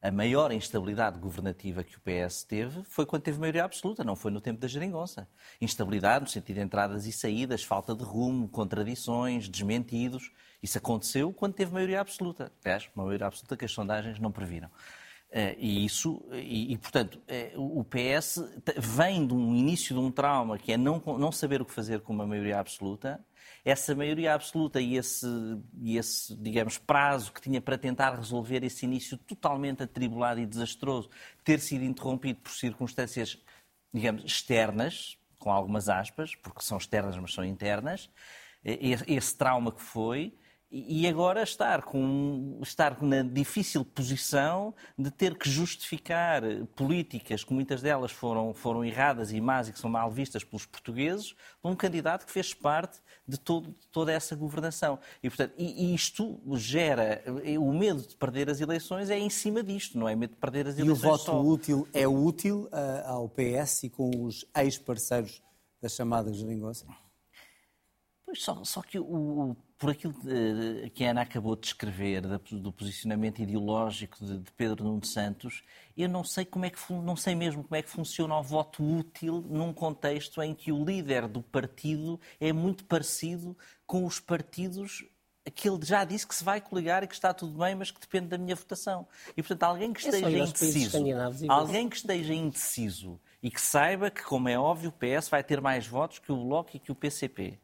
A 0.00 0.12
maior 0.12 0.52
instabilidade 0.52 1.18
governativa 1.18 1.82
que 1.82 1.96
o 1.96 2.00
PS 2.00 2.44
teve 2.44 2.84
foi 2.84 3.04
quando 3.04 3.22
teve 3.22 3.40
maioria 3.40 3.64
absoluta, 3.64 4.04
não 4.04 4.14
foi 4.14 4.30
no 4.30 4.40
tempo 4.40 4.60
da 4.60 4.68
geringonça. 4.68 5.28
Instabilidade 5.60 6.24
no 6.24 6.30
sentido 6.30 6.54
de 6.54 6.62
entradas 6.62 7.04
e 7.04 7.10
saídas, 7.10 7.64
falta 7.64 7.96
de 7.96 8.04
rumo, 8.04 8.48
contradições, 8.48 9.48
desmentidos. 9.48 10.30
Isso 10.62 10.78
aconteceu 10.78 11.32
quando 11.32 11.54
teve 11.54 11.72
maioria 11.72 12.00
absoluta. 12.00 12.52
Aliás, 12.64 12.88
uma 12.94 13.06
maioria 13.06 13.26
absoluta 13.26 13.56
que 13.56 13.64
as 13.64 13.72
sondagens 13.72 14.20
não 14.20 14.30
previram. 14.30 14.70
Uh, 15.30 15.52
e 15.58 15.84
isso, 15.84 16.22
e, 16.32 16.72
e 16.72 16.78
portanto, 16.78 17.20
uh, 17.54 17.78
o 17.78 17.84
PS 17.84 18.42
vem 18.78 19.26
de 19.26 19.34
um 19.34 19.54
início 19.54 19.94
de 19.94 20.00
um 20.00 20.10
trauma 20.10 20.56
que 20.56 20.72
é 20.72 20.78
não, 20.78 21.02
não 21.18 21.30
saber 21.30 21.60
o 21.60 21.66
que 21.66 21.72
fazer 21.72 22.00
com 22.00 22.14
uma 22.14 22.26
maioria 22.26 22.58
absoluta. 22.58 23.22
Essa 23.62 23.94
maioria 23.94 24.32
absoluta 24.32 24.80
e 24.80 24.96
esse, 24.96 25.26
e 25.82 25.98
esse, 25.98 26.34
digamos, 26.36 26.78
prazo 26.78 27.30
que 27.30 27.42
tinha 27.42 27.60
para 27.60 27.76
tentar 27.76 28.14
resolver 28.14 28.64
esse 28.64 28.86
início 28.86 29.18
totalmente 29.18 29.82
atribulado 29.82 30.40
e 30.40 30.46
desastroso, 30.46 31.10
ter 31.44 31.60
sido 31.60 31.84
interrompido 31.84 32.40
por 32.40 32.52
circunstâncias, 32.52 33.38
digamos, 33.92 34.24
externas, 34.24 35.18
com 35.38 35.52
algumas 35.52 35.90
aspas, 35.90 36.34
porque 36.36 36.62
são 36.62 36.78
externas, 36.78 37.18
mas 37.18 37.34
são 37.34 37.44
internas, 37.44 38.10
esse 38.64 39.36
trauma 39.36 39.70
que 39.70 39.82
foi, 39.82 40.34
e 40.70 41.08
agora 41.08 41.42
estar, 41.42 41.82
com, 41.82 42.58
estar 42.62 43.02
na 43.02 43.22
difícil 43.22 43.84
posição 43.86 44.74
de 44.98 45.10
ter 45.10 45.34
que 45.34 45.48
justificar 45.48 46.42
políticas 46.76 47.42
que 47.42 47.54
muitas 47.54 47.80
delas 47.80 48.12
foram, 48.12 48.52
foram 48.52 48.84
erradas 48.84 49.32
e 49.32 49.40
más 49.40 49.68
e 49.68 49.72
que 49.72 49.78
são 49.78 49.88
mal 49.88 50.10
vistas 50.10 50.44
pelos 50.44 50.66
portugueses, 50.66 51.34
por 51.62 51.70
um 51.70 51.76
candidato 51.76 52.26
que 52.26 52.32
fez 52.32 52.52
parte 52.52 52.98
de, 53.26 53.38
todo, 53.40 53.70
de 53.70 53.88
toda 53.88 54.12
essa 54.12 54.36
governação. 54.36 54.98
E, 55.22 55.30
portanto, 55.30 55.54
e, 55.56 55.94
isto 55.94 56.38
gera 56.56 57.22
o 57.58 57.72
medo 57.72 58.02
de 58.02 58.14
perder 58.14 58.50
as 58.50 58.60
eleições 58.60 59.08
é 59.08 59.18
em 59.18 59.30
cima 59.30 59.62
disto, 59.62 59.98
não 59.98 60.06
é 60.06 60.14
medo 60.14 60.34
de 60.34 60.36
perder 60.36 60.68
as 60.68 60.78
eleições. 60.78 61.02
E 61.02 61.06
o 61.06 61.10
voto 61.10 61.24
só. 61.24 61.42
útil 61.42 61.88
é 61.94 62.06
útil 62.06 62.68
uh, 62.72 63.08
ao 63.08 63.28
PS 63.28 63.84
e 63.84 63.90
com 63.90 64.10
os 64.24 64.44
ex-parceiros 64.54 65.42
da 65.80 65.88
chamada 65.88 66.30
geringonça? 66.30 66.86
Pois 68.28 68.42
só, 68.42 68.62
só 68.62 68.82
que 68.82 68.98
o, 68.98 69.56
por 69.78 69.88
aquilo 69.88 70.14
que 70.92 71.02
a 71.02 71.12
Ana 71.12 71.22
acabou 71.22 71.56
de 71.56 71.62
descrever, 71.62 72.20
do 72.20 72.70
posicionamento 72.70 73.40
ideológico 73.40 74.22
de, 74.22 74.52
Pedro 74.52 74.84
Nuno 74.84 75.02
Santos, 75.02 75.62
eu 75.96 76.10
não 76.10 76.22
sei 76.22 76.44
como 76.44 76.66
é 76.66 76.68
que 76.68 76.78
não 76.92 77.16
sei 77.16 77.34
mesmo 77.34 77.64
como 77.64 77.74
é 77.74 77.80
que 77.80 77.88
funciona 77.88 78.36
o 78.36 78.42
voto 78.42 78.84
útil 78.84 79.42
num 79.48 79.72
contexto 79.72 80.42
em 80.42 80.54
que 80.54 80.70
o 80.70 80.84
líder 80.84 81.26
do 81.26 81.40
partido 81.40 82.20
é 82.38 82.52
muito 82.52 82.84
parecido 82.84 83.56
com 83.86 84.04
os 84.04 84.20
partidos 84.20 85.06
que 85.54 85.66
ele 85.66 85.82
já 85.82 86.04
disse 86.04 86.26
que 86.26 86.34
se 86.34 86.44
vai 86.44 86.60
coligar 86.60 87.02
e 87.02 87.06
que 87.06 87.14
está 87.14 87.32
tudo 87.32 87.56
bem, 87.56 87.74
mas 87.74 87.90
que 87.90 87.98
depende 87.98 88.26
da 88.26 88.36
minha 88.36 88.54
votação. 88.54 89.08
E 89.34 89.42
portanto, 89.42 89.62
alguém 89.62 89.90
que 89.90 90.00
esteja 90.00 90.28
indeciso, 90.28 90.98
alguém 91.48 91.88
que 91.88 91.96
esteja 91.96 92.34
indeciso 92.34 93.18
e 93.42 93.50
que 93.50 93.60
saiba 93.60 94.10
que, 94.10 94.22
como 94.22 94.50
é 94.50 94.58
óbvio, 94.58 94.90
o 94.90 94.92
PS 94.92 95.30
vai 95.30 95.42
ter 95.42 95.62
mais 95.62 95.86
votos 95.86 96.18
que 96.18 96.30
o 96.30 96.36
Bloco 96.36 96.76
e 96.76 96.78
que 96.78 96.92
o 96.92 96.94
PCP 96.94 97.58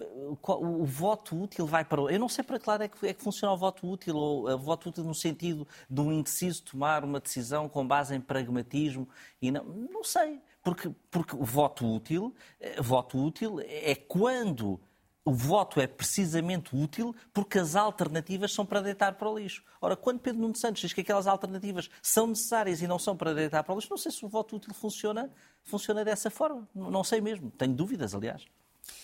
o 0.00 0.84
voto 0.84 1.40
útil 1.40 1.66
vai 1.66 1.84
para. 1.84 2.02
Eu 2.02 2.18
não 2.18 2.28
sei 2.28 2.44
para 2.44 2.58
que 2.58 2.68
lado 2.68 2.84
é 2.84 2.88
que, 2.88 3.06
é 3.06 3.12
que 3.12 3.22
funciona 3.22 3.52
o 3.52 3.56
voto 3.56 3.88
útil, 3.88 4.16
ou 4.16 4.48
o 4.48 4.58
voto 4.58 4.88
útil 4.88 5.04
no 5.04 5.14
sentido 5.14 5.66
de 5.90 6.00
um 6.00 6.12
indeciso 6.12 6.62
tomar 6.62 7.04
uma 7.04 7.20
decisão 7.20 7.68
com 7.68 7.86
base 7.86 8.14
em 8.14 8.20
pragmatismo 8.20 9.08
e 9.42 9.50
não. 9.50 9.64
Não 9.64 10.04
sei. 10.04 10.40
Porque, 10.62 10.90
porque 11.10 11.34
o 11.34 11.44
voto 11.44 11.86
útil, 11.86 12.34
eh, 12.60 12.80
voto 12.82 13.18
útil 13.18 13.58
é 13.60 13.94
quando 13.94 14.80
o 15.24 15.32
voto 15.32 15.80
é 15.80 15.86
precisamente 15.86 16.74
útil 16.74 17.14
porque 17.34 17.58
as 17.58 17.76
alternativas 17.76 18.52
são 18.52 18.64
para 18.64 18.80
deitar 18.80 19.14
para 19.14 19.28
o 19.28 19.38
lixo. 19.38 19.62
Ora, 19.80 19.96
quando 19.96 20.20
Pedro 20.20 20.40
Nuno 20.40 20.56
Santos 20.56 20.80
diz 20.80 20.92
que 20.92 21.00
aquelas 21.00 21.26
alternativas 21.26 21.90
são 22.02 22.26
necessárias 22.28 22.80
e 22.82 22.86
não 22.86 22.98
são 22.98 23.16
para 23.16 23.34
deitar 23.34 23.62
para 23.62 23.74
o 23.74 23.76
lixo, 23.76 23.90
não 23.90 23.98
sei 23.98 24.10
se 24.10 24.24
o 24.24 24.28
voto 24.28 24.56
útil 24.56 24.72
funciona, 24.74 25.30
funciona 25.62 26.04
dessa 26.04 26.30
forma. 26.30 26.68
Não 26.74 27.04
sei 27.04 27.20
mesmo. 27.20 27.50
Tenho 27.50 27.74
dúvidas, 27.74 28.14
aliás. 28.14 28.46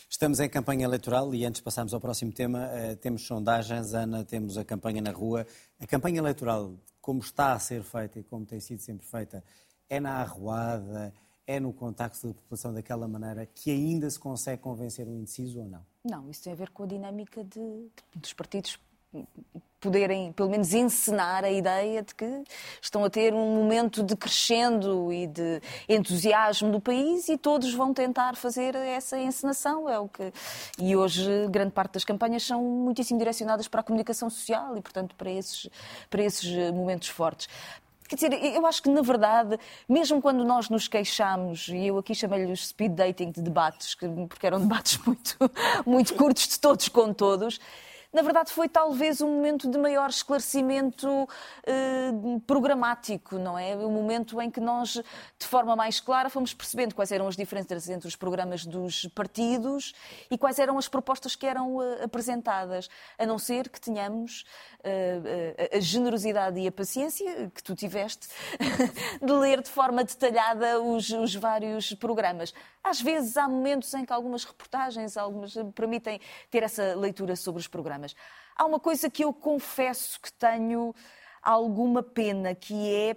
Estamos 0.09 0.38
em 0.38 0.48
campanha 0.48 0.84
eleitoral 0.84 1.34
e 1.34 1.44
antes 1.44 1.61
de 1.61 1.64
passarmos 1.64 1.92
ao 1.92 2.00
próximo 2.00 2.32
tema, 2.32 2.66
eh, 2.72 2.94
temos 2.96 3.26
sondagens, 3.26 3.94
Ana, 3.94 4.24
temos 4.24 4.57
a 4.57 4.64
campanha 4.64 5.02
na 5.02 5.11
rua. 5.11 5.46
A 5.80 5.86
campanha 5.86 6.18
eleitoral, 6.18 6.74
como 7.00 7.20
está 7.20 7.52
a 7.52 7.59
ser 7.59 7.82
feita 7.82 8.20
e 8.20 8.22
como 8.22 8.46
tem 8.46 8.61
sido 8.61 8.80
sempre 8.80 9.07
feita, 9.07 9.42
é 9.88 9.98
na 9.98 10.12
arruada, 10.16 11.12
é 11.46 11.59
no 11.59 11.72
contacto 11.72 12.26
da 12.28 12.34
população 12.34 12.72
daquela 12.72 13.07
maneira 13.09 13.46
que 13.46 13.70
ainda 13.70 14.09
se 14.09 14.18
consegue 14.18 14.62
convencer 14.62 15.07
um 15.09 15.16
indeciso 15.16 15.61
ou 15.61 15.66
não? 15.66 15.84
Não, 16.05 16.30
isso 16.30 16.42
tem 16.42 16.52
a 16.52 16.57
ver 16.57 16.70
com 16.70 16.84
a 16.84 16.86
dinâmica 16.86 17.42
de, 17.42 17.88
dos 18.14 18.32
partidos 18.32 18.78
poderem, 19.84 20.32
pelo 20.32 20.48
menos, 20.48 20.72
encenar 20.72 21.44
a 21.44 21.50
ideia 21.50 22.02
de 22.02 22.14
que 22.14 22.42
estão 22.80 23.04
a 23.04 23.10
ter 23.10 23.34
um 23.34 23.54
momento 23.54 24.02
de 24.02 24.16
crescendo 24.16 25.12
e 25.12 25.26
de 25.26 25.60
entusiasmo 25.86 26.72
do 26.72 26.80
país 26.80 27.28
e 27.28 27.36
todos 27.36 27.74
vão 27.74 27.92
tentar 27.92 28.34
fazer 28.34 28.74
essa 28.74 29.18
encenação. 29.18 29.86
É 29.86 29.98
o 29.98 30.08
que... 30.08 30.32
E 30.78 30.96
hoje, 30.96 31.28
grande 31.50 31.72
parte 31.72 31.92
das 31.92 32.04
campanhas 32.04 32.42
são 32.42 32.62
muitíssimo 32.62 33.18
direcionadas 33.18 33.68
para 33.68 33.80
a 33.80 33.84
comunicação 33.84 34.30
social 34.30 34.74
e, 34.74 34.80
portanto, 34.80 35.14
para 35.14 35.30
esses, 35.30 35.68
para 36.08 36.22
esses 36.22 36.72
momentos 36.72 37.08
fortes. 37.08 37.46
Quer 38.08 38.16
dizer, 38.16 38.54
eu 38.54 38.66
acho 38.66 38.82
que, 38.82 38.88
na 38.88 39.02
verdade, 39.02 39.58
mesmo 39.88 40.20
quando 40.20 40.44
nós 40.44 40.68
nos 40.68 40.88
queixamos, 40.88 41.68
e 41.68 41.86
eu 41.86 41.98
aqui 41.98 42.14
chamei-lhe 42.14 42.52
os 42.52 42.68
speed 42.68 42.92
dating 42.92 43.30
de 43.30 43.42
debates, 43.42 43.94
porque 44.28 44.46
eram 44.46 44.60
debates 44.60 44.98
muito, 45.04 45.36
muito 45.86 46.14
curtos 46.14 46.48
de 46.48 46.60
todos 46.60 46.88
com 46.88 47.12
todos, 47.12 47.58
na 48.14 48.22
verdade 48.22 48.52
foi 48.52 48.68
talvez 48.68 49.20
um 49.20 49.28
momento 49.28 49.68
de 49.68 49.76
maior 49.76 50.08
esclarecimento 50.08 51.28
eh, 51.66 52.12
programático, 52.46 53.36
não 53.38 53.58
é? 53.58 53.74
O 53.74 53.88
um 53.88 53.90
momento 53.90 54.40
em 54.40 54.48
que 54.48 54.60
nós, 54.60 54.90
de 54.92 55.46
forma 55.46 55.74
mais 55.74 55.98
clara, 55.98 56.30
fomos 56.30 56.54
percebendo 56.54 56.94
quais 56.94 57.10
eram 57.10 57.26
as 57.26 57.34
diferenças 57.34 57.88
entre 57.88 58.06
os 58.06 58.14
programas 58.14 58.64
dos 58.64 59.06
partidos 59.08 59.92
e 60.30 60.38
quais 60.38 60.60
eram 60.60 60.78
as 60.78 60.86
propostas 60.86 61.34
que 61.34 61.44
eram 61.44 61.82
eh, 61.82 62.04
apresentadas, 62.04 62.88
a 63.18 63.26
não 63.26 63.36
ser 63.36 63.68
que 63.68 63.80
tenhamos 63.80 64.44
eh, 64.84 65.70
a 65.72 65.80
generosidade 65.80 66.60
e 66.60 66.68
a 66.68 66.72
paciência 66.72 67.50
que 67.52 67.64
tu 67.64 67.74
tiveste 67.74 68.28
de 69.20 69.32
ler 69.32 69.60
de 69.60 69.70
forma 69.70 70.04
detalhada 70.04 70.80
os, 70.80 71.10
os 71.10 71.34
vários 71.34 71.92
programas. 71.94 72.54
Às 72.84 73.00
vezes 73.00 73.36
há 73.36 73.48
momentos 73.48 73.92
em 73.94 74.04
que 74.04 74.12
algumas 74.12 74.44
reportagens 74.44 75.16
algumas, 75.16 75.54
permitem 75.74 76.20
ter 76.50 76.62
essa 76.62 76.94
leitura 76.94 77.34
sobre 77.34 77.60
os 77.60 77.66
programas 77.66 78.03
problemas. 78.05 78.16
Há 78.57 78.66
uma 78.66 78.78
coisa 78.78 79.09
que 79.09 79.24
eu 79.24 79.32
confesso 79.32 80.20
que 80.20 80.32
tenho 80.32 80.94
alguma 81.42 82.02
pena, 82.02 82.55
que 82.55 82.94
é 82.94 83.16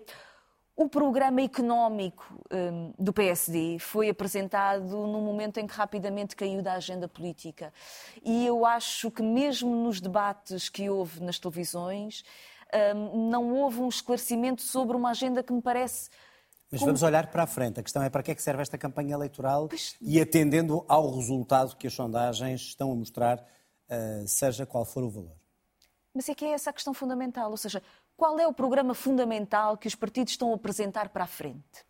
o 0.75 0.88
programa 0.88 1.41
económico 1.41 2.39
um, 2.51 2.93
do 2.99 3.11
PSD 3.11 3.79
foi 3.79 4.09
apresentado 4.09 5.07
num 5.07 5.21
momento 5.21 5.59
em 5.59 5.65
que 5.65 5.73
rapidamente 5.73 6.35
caiu 6.35 6.61
da 6.61 6.73
agenda 6.73 7.07
política. 7.07 7.73
E 8.23 8.45
eu 8.45 8.63
acho 8.63 9.09
que, 9.09 9.23
mesmo 9.23 9.75
nos 9.75 9.99
debates 9.99 10.69
que 10.69 10.88
houve 10.88 11.19
nas 11.19 11.39
televisões, 11.39 12.23
um, 12.95 13.29
não 13.29 13.53
houve 13.55 13.79
um 13.79 13.89
esclarecimento 13.89 14.61
sobre 14.61 14.95
uma 14.95 15.09
agenda 15.09 15.41
que 15.41 15.51
me 15.51 15.61
parece. 15.61 16.11
Mas 16.71 16.81
vamos 16.81 17.01
olhar 17.01 17.27
para 17.27 17.43
a 17.43 17.47
frente. 17.47 17.79
A 17.79 17.83
questão 17.83 18.03
é 18.03 18.09
para 18.09 18.21
que 18.21 18.29
é 18.29 18.35
que 18.35 18.43
serve 18.43 18.61
esta 18.61 18.77
campanha 18.77 19.15
eleitoral 19.15 19.69
pois... 19.69 19.95
e 19.99 20.21
atendendo 20.21 20.85
ao 20.88 21.15
resultado 21.15 21.75
que 21.75 21.88
as 21.88 21.93
sondagens 21.93 22.61
estão 22.61 22.91
a 22.91 22.95
mostrar 22.95 23.43
seja 24.25 24.65
qual 24.65 24.85
for 24.85 25.03
o 25.03 25.09
valor. 25.09 25.35
Mas 26.13 26.27
é 26.29 26.35
que 26.35 26.45
é 26.45 26.49
essa 26.49 26.71
a 26.71 26.73
questão 26.73 26.93
fundamental, 26.93 27.51
ou 27.51 27.57
seja, 27.57 27.81
qual 28.15 28.39
é 28.39 28.47
o 28.47 28.53
programa 28.53 28.95
fundamental 28.95 29.77
que 29.77 29.88
os 29.88 29.93
partidos 29.93 30.33
estão 30.33 30.51
a 30.51 30.55
apresentar 30.55 31.09
para 31.09 31.25
a 31.25 31.27
frente? 31.27 31.85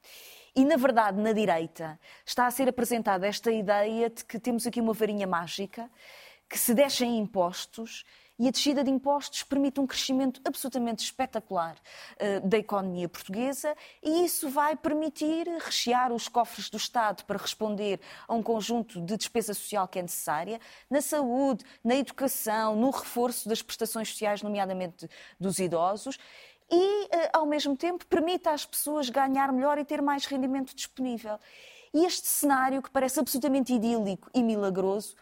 E, 0.53 0.65
na 0.65 0.75
verdade, 0.75 1.21
na 1.21 1.31
direita 1.31 1.99
está 2.25 2.47
a 2.47 2.51
ser 2.51 2.67
apresentada 2.67 3.27
esta 3.27 3.51
ideia 3.51 4.09
de 4.09 4.25
que 4.25 4.39
temos 4.39 4.67
aqui 4.67 4.81
uma 4.81 4.91
varinha 4.91 5.27
mágica, 5.27 5.89
que 6.49 6.57
se 6.57 6.73
deixem 6.73 7.17
impostos 7.17 8.03
e 8.39 8.47
a 8.47 8.51
descida 8.51 8.83
de 8.83 8.91
impostos 8.91 9.43
permite 9.43 9.79
um 9.79 9.87
crescimento 9.87 10.41
absolutamente 10.45 11.03
espetacular 11.03 11.75
uh, 11.75 12.47
da 12.47 12.57
economia 12.57 13.09
portuguesa 13.09 13.75
e 14.03 14.25
isso 14.25 14.49
vai 14.49 14.75
permitir 14.75 15.47
rechear 15.59 16.11
os 16.11 16.27
cofres 16.27 16.69
do 16.69 16.77
Estado 16.77 17.23
para 17.25 17.37
responder 17.37 17.99
a 18.27 18.33
um 18.33 18.43
conjunto 18.43 19.01
de 19.01 19.17
despesa 19.17 19.53
social 19.53 19.87
que 19.87 19.99
é 19.99 20.01
necessária 20.01 20.59
na 20.89 21.01
saúde, 21.01 21.65
na 21.83 21.95
educação, 21.95 22.75
no 22.75 22.89
reforço 22.89 23.49
das 23.49 23.61
prestações 23.61 24.09
sociais, 24.09 24.41
nomeadamente 24.41 25.09
dos 25.39 25.59
idosos 25.59 26.17
e, 26.69 27.05
eh, 27.05 27.29
ao 27.33 27.45
mesmo 27.45 27.75
tempo, 27.77 28.05
permite 28.05 28.49
às 28.49 28.65
pessoas 28.65 29.09
ganhar 29.09 29.51
melhor 29.51 29.77
e 29.77 29.85
ter 29.85 30.01
mais 30.01 30.25
rendimento 30.25 30.75
disponível. 30.75 31.39
E 31.93 32.05
este 32.05 32.27
cenário, 32.27 32.81
que 32.81 32.91
parece 32.91 33.19
absolutamente 33.19 33.73
idílico 33.73 34.29
e 34.33 34.43
milagroso, 34.43 35.15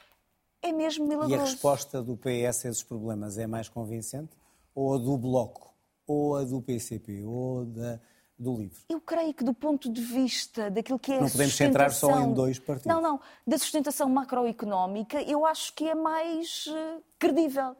é 0.69 0.71
mesmo 0.71 1.07
milagroso. 1.07 1.35
E 1.35 1.39
a 1.39 1.43
resposta 1.43 2.01
do 2.01 2.17
PS 2.17 2.65
a 2.65 2.69
esses 2.69 2.83
problemas 2.83 3.37
é 3.37 3.47
mais 3.47 3.69
convincente? 3.69 4.35
Ou 4.73 4.95
a 4.95 4.97
do 4.97 5.17
Bloco? 5.17 5.73
Ou 6.07 6.35
a 6.35 6.43
do 6.43 6.61
PCP? 6.61 7.23
Ou 7.23 7.65
da, 7.65 7.99
do 8.37 8.57
LIVRE? 8.57 8.77
Eu 8.89 8.99
creio 8.99 9.33
que, 9.33 9.43
do 9.43 9.53
ponto 9.53 9.91
de 9.91 10.01
vista 10.01 10.69
daquilo 10.69 10.99
que 10.99 11.11
é 11.11 11.19
Não 11.19 11.29
podemos 11.29 11.55
centrar 11.55 11.91
só 11.91 12.19
em 12.19 12.33
dois 12.33 12.59
partidos. 12.59 12.87
Não, 12.87 13.01
não. 13.01 13.19
Da 13.45 13.57
sustentação 13.57 14.09
macroeconómica, 14.09 15.21
eu 15.21 15.45
acho 15.45 15.73
que 15.73 15.87
é 15.87 15.95
mais 15.95 16.67
uh, 16.67 17.03
credível 17.17 17.75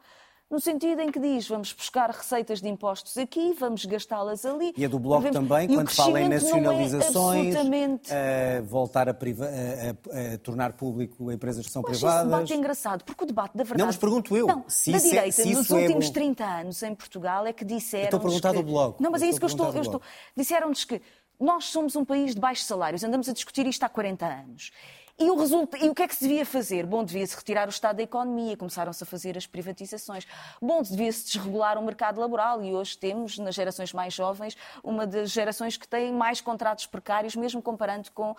no 0.49 0.59
sentido 0.59 1.01
em 1.01 1.11
que 1.11 1.19
diz 1.19 1.47
vamos 1.47 1.73
buscar 1.73 2.09
receitas 2.09 2.61
de 2.61 2.69
impostos 2.69 3.17
aqui, 3.17 3.53
vamos 3.59 3.85
gastá-las 3.85 4.45
ali. 4.45 4.73
E 4.77 4.85
a 4.85 4.87
do 4.87 4.99
Bloco 4.99 5.29
também, 5.31 5.67
quando 5.67 5.89
fala 5.89 6.21
em 6.21 6.25
é 6.25 6.29
nacionalizações, 6.29 7.55
é 7.55 7.59
absolutamente... 7.59 8.11
uh, 8.11 8.63
voltar 8.65 9.09
a, 9.09 9.13
priva... 9.13 9.45
a, 9.45 10.33
a, 10.33 10.37
tornar 10.37 10.73
público 10.73 11.31
empresas 11.31 11.65
que 11.65 11.71
são 11.71 11.81
Mas 11.81 11.97
privadas. 11.97 12.21
Esse 12.21 12.29
debate 12.29 12.53
é 12.53 12.55
engraçado, 12.55 13.03
porque 13.03 13.23
o 13.23 13.27
debate 13.27 13.57
da 13.57 13.63
verdade... 13.63 13.79
Não, 13.79 13.87
mas 13.87 13.97
pergunto 13.97 14.35
eu. 14.37 14.47
Não, 14.47 14.63
se 14.67 14.91
da 14.91 14.97
é- 14.97 15.01
direita, 15.01 15.31
se 15.31 15.53
nos 15.53 15.69
é 15.71 15.73
últimos 15.73 16.07
bom... 16.07 16.13
30 16.13 16.43
anos 16.43 16.83
em 16.83 16.95
Portugal 16.95 17.45
é 17.47 17.53
que 17.53 17.65
disseram 17.65 18.05
Estou 18.05 18.19
a 18.19 18.23
perguntar 18.23 18.51
que... 18.51 18.57
do 18.57 18.63
Bloco. 18.63 19.01
Não, 19.01 19.11
mas 19.11 19.21
é 19.21 19.27
isso 19.27 19.39
que 19.39 19.45
eu 19.45 19.49
estou... 19.49 19.73
Eu 19.73 19.81
estou... 19.81 20.01
Disseram-nos 20.35 20.83
que 20.83 21.01
nós 21.39 21.65
somos 21.65 21.95
um 21.95 22.05
país 22.05 22.33
de 22.33 22.39
baixos 22.39 22.65
salários, 22.65 23.03
andamos 23.03 23.27
a 23.27 23.33
discutir 23.33 23.65
isto 23.67 23.83
há 23.83 23.89
40 23.89 24.25
anos. 24.25 24.71
E 25.17 25.31
o, 25.31 25.35
resulta... 25.37 25.77
e 25.77 25.87
o 25.87 25.95
que 25.95 26.03
é 26.03 26.07
que 26.07 26.15
se 26.15 26.27
devia 26.27 26.45
fazer? 26.45 26.85
Bom, 26.85 27.01
devia-se 27.01 27.35
retirar 27.35 27.67
o 27.67 27.69
Estado 27.69 27.97
da 27.97 28.03
economia, 28.03 28.57
começaram-se 28.57 29.01
a 29.01 29.05
fazer 29.05 29.37
as 29.37 29.47
privatizações. 29.47 30.27
Bom, 30.61 30.81
devia-se 30.81 31.25
desregular 31.25 31.77
o 31.77 31.85
mercado 31.85 32.19
laboral 32.19 32.61
e 32.61 32.73
hoje 32.73 32.97
temos, 32.97 33.37
nas 33.37 33.55
gerações 33.55 33.93
mais 33.93 34.13
jovens, 34.13 34.57
uma 34.83 35.07
das 35.07 35.31
gerações 35.31 35.77
que 35.77 35.87
têm 35.87 36.11
mais 36.11 36.41
contratos 36.41 36.85
precários, 36.85 37.33
mesmo 37.33 37.61
comparando 37.61 38.11
com 38.11 38.31
uh, 38.31 38.35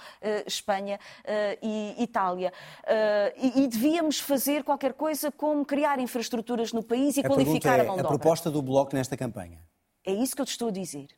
Espanha 0.47 1.01
uh, 1.25 1.59
e 1.63 2.03
Itália. 2.03 2.53
Uh, 2.83 3.57
e, 3.57 3.65
e, 3.65 3.69
devíamos 3.69 4.19
fazer 4.19 4.63
qualquer 4.63 4.93
coisa 4.93 5.33
como 5.33 5.65
criar 5.65 5.99
infraestruturas 5.99 6.75
no 6.75 6.83
país 6.83 7.17
e 7.17 7.21
a 7.21 7.29
qualificar 7.29 7.79
é, 7.79 7.81
a 7.81 7.85
mão 7.85 7.95
de 7.95 8.03
obra. 8.03 8.15
A 8.15 8.19
proposta 8.19 8.51
do 8.51 8.61
Bloco 8.61 8.95
nesta 8.95 9.17
campanha? 9.17 9.63
É 10.05 10.13
isso 10.13 10.37
que 10.37 10.43
eu 10.43 10.47
te 10.47 10.51
estou 10.51 10.69
a 10.69 10.73
dizer. 10.73 11.09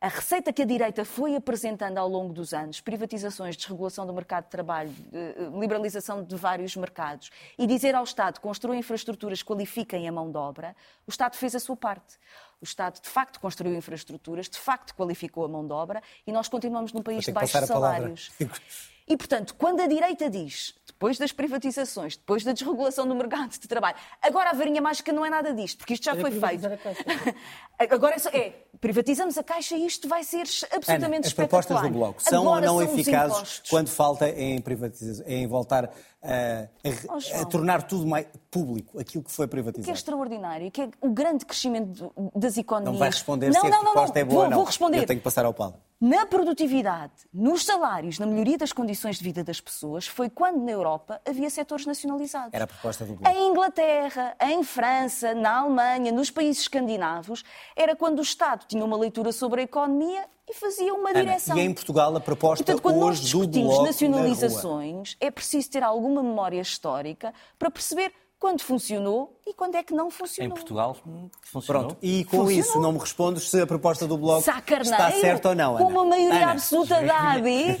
A 0.00 0.08
receita 0.08 0.50
que 0.50 0.62
a 0.62 0.64
direita 0.64 1.04
foi 1.04 1.36
apresentando 1.36 1.98
ao 1.98 2.08
longo 2.08 2.32
dos 2.32 2.54
anos, 2.54 2.80
privatizações, 2.80 3.54
desregulação 3.54 4.06
do 4.06 4.14
mercado 4.14 4.44
de 4.44 4.50
trabalho, 4.50 4.90
liberalização 5.60 6.24
de 6.24 6.34
vários 6.36 6.74
mercados, 6.74 7.30
e 7.58 7.66
dizer 7.66 7.94
ao 7.94 8.04
Estado 8.04 8.40
construa 8.40 8.74
infraestruturas, 8.74 9.42
qualifiquem 9.42 10.08
a 10.08 10.12
mão 10.12 10.30
de 10.30 10.38
obra, 10.38 10.74
o 11.06 11.10
Estado 11.10 11.36
fez 11.36 11.54
a 11.54 11.60
sua 11.60 11.76
parte. 11.76 12.16
O 12.62 12.64
Estado, 12.64 12.98
de 12.98 13.08
facto, 13.10 13.38
construiu 13.38 13.74
infraestruturas, 13.74 14.48
de 14.48 14.58
facto, 14.58 14.94
qualificou 14.94 15.44
a 15.44 15.48
mão 15.48 15.66
de 15.66 15.72
obra, 15.74 16.02
e 16.26 16.32
nós 16.32 16.48
continuamos 16.48 16.94
num 16.94 17.02
país 17.02 17.22
de 17.26 17.32
baixos 17.32 17.66
salários. 17.66 18.30
E, 19.06 19.16
portanto, 19.18 19.54
quando 19.56 19.80
a 19.80 19.86
direita 19.86 20.30
diz, 20.30 20.79
depois 21.00 21.16
das 21.16 21.32
privatizações, 21.32 22.14
depois 22.14 22.44
da 22.44 22.52
desregulação 22.52 23.08
do 23.08 23.14
mercado 23.14 23.58
de 23.58 23.66
trabalho, 23.66 23.96
agora 24.20 24.50
a 24.50 24.52
varinha 24.52 24.82
mágica 24.82 25.10
não 25.14 25.24
é 25.24 25.30
nada 25.30 25.54
disto, 25.54 25.78
porque 25.78 25.94
isto 25.94 26.04
já 26.04 26.14
foi 26.14 26.30
feito. 26.30 26.66
agora 27.90 28.16
é, 28.16 28.38
é, 28.38 28.66
privatizamos 28.78 29.38
a 29.38 29.42
Caixa 29.42 29.74
e 29.76 29.86
isto 29.86 30.06
vai 30.06 30.22
ser 30.22 30.42
absolutamente 30.70 31.04
Ana, 31.04 31.26
as 31.26 31.32
propostas 31.32 31.80
do 31.80 31.88
Bloco 31.88 32.22
são 32.22 32.42
agora 32.42 32.70
ou 32.70 32.82
não 32.82 32.92
eficazes 32.92 33.62
quando 33.70 33.88
falta 33.88 34.28
em, 34.28 34.60
privatização, 34.60 35.24
em 35.26 35.46
voltar 35.46 35.86
a, 36.22 36.28
a, 36.28 36.68
oh, 37.08 37.40
a, 37.40 37.46
tornar 37.46 37.84
tudo 37.84 38.06
mais 38.06 38.26
público, 38.50 39.00
aquilo 39.00 39.24
que 39.24 39.32
foi 39.32 39.48
privatizado? 39.48 39.80
O 39.80 39.84
que 39.86 39.90
é 39.90 39.94
extraordinário, 39.94 40.70
que 40.70 40.82
é 40.82 40.90
o 41.00 41.08
grande 41.08 41.46
crescimento 41.46 42.12
das 42.36 42.58
economias... 42.58 42.92
Não 42.92 42.98
vai 42.98 43.08
responder 43.08 43.46
não, 43.46 43.60
se 43.62 43.70
não, 43.70 43.78
a 43.78 43.80
proposta 43.84 44.14
não, 44.16 44.20
é 44.20 44.24
boa 44.24 44.34
vou, 44.34 44.44
ou 44.44 44.50
não. 44.50 44.56
Vou 44.58 44.66
responder. 44.66 44.98
Eu 44.98 45.06
tenho 45.06 45.20
que 45.20 45.24
passar 45.24 45.46
ao 45.46 45.54
Paulo 45.54 45.76
na 46.00 46.24
produtividade, 46.24 47.12
nos 47.32 47.62
salários, 47.64 48.18
na 48.18 48.24
melhoria 48.24 48.56
das 48.56 48.72
condições 48.72 49.18
de 49.18 49.24
vida 49.24 49.44
das 49.44 49.60
pessoas, 49.60 50.06
foi 50.06 50.30
quando 50.30 50.64
na 50.64 50.70
Europa 50.70 51.20
havia 51.28 51.50
setores 51.50 51.84
nacionalizados. 51.84 52.54
Era 52.54 52.64
a 52.64 52.66
proposta 52.66 53.04
do 53.04 53.14
Bloco. 53.14 53.36
Em 53.36 53.50
Inglaterra, 53.50 54.34
em 54.40 54.64
França, 54.64 55.34
na 55.34 55.58
Alemanha, 55.58 56.10
nos 56.10 56.30
países 56.30 56.62
escandinavos, 56.62 57.44
era 57.76 57.94
quando 57.94 58.20
o 58.20 58.22
Estado 58.22 58.64
tinha 58.66 58.82
uma 58.82 58.96
leitura 58.96 59.30
sobre 59.30 59.60
a 59.60 59.64
economia 59.64 60.24
e 60.48 60.54
fazia 60.54 60.94
uma 60.94 61.10
Ana, 61.10 61.20
direção. 61.20 61.58
E 61.58 61.60
em 61.60 61.74
Portugal 61.74 62.16
a 62.16 62.20
proposta 62.20 62.64
Portanto, 62.64 62.82
quando 62.82 62.96
hoje 62.96 63.20
nós 63.20 63.20
discutimos 63.20 63.82
nacionalizações, 63.82 65.16
é 65.20 65.30
preciso 65.30 65.70
ter 65.70 65.82
alguma 65.82 66.22
memória 66.22 66.62
histórica 66.62 67.34
para 67.58 67.70
perceber 67.70 68.10
quando 68.38 68.62
funcionou 68.62 69.38
e 69.50 69.54
quando 69.54 69.74
é 69.74 69.82
que 69.82 69.92
não 69.92 70.10
funcionou. 70.10 70.50
Em 70.50 70.54
Portugal 70.54 70.96
funcionou. 71.42 71.88
Pronto, 71.88 71.96
e 72.00 72.24
com 72.24 72.38
funcionou. 72.38 72.50
isso 72.50 72.80
não 72.80 72.92
me 72.92 72.98
respondes 72.98 73.50
se 73.50 73.60
a 73.60 73.66
proposta 73.66 74.06
do 74.06 74.16
Bloco 74.16 74.42
Sacarneiro, 74.42 74.90
está 74.90 75.10
certa 75.12 75.48
ou 75.50 75.54
não, 75.54 75.76
Ana. 75.76 75.84
Com 75.84 75.90
uma 75.90 76.04
maioria 76.04 76.42
Ana. 76.42 76.52
absoluta 76.52 77.02
da 77.02 77.32
AD, 77.32 77.76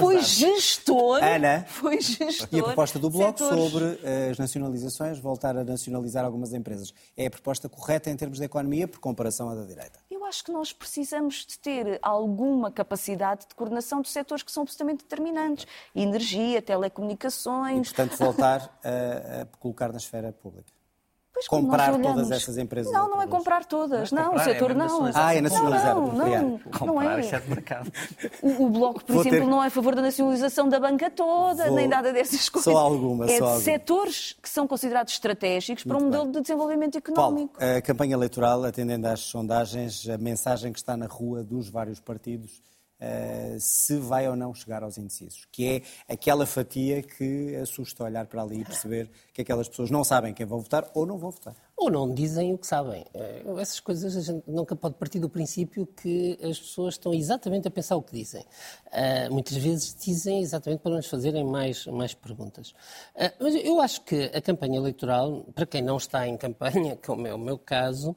foi 0.00 0.22
gestor, 0.22 1.22
Ana, 1.22 1.64
foi 1.68 2.00
gestor. 2.00 2.48
E 2.50 2.60
a 2.60 2.64
proposta 2.64 2.98
do 2.98 3.10
Bloco 3.10 3.38
setores... 3.38 3.64
sobre 3.64 4.00
as 4.30 4.38
nacionalizações, 4.38 5.18
voltar 5.18 5.56
a 5.56 5.64
nacionalizar 5.64 6.24
algumas 6.24 6.52
empresas, 6.52 6.92
é 7.16 7.26
a 7.26 7.30
proposta 7.30 7.68
correta 7.68 8.10
em 8.10 8.16
termos 8.16 8.38
de 8.38 8.44
economia 8.44 8.88
por 8.88 8.98
comparação 8.98 9.48
à 9.50 9.54
da 9.54 9.64
direita? 9.64 10.00
Eu 10.10 10.24
acho 10.24 10.44
que 10.44 10.50
nós 10.50 10.72
precisamos 10.72 11.44
de 11.46 11.58
ter 11.58 11.98
alguma 12.02 12.70
capacidade 12.70 13.46
de 13.48 13.54
coordenação 13.54 14.00
de 14.00 14.08
setores 14.08 14.42
que 14.42 14.50
são 14.50 14.62
absolutamente 14.62 15.04
determinantes. 15.04 15.66
Energia, 15.94 16.62
telecomunicações... 16.62 17.90
E, 17.90 17.94
portanto, 17.94 18.16
voltar 18.16 18.78
a, 18.82 19.42
a 19.42 19.46
colocar 19.58 19.90
na 19.92 19.98
esfera 19.98 20.32
pública. 20.32 20.79
Pois, 21.32 21.46
comprar 21.46 21.96
todas 22.00 22.30
essas 22.30 22.58
empresas? 22.58 22.92
Não, 22.92 23.08
não 23.08 23.22
é 23.22 23.26
comprar 23.26 23.64
todas. 23.64 24.10
Não, 24.10 24.30
comprar, 24.30 24.40
o 24.40 24.44
setor 24.44 24.70
é 24.72 24.74
não. 24.74 25.10
Ah, 25.14 25.34
é 25.34 25.40
nacionalizar, 25.40 25.94
não, 25.94 26.06
não, 26.06 26.28
não, 26.28 26.58
comprar, 26.58 26.86
não 26.86 27.02
é. 27.02 27.20
É 27.20 27.38
de 27.38 27.48
mercado. 27.48 27.92
O, 28.42 28.64
o 28.64 28.70
Bloco, 28.70 29.04
por 29.04 29.12
Vou 29.12 29.22
exemplo, 29.22 29.40
ter... 29.40 29.46
não 29.46 29.62
é 29.62 29.68
a 29.68 29.70
favor 29.70 29.94
da 29.94 30.02
nacionalização 30.02 30.68
da 30.68 30.80
banca 30.80 31.08
toda, 31.10 31.66
Vou... 31.66 31.76
nem 31.76 31.86
nada 31.86 32.12
dessas 32.12 32.48
coisas. 32.48 32.72
Só 32.72 32.78
alguma, 32.78 33.26
é 33.26 33.28
só 33.28 33.34
de 33.34 33.42
alguma. 33.42 33.60
setores 33.60 34.36
que 34.42 34.48
são 34.48 34.66
considerados 34.66 35.12
estratégicos 35.12 35.84
para 35.84 35.96
um 35.96 36.04
modelo 36.04 36.24
bem. 36.24 36.32
de 36.32 36.40
desenvolvimento 36.40 36.98
económico. 36.98 37.58
Paulo, 37.58 37.76
a 37.76 37.80
campanha 37.80 38.14
eleitoral, 38.14 38.64
atendendo 38.64 39.06
às 39.06 39.20
sondagens, 39.20 40.08
a 40.08 40.18
mensagem 40.18 40.72
que 40.72 40.78
está 40.78 40.96
na 40.96 41.06
rua 41.06 41.44
dos 41.44 41.68
vários 41.68 42.00
partidos 42.00 42.60
Uh, 43.00 43.58
se 43.58 43.96
vai 43.96 44.28
ou 44.28 44.36
não 44.36 44.52
chegar 44.52 44.82
aos 44.82 44.98
indecisos, 44.98 45.46
que 45.50 45.66
é 45.66 46.12
aquela 46.12 46.44
fatia 46.44 47.02
que 47.02 47.56
assusta 47.56 48.04
olhar 48.04 48.26
para 48.26 48.42
ali 48.42 48.60
e 48.60 48.64
perceber 48.64 49.10
que 49.32 49.40
aquelas 49.40 49.70
pessoas 49.70 49.90
não 49.90 50.04
sabem 50.04 50.34
quem 50.34 50.44
vão 50.44 50.60
votar 50.60 50.86
ou 50.92 51.06
não 51.06 51.16
vão 51.16 51.30
votar. 51.30 51.56
Ou 51.78 51.90
não 51.90 52.12
dizem 52.12 52.52
o 52.52 52.58
que 52.58 52.66
sabem. 52.66 53.06
Uh, 53.14 53.58
essas 53.58 53.80
coisas 53.80 54.14
a 54.14 54.20
gente 54.20 54.44
nunca 54.46 54.76
pode 54.76 54.96
partir 54.96 55.18
do 55.18 55.30
princípio 55.30 55.86
que 55.86 56.38
as 56.42 56.60
pessoas 56.60 56.94
estão 56.94 57.14
exatamente 57.14 57.66
a 57.66 57.70
pensar 57.70 57.96
o 57.96 58.02
que 58.02 58.12
dizem. 58.12 58.44
Uh, 58.88 59.32
muitas 59.32 59.56
vezes 59.56 59.96
dizem 59.98 60.42
exatamente 60.42 60.80
para 60.80 60.92
nos 60.92 61.06
fazerem 61.06 61.42
mais, 61.42 61.86
mais 61.86 62.12
perguntas. 62.12 62.74
mas 63.40 63.54
eu 63.54 63.80
acho 63.80 64.02
que 64.02 64.24
a 64.34 64.42
campanha 64.42 64.76
eleitoral, 64.76 65.46
para 65.54 65.64
quem 65.64 65.80
não 65.80 65.96
está 65.96 66.28
em 66.28 66.36
campanha, 66.36 66.96
como 67.02 67.26
é 67.26 67.32
o 67.32 67.38
meu 67.38 67.58
caso, 67.58 68.14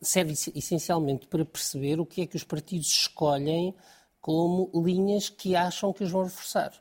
serve 0.00 0.34
essencialmente 0.54 1.26
para 1.26 1.44
perceber 1.44 2.00
o 2.00 2.06
que 2.06 2.22
é 2.22 2.26
que 2.26 2.36
os 2.36 2.44
partidos 2.44 2.86
escolhem 2.86 3.74
como 4.20 4.70
linhas 4.74 5.28
que 5.28 5.54
acham 5.54 5.92
que 5.92 6.04
os 6.04 6.10
vão 6.10 6.24
reforçar. 6.24 6.72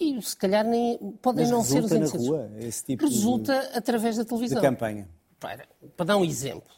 E 0.00 0.20
se 0.20 0.36
calhar 0.36 0.64
nem 0.64 0.98
podem 1.22 1.44
Mas 1.44 1.50
não 1.50 1.62
ser 1.62 1.84
os 1.84 1.90
na 1.90 2.06
rua, 2.06 2.50
esse 2.58 2.84
tipo 2.84 3.04
Resulta 3.04 3.60
de, 3.68 3.78
através 3.78 4.16
da 4.16 4.24
televisão. 4.24 4.60
De 4.60 4.66
campanha. 4.66 5.08
Para, 5.38 5.68
para 5.96 6.06
dar 6.06 6.16
um 6.16 6.24
exemplo. 6.24 6.72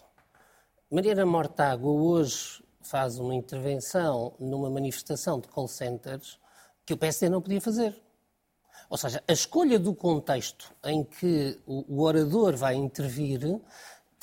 Mariana 0.91 1.25
Mortágua 1.25 1.91
hoje 1.91 2.63
faz 2.81 3.19
uma 3.19 3.35
intervenção 3.35 4.35
numa 4.39 4.71
manifestação 4.71 5.41
de 5.41 5.49
call 5.49 5.67
centers 5.67 6.39
que 6.85 6.95
o 6.95 6.97
PSD 6.97 7.29
não 7.29 7.43
podia 7.43 7.61
fazer. 7.61 8.01
Ou 8.89 8.97
seja, 8.97 9.23
a 9.27 9.33
escolha 9.33 9.79
do 9.79 9.95
contexto 9.95 10.73
em 10.85 11.03
que 11.03 11.59
o 11.67 12.03
orador 12.03 12.57
vai 12.57 12.77
intervir 12.77 13.61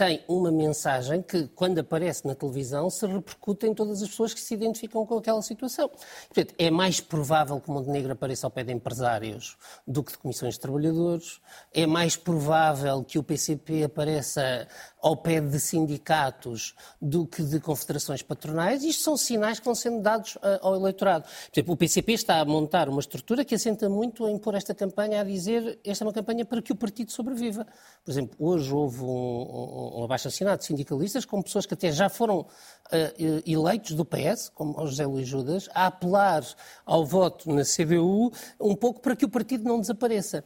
tem 0.05 0.21
uma 0.27 0.51
mensagem 0.51 1.21
que, 1.21 1.47
quando 1.47 1.79
aparece 1.79 2.27
na 2.27 2.35
televisão, 2.35 2.89
se 2.89 3.07
repercute 3.07 3.65
em 3.65 3.73
todas 3.73 4.01
as 4.01 4.09
pessoas 4.09 4.33
que 4.33 4.41
se 4.41 4.53
identificam 4.53 5.05
com 5.05 5.17
aquela 5.17 5.41
situação. 5.41 5.89
Portanto, 6.27 6.53
é 6.57 6.69
mais 6.69 6.99
provável 6.99 7.61
que 7.61 7.69
o 7.69 7.73
Montenegro 7.73 8.11
apareça 8.11 8.45
ao 8.45 8.51
pé 8.51 8.63
de 8.63 8.73
empresários 8.73 9.57
do 9.87 10.03
que 10.03 10.11
de 10.11 10.17
comissões 10.17 10.55
de 10.55 10.59
trabalhadores. 10.59 11.39
É 11.73 11.87
mais 11.87 12.17
provável 12.17 13.01
que 13.01 13.17
o 13.17 13.23
PCP 13.23 13.85
apareça 13.85 14.67
ao 15.03 15.17
pé 15.17 15.41
de 15.41 15.59
sindicatos 15.59 16.73
do 17.01 17.27
que 17.27 17.43
de 17.43 17.59
confederações 17.59 18.21
patronais. 18.21 18.83
Isto 18.83 19.03
são 19.03 19.17
sinais 19.17 19.59
que 19.59 19.65
vão 19.65 19.75
sendo 19.75 20.01
dados 20.01 20.37
uh, 20.37 20.59
ao 20.61 20.75
eleitorado. 20.75 21.25
Por 21.25 21.59
exemplo, 21.59 21.73
o 21.73 21.77
PCP 21.77 22.13
está 22.13 22.39
a 22.39 22.45
montar 22.45 22.87
uma 22.87 23.01
estrutura 23.01 23.43
que 23.43 23.53
assenta 23.53 23.89
muito 23.89 24.25
em 24.29 24.37
pôr 24.37 24.55
esta 24.55 24.73
campanha 24.73 25.19
a 25.19 25.23
dizer 25.25 25.77
esta 25.83 26.05
é 26.05 26.07
uma 26.07 26.13
campanha 26.13 26.45
para 26.45 26.61
que 26.61 26.71
o 26.71 26.75
partido 26.75 27.11
sobreviva. 27.11 27.67
Por 28.05 28.11
exemplo, 28.11 28.35
hoje 28.39 28.73
houve 28.73 29.03
um, 29.03 29.07
um, 29.07 29.99
um 29.99 30.03
abaixo-assinado 30.05 30.59
de 30.59 30.65
sindicalistas 30.65 31.25
com 31.25 31.41
pessoas 31.41 31.65
que 31.65 31.73
até 31.73 31.91
já 31.91 32.07
foram 32.07 32.39
uh, 32.39 32.47
eleitos 33.45 33.91
do 33.91 34.05
PS, 34.05 34.49
como 34.55 34.81
o 34.81 34.87
José 34.87 35.05
Luís 35.05 35.27
Judas, 35.27 35.67
a 35.75 35.87
apelar 35.87 36.45
ao 36.85 37.05
voto 37.05 37.53
na 37.53 37.63
CDU 37.63 38.31
um 38.57 38.73
pouco 38.73 39.01
para 39.01 39.17
que 39.17 39.25
o 39.25 39.29
partido 39.29 39.65
não 39.65 39.81
desapareça. 39.81 40.45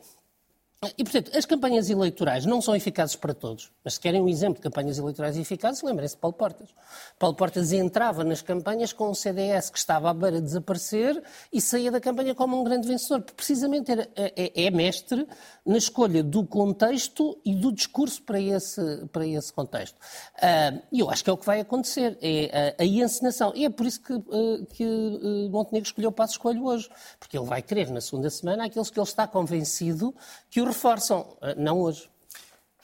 E, 0.95 1.03
portanto, 1.03 1.35
as 1.35 1.43
campanhas 1.43 1.89
eleitorais 1.89 2.45
não 2.45 2.61
são 2.61 2.75
eficazes 2.75 3.15
para 3.15 3.33
todos, 3.33 3.71
mas 3.83 3.95
se 3.95 3.99
querem 3.99 4.21
um 4.21 4.29
exemplo 4.29 4.57
de 4.57 4.61
campanhas 4.61 4.99
eleitorais 4.99 5.35
eficazes, 5.35 5.81
lembrem-se 5.81 6.13
de 6.13 6.21
Paulo 6.21 6.37
Portas. 6.37 6.69
Paulo 7.17 7.35
Portas 7.35 7.71
entrava 7.71 8.23
nas 8.23 8.43
campanhas 8.43 8.93
com 8.93 9.09
um 9.09 9.15
CDS 9.15 9.71
que 9.71 9.79
estava 9.79 10.11
à 10.11 10.13
beira 10.13 10.37
de 10.37 10.43
desaparecer 10.43 11.19
e 11.51 11.59
saía 11.59 11.89
da 11.91 11.99
campanha 11.99 12.35
como 12.35 12.61
um 12.61 12.63
grande 12.63 12.87
vencedor, 12.87 13.21
porque 13.21 13.33
precisamente 13.35 13.91
era, 13.91 14.07
é, 14.15 14.65
é 14.65 14.69
mestre 14.69 15.27
na 15.65 15.79
escolha 15.79 16.21
do 16.21 16.45
contexto 16.45 17.35
e 17.43 17.55
do 17.55 17.71
discurso 17.71 18.21
para 18.21 18.39
esse, 18.39 19.07
para 19.11 19.25
esse 19.25 19.51
contexto. 19.51 19.95
Uh, 19.95 20.79
e 20.91 20.99
eu 20.99 21.09
acho 21.09 21.23
que 21.23 21.29
é 21.31 21.33
o 21.33 21.37
que 21.37 21.45
vai 21.45 21.59
acontecer, 21.59 22.19
é 22.21 22.75
a, 22.77 22.83
a 22.83 22.85
encenação. 22.85 23.51
E 23.55 23.65
é 23.65 23.69
por 23.71 23.87
isso 23.87 23.99
que, 23.99 24.13
uh, 24.13 24.65
que 24.73 24.85
uh, 24.85 25.49
Montenegro 25.49 25.87
escolheu 25.87 26.11
o 26.11 26.13
passo 26.13 26.33
escolho 26.33 26.63
hoje, 26.65 26.87
porque 27.19 27.35
ele 27.35 27.47
vai 27.47 27.63
querer 27.63 27.89
na 27.89 27.99
segunda 27.99 28.29
semana 28.29 28.65
aqueles 28.65 28.91
que 28.91 28.99
ele 28.99 29.07
está 29.07 29.25
convencido 29.25 30.13
que 30.51 30.61
o 30.61 30.66
reforçam, 30.67 31.37
eh, 31.41 31.55
não 31.55 31.79
hoje. 31.79 32.09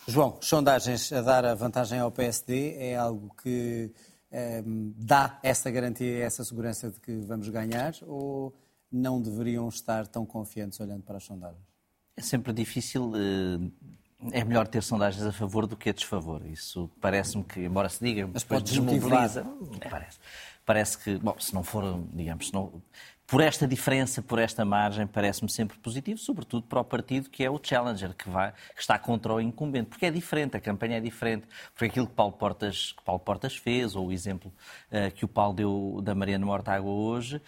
João, 0.07 0.37
sondagens 0.41 1.11
a 1.13 1.21
dar 1.21 1.45
a 1.45 1.55
vantagem 1.55 1.99
ao 1.99 2.11
PSD 2.11 2.75
é 2.77 2.95
algo 2.95 3.33
que 3.41 3.91
eh, 4.31 4.63
dá 4.65 5.39
essa 5.43 5.71
garantia, 5.71 6.23
essa 6.23 6.43
segurança 6.43 6.89
de 6.89 6.99
que 6.99 7.17
vamos 7.19 7.47
ganhar 7.49 7.93
ou 8.01 8.53
não 8.91 9.21
deveriam 9.21 9.67
estar 9.69 10.07
tão 10.07 10.25
confiantes 10.25 10.79
olhando 10.79 11.03
para 11.03 11.17
as 11.17 11.23
sondagens? 11.23 11.63
É 12.17 12.21
sempre 12.21 12.51
difícil. 12.51 13.11
Eh, 13.15 13.93
é 14.31 14.43
melhor 14.43 14.67
ter 14.67 14.81
sondagens 14.81 15.25
a 15.25 15.31
favor 15.31 15.67
do 15.67 15.75
que 15.75 15.89
a 15.89 15.93
desfavor. 15.93 16.45
Isso 16.45 16.89
parece-me 17.01 17.43
que, 17.43 17.61
embora 17.61 17.89
se 17.89 18.03
diga, 18.03 18.27
mas 18.31 18.43
depois 18.43 18.63
desmobiliza. 18.63 19.45
Parece. 19.89 20.19
Parece 20.65 20.97
que, 20.97 21.17
bom, 21.17 21.35
se 21.39 21.53
não 21.53 21.61
for, 21.61 22.01
digamos, 22.13 22.47
se 22.47 22.53
não, 22.53 22.81
por 23.33 23.41
esta 23.41 23.67
diferença, 23.67 24.21
por 24.21 24.37
esta 24.37 24.63
margem, 24.63 25.07
parece-me 25.07 25.49
sempre 25.49 25.75
positivo, 25.79 26.19
sobretudo 26.19 26.67
para 26.67 26.79
o 26.79 26.83
partido 26.83 27.31
que 27.31 27.43
é 27.43 27.49
o 27.49 27.59
challenger, 27.59 28.13
que, 28.13 28.29
vai, 28.29 28.51
que 28.75 28.79
está 28.79 28.99
contra 28.99 29.33
o 29.33 29.41
incumbente, 29.41 29.89
porque 29.89 30.05
é 30.05 30.11
diferente, 30.11 30.55
a 30.55 30.59
campanha 30.59 30.97
é 30.97 30.99
diferente, 30.99 31.47
porque 31.73 31.85
aquilo 31.85 32.05
que 32.05 32.13
Paulo 32.13 32.33
Portas, 32.33 32.91
que 32.91 33.03
Paulo 33.03 33.19
Portas 33.19 33.55
fez, 33.55 33.95
ou 33.95 34.09
o 34.09 34.11
exemplo 34.11 34.53
uh, 34.91 35.11
que 35.15 35.25
o 35.25 35.27
Paulo 35.27 35.55
deu 35.55 35.99
da 36.03 36.13
Mariana 36.13 36.45
Mortágua 36.45 36.91
hoje, 36.91 37.41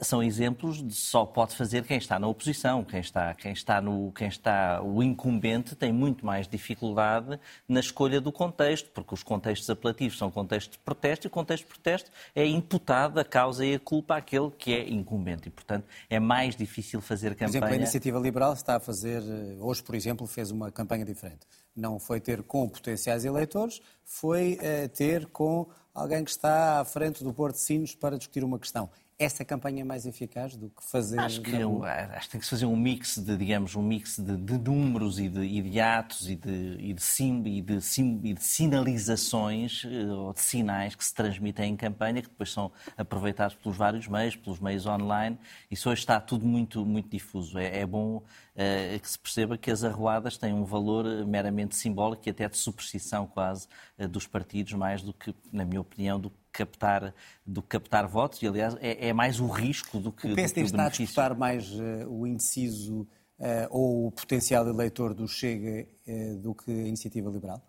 são 0.00 0.22
exemplos 0.22 0.82
de 0.82 0.94
só 0.94 1.24
pode 1.24 1.54
fazer 1.54 1.84
quem 1.84 1.98
está 1.98 2.18
na 2.18 2.26
oposição, 2.26 2.84
quem 2.84 3.00
está, 3.00 3.34
quem 3.34 3.52
está 3.52 3.80
no, 3.80 4.12
quem 4.12 4.28
está 4.28 4.82
o 4.82 5.02
incumbente 5.02 5.74
tem 5.74 5.92
muito 5.92 6.24
mais 6.24 6.48
dificuldade 6.48 7.38
na 7.68 7.80
escolha 7.80 8.20
do 8.20 8.32
contexto, 8.32 8.90
porque 8.90 9.14
os 9.14 9.22
contextos 9.22 9.68
apelativos 9.68 10.16
são 10.16 10.30
contextos 10.30 10.76
de 10.76 10.78
protesto 10.78 11.26
e 11.26 11.28
o 11.28 11.30
contexto 11.30 11.64
de 11.64 11.70
protesto 11.70 12.10
é 12.34 12.46
imputado 12.46 13.18
a 13.18 13.24
causa 13.24 13.64
e 13.64 13.74
a 13.74 13.78
culpa 13.78 14.16
àquele 14.16 14.50
que 14.50 14.72
é 14.72 14.88
incumbente 14.88 15.48
e, 15.48 15.50
portanto, 15.50 15.86
é 16.08 16.18
mais 16.18 16.56
difícil 16.56 17.00
fazer 17.00 17.34
campanha. 17.34 17.50
Por 17.50 17.56
exemplo, 17.56 17.74
a 17.74 17.76
Iniciativa 17.76 18.18
Liberal 18.18 18.52
está 18.52 18.76
a 18.76 18.80
fazer, 18.80 19.22
eh, 19.22 19.56
hoje, 19.60 19.82
por 19.82 19.94
exemplo, 19.94 20.26
fez 20.26 20.50
uma 20.50 20.70
campanha 20.70 21.04
diferente. 21.04 21.46
Não 21.76 21.98
foi 21.98 22.20
ter 22.20 22.42
com 22.42 22.68
potenciais 22.68 23.24
eleitores, 23.24 23.80
foi 24.04 24.54
uh, 24.54 24.88
ter 24.90 25.26
com 25.26 25.66
alguém 25.92 26.24
que 26.24 26.30
está 26.30 26.80
à 26.80 26.84
frente 26.84 27.24
do 27.24 27.32
Porto 27.32 27.56
de 27.56 27.62
Sinos 27.62 27.94
para 27.94 28.16
discutir 28.16 28.44
uma 28.44 28.58
questão 28.58 28.88
essa 29.18 29.44
campanha 29.44 29.82
é 29.82 29.84
mais 29.84 30.06
eficaz 30.06 30.56
do 30.56 30.68
que 30.70 30.82
fazer. 30.82 31.20
Acho 31.20 31.40
que, 31.40 31.54
eu, 31.54 31.84
acho 31.84 32.26
que 32.26 32.32
tem 32.32 32.40
que 32.40 32.46
se 32.46 32.50
fazer 32.50 32.66
um 32.66 32.76
mix 32.76 33.16
de, 33.18 33.36
digamos, 33.36 33.76
um 33.76 33.82
mix 33.82 34.18
de, 34.18 34.36
de 34.36 34.58
números 34.58 35.20
e 35.20 35.28
de, 35.28 35.40
e 35.40 35.62
de, 35.62 35.80
atos 35.80 36.28
e 36.28 36.34
de, 36.34 36.76
e 36.80 36.92
de, 36.92 37.02
sim, 37.02 37.42
e 37.44 37.62
de, 37.62 37.80
sim, 37.80 38.20
e 38.24 38.34
de 38.34 38.42
sinalizações 38.42 39.84
eh, 39.84 40.06
ou 40.06 40.32
de 40.32 40.40
sinais 40.40 40.96
que 40.96 41.04
se 41.04 41.14
transmitem 41.14 41.72
em 41.72 41.76
campanha, 41.76 42.22
que 42.22 42.28
depois 42.28 42.50
são 42.50 42.72
aproveitados 42.96 43.54
pelos 43.56 43.76
vários 43.76 44.08
meios, 44.08 44.34
pelos 44.34 44.58
meios 44.58 44.84
online. 44.84 45.38
Isso 45.70 45.88
hoje 45.88 46.00
está 46.00 46.20
tudo 46.20 46.44
muito, 46.44 46.84
muito 46.84 47.08
difuso. 47.08 47.58
É, 47.58 47.80
é 47.80 47.86
bom 47.86 48.22
é, 48.56 48.98
que 48.98 49.08
se 49.08 49.18
perceba 49.18 49.56
que 49.56 49.70
as 49.70 49.84
arruadas 49.84 50.36
têm 50.36 50.52
um 50.52 50.64
valor 50.64 51.06
eh, 51.06 51.24
meramente 51.24 51.76
simbólico 51.76 52.22
e 52.26 52.30
até 52.30 52.48
de 52.48 52.56
superstição 52.56 53.26
quase 53.26 53.68
dos 54.10 54.26
partidos, 54.26 54.72
mais 54.72 55.02
do 55.02 55.12
que, 55.12 55.34
na 55.52 55.64
minha 55.64 55.80
opinião, 55.80 56.18
do 56.18 56.32
captar, 56.54 57.12
do 57.44 57.60
captar 57.60 58.06
votos 58.06 58.40
e, 58.40 58.46
aliás, 58.46 58.76
é, 58.80 59.08
é 59.08 59.12
mais 59.12 59.40
o 59.40 59.48
risco 59.48 59.98
do 59.98 60.12
que 60.12 60.32
o 60.32 60.34
PSD 60.34 60.62
do 60.62 60.64
que 60.64 60.70
está 60.70 60.86
a 60.86 60.88
disputar 60.88 61.36
mais 61.36 61.68
uh, 61.72 62.08
o 62.08 62.26
indeciso 62.26 63.00
uh, 63.00 63.66
ou 63.70 64.06
o 64.06 64.12
potencial 64.12 64.66
eleitor 64.66 65.12
do 65.12 65.26
Chega 65.26 65.86
uh, 66.06 66.36
do 66.38 66.54
que 66.54 66.70
a 66.70 66.86
Iniciativa 66.86 67.28
Liberal? 67.28 67.60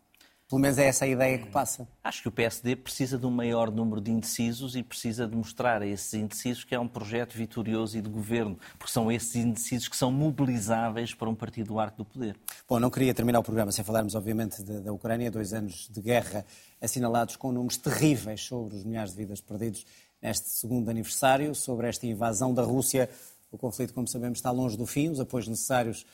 Pelo 0.47 0.61
menos 0.61 0.77
é 0.77 0.85
essa 0.85 1.05
a 1.05 1.07
ideia 1.07 1.39
que 1.39 1.47
passa. 1.49 1.87
Acho 2.03 2.21
que 2.21 2.27
o 2.27 2.31
PSD 2.31 2.75
precisa 2.75 3.17
de 3.17 3.25
um 3.25 3.31
maior 3.31 3.71
número 3.71 3.99
de 3.99 4.11
indecisos 4.11 4.75
e 4.75 4.83
precisa 4.83 5.27
de 5.27 5.35
mostrar 5.35 5.81
a 5.81 5.87
esses 5.87 6.13
indecisos 6.13 6.63
que 6.63 6.75
é 6.75 6.79
um 6.79 6.87
projeto 6.87 7.33
vitorioso 7.33 7.97
e 7.97 8.01
de 8.01 8.07
governo, 8.07 8.55
porque 8.77 8.93
são 8.93 9.11
esses 9.11 9.35
indecisos 9.35 9.87
que 9.87 9.97
são 9.97 10.11
mobilizáveis 10.11 11.15
para 11.15 11.27
um 11.27 11.33
partido 11.33 11.69
do 11.69 11.79
arco 11.79 11.97
do 11.97 12.05
poder. 12.05 12.37
Bom, 12.69 12.79
não 12.79 12.91
queria 12.91 13.11
terminar 13.11 13.39
o 13.39 13.43
programa 13.43 13.71
sem 13.71 13.83
falarmos, 13.83 14.13
obviamente, 14.13 14.61
da, 14.61 14.81
da 14.81 14.93
Ucrânia, 14.93 15.31
dois 15.31 15.51
anos 15.51 15.89
de 15.91 15.99
guerra 15.99 16.45
assinalados 16.85 17.35
com 17.35 17.51
números 17.51 17.77
terríveis 17.77 18.41
sobre 18.41 18.75
os 18.75 18.83
milhares 18.83 19.11
de 19.11 19.17
vidas 19.17 19.41
perdidos 19.41 19.85
neste 20.21 20.49
segundo 20.49 20.89
aniversário, 20.89 21.53
sobre 21.53 21.87
esta 21.87 22.05
invasão 22.07 22.53
da 22.53 22.63
Rússia. 22.63 23.09
O 23.51 23.57
conflito, 23.57 23.93
como 23.93 24.07
sabemos, 24.07 24.39
está 24.39 24.51
longe 24.51 24.77
do 24.77 24.85
fim, 24.85 25.09
os 25.09 25.19
apoios 25.19 25.47
necessários 25.47 26.05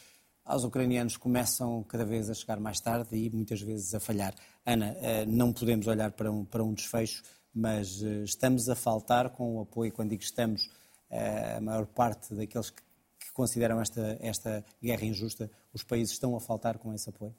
aos 0.43 0.63
ucranianos 0.63 1.17
começam 1.17 1.83
cada 1.83 2.03
vez 2.03 2.29
a 2.29 2.33
chegar 2.33 2.59
mais 2.59 2.79
tarde 2.79 3.15
e 3.15 3.29
muitas 3.29 3.61
vezes 3.61 3.93
a 3.93 3.99
falhar. 3.99 4.33
Ana, 4.65 4.97
eh, 5.01 5.25
não 5.25 5.53
podemos 5.53 5.87
olhar 5.87 6.11
para 6.11 6.31
um, 6.31 6.43
para 6.43 6.63
um 6.63 6.73
desfecho, 6.73 7.23
mas 7.53 8.01
eh, 8.01 8.23
estamos 8.23 8.67
a 8.69 8.75
faltar 8.75 9.29
com 9.29 9.57
o 9.57 9.61
apoio, 9.61 9.91
quando 9.91 10.09
digo 10.09 10.23
estamos, 10.23 10.69
eh, 11.09 11.55
a 11.57 11.61
maior 11.61 11.85
parte 11.85 12.33
daqueles 12.33 12.69
que, 12.69 12.81
que 13.19 13.31
consideram 13.33 13.79
esta, 13.79 14.17
esta 14.19 14.65
guerra 14.81 15.05
injusta, 15.05 15.49
os 15.73 15.83
países 15.83 16.13
estão 16.13 16.35
a 16.35 16.39
faltar 16.39 16.77
com 16.79 16.93
esse 16.93 17.09
apoio? 17.09 17.35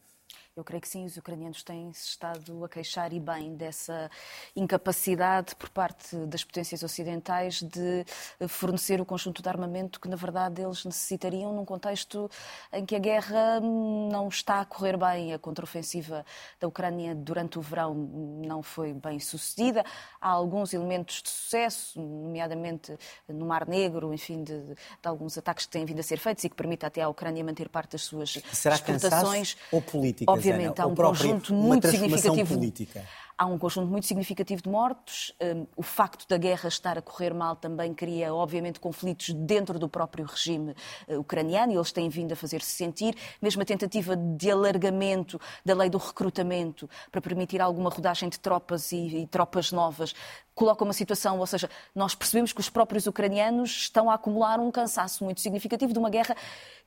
Eu 0.54 0.62
creio 0.62 0.82
que 0.82 0.88
sim, 0.88 1.06
os 1.06 1.16
ucranianos 1.16 1.62
têm 1.62 1.90
se 1.94 2.08
estado 2.08 2.62
a 2.62 2.68
queixar 2.68 3.10
e 3.14 3.18
bem 3.18 3.56
dessa 3.56 4.10
incapacidade 4.54 5.56
por 5.56 5.70
parte 5.70 6.14
das 6.26 6.44
potências 6.44 6.82
ocidentais 6.82 7.62
de 7.62 8.04
fornecer 8.48 9.00
o 9.00 9.06
conjunto 9.06 9.40
de 9.40 9.48
armamento 9.48 9.98
que, 9.98 10.08
na 10.08 10.16
verdade, 10.16 10.60
eles 10.60 10.84
necessitariam 10.84 11.54
num 11.54 11.64
contexto 11.64 12.30
em 12.70 12.84
que 12.84 12.94
a 12.94 12.98
guerra 12.98 13.60
não 13.60 14.28
está 14.28 14.60
a 14.60 14.66
correr 14.66 14.98
bem. 14.98 15.32
A 15.32 15.38
contraofensiva 15.38 16.22
da 16.60 16.68
Ucrânia 16.68 17.14
durante 17.14 17.58
o 17.58 17.62
verão 17.62 17.94
não 17.94 18.62
foi 18.62 18.92
bem 18.92 19.18
sucedida. 19.18 19.82
Há 20.20 20.28
alguns 20.28 20.74
elementos 20.74 21.22
de 21.22 21.30
sucesso, 21.30 21.98
nomeadamente 21.98 22.94
no 23.26 23.46
Mar 23.46 23.66
Negro, 23.66 24.12
enfim, 24.12 24.44
de, 24.44 24.60
de 24.74 24.76
alguns 25.04 25.38
ataques 25.38 25.64
que 25.64 25.72
têm 25.72 25.86
vindo 25.86 26.00
a 26.00 26.02
ser 26.02 26.18
feitos 26.18 26.44
e 26.44 26.50
que 26.50 26.56
permitem 26.56 26.86
até 26.86 27.00
à 27.00 27.08
Ucrânia 27.08 27.42
manter 27.42 27.70
parte 27.70 27.92
das 27.92 28.02
suas 28.02 28.38
Será 28.52 28.74
exportações. 28.74 29.56
ou 29.72 29.80
política? 29.80 30.30
Obviamente, 30.50 30.80
há 30.80 30.86
um 30.86 30.94
conjunto 30.94 31.54
muito 31.54 31.88
significativo. 31.88 32.54
Política. 32.54 33.04
Há 33.42 33.46
um 33.46 33.58
conjunto 33.58 33.90
muito 33.90 34.06
significativo 34.06 34.62
de 34.62 34.68
mortos. 34.68 35.34
Um, 35.42 35.66
o 35.76 35.82
facto 35.82 36.28
da 36.28 36.36
guerra 36.36 36.68
estar 36.68 36.96
a 36.96 37.02
correr 37.02 37.34
mal 37.34 37.56
também 37.56 37.92
cria, 37.92 38.32
obviamente, 38.32 38.78
conflitos 38.78 39.30
dentro 39.30 39.80
do 39.80 39.88
próprio 39.88 40.24
regime 40.24 40.76
uh, 41.08 41.18
ucraniano 41.18 41.72
e 41.72 41.74
eles 41.74 41.90
têm 41.90 42.08
vindo 42.08 42.30
a 42.30 42.36
fazer-se 42.36 42.70
sentir. 42.70 43.16
Mesmo 43.42 43.60
a 43.60 43.64
tentativa 43.64 44.14
de 44.16 44.48
alargamento 44.48 45.40
da 45.64 45.74
lei 45.74 45.90
do 45.90 45.98
recrutamento 45.98 46.88
para 47.10 47.20
permitir 47.20 47.60
alguma 47.60 47.90
rodagem 47.90 48.28
de 48.28 48.38
tropas 48.38 48.92
e, 48.92 49.22
e 49.22 49.26
tropas 49.26 49.72
novas 49.72 50.14
coloca 50.54 50.84
uma 50.84 50.92
situação, 50.92 51.38
ou 51.38 51.46
seja, 51.46 51.68
nós 51.94 52.14
percebemos 52.14 52.52
que 52.52 52.60
os 52.60 52.68
próprios 52.68 53.06
ucranianos 53.06 53.70
estão 53.70 54.10
a 54.10 54.14
acumular 54.14 54.60
um 54.60 54.70
cansaço 54.70 55.24
muito 55.24 55.40
significativo 55.40 55.94
de 55.94 55.98
uma 55.98 56.10
guerra 56.10 56.36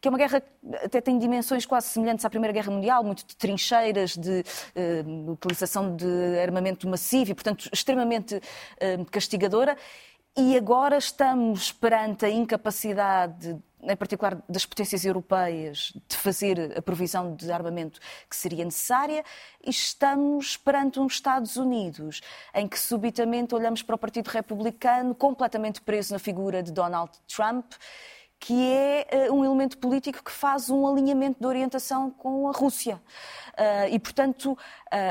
que 0.02 0.08
é 0.08 0.12
uma 0.12 0.18
guerra 0.20 0.40
que 0.42 0.76
até 0.84 1.02
tem 1.02 1.18
dimensões 1.18 1.66
quase 1.66 1.88
semelhantes 1.88 2.24
à 2.24 2.30
Primeira 2.30 2.54
Guerra 2.54 2.72
Mundial, 2.72 3.04
muito 3.04 3.26
de 3.26 3.36
trincheiras, 3.36 4.16
de 4.16 4.44
uh, 4.76 5.32
utilização 5.32 5.96
de 5.96 6.06
armamento 6.46 6.88
massivo 6.88 7.32
e, 7.32 7.34
portanto, 7.34 7.70
extremamente 7.72 8.36
uh, 8.36 9.06
castigadora. 9.12 9.78
E 10.38 10.58
agora 10.58 10.98
estamos 10.98 11.72
perante 11.72 12.26
a 12.26 12.30
incapacidade 12.30 13.58
em 13.92 13.96
particular 13.96 14.42
das 14.50 14.66
potências 14.66 15.06
europeias, 15.06 15.94
de 16.08 16.18
fazer 16.18 16.78
a 16.78 16.82
provisão 16.82 17.36
de 17.36 17.52
armamento 17.52 18.00
que 18.30 18.36
seria 18.36 18.66
necessária, 18.66 19.24
e 19.64 19.70
estamos 19.70 20.58
perante 20.58 21.00
uns 21.00 21.14
Estados 21.14 21.56
Unidos 21.56 22.22
em 22.54 22.68
que 22.68 22.80
subitamente 22.80 23.54
olhamos 23.54 23.82
para 23.82 23.96
o 23.96 23.98
Partido 23.98 24.28
Republicano 24.28 25.14
completamente 25.14 25.82
preso 25.82 26.14
na 26.14 26.20
figura 26.20 26.64
de 26.64 26.72
Donald 26.72 27.12
Trump 27.28 27.74
que 28.38 28.72
é 28.72 29.30
uh, 29.30 29.34
um 29.34 29.44
elemento 29.44 29.78
político 29.78 30.24
que 30.24 30.32
faz 30.32 30.70
um 30.70 30.86
alinhamento 30.86 31.40
de 31.40 31.48
orientação 31.48 32.12
com 32.12 32.48
a 32.48 32.52
Rússia. 32.52 33.02
Uh, 33.54 33.90
e, 33.90 33.98
portanto, 33.98 34.58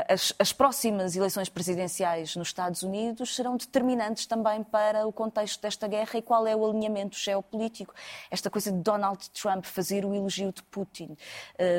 as, 0.07 0.33
as 0.39 0.51
próximas 0.51 1.15
eleições 1.15 1.49
presidenciais 1.49 2.35
nos 2.35 2.47
Estados 2.47 2.83
Unidos 2.83 3.35
serão 3.35 3.55
determinantes 3.55 4.25
também 4.25 4.63
para 4.63 5.07
o 5.07 5.11
contexto 5.11 5.61
desta 5.61 5.87
guerra 5.87 6.17
e 6.17 6.21
qual 6.21 6.47
é 6.47 6.55
o 6.55 6.65
alinhamento 6.65 7.17
geopolítico. 7.17 7.93
Esta 8.31 8.49
coisa 8.49 8.71
de 8.71 8.79
Donald 8.79 9.29
Trump 9.31 9.65
fazer 9.65 10.05
o 10.05 10.13
elogio 10.13 10.51
de 10.51 10.63
Putin, 10.63 11.15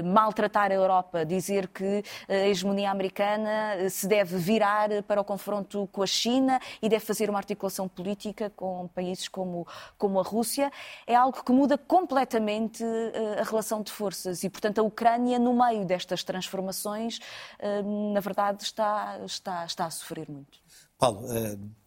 maltratar 0.04 0.70
a 0.70 0.74
Europa, 0.74 1.24
dizer 1.24 1.68
que 1.68 2.02
a 2.28 2.46
hegemonia 2.46 2.90
americana 2.90 3.88
se 3.90 4.06
deve 4.06 4.36
virar 4.36 5.02
para 5.04 5.20
o 5.20 5.24
confronto 5.24 5.88
com 5.92 6.02
a 6.02 6.06
China 6.06 6.60
e 6.80 6.88
deve 6.88 7.04
fazer 7.04 7.28
uma 7.28 7.38
articulação 7.38 7.88
política 7.88 8.50
com 8.54 8.88
países 8.88 9.28
como, 9.28 9.66
como 9.98 10.20
a 10.20 10.22
Rússia, 10.22 10.70
é 11.06 11.14
algo 11.14 11.42
que 11.42 11.52
muda 11.52 11.76
completamente 11.76 12.84
a 13.40 13.42
relação 13.42 13.82
de 13.82 13.90
forças 13.90 14.44
e, 14.44 14.50
portanto, 14.50 14.78
a 14.78 14.82
Ucrânia, 14.82 15.38
no 15.38 15.54
meio 15.54 15.84
destas 15.84 16.22
transformações, 16.22 17.18
na 18.12 18.20
verdade, 18.20 18.62
está, 18.62 19.18
está, 19.24 19.64
está 19.64 19.86
a 19.86 19.90
sofrer 19.90 20.28
muito. 20.30 20.58
Paulo, 20.98 21.22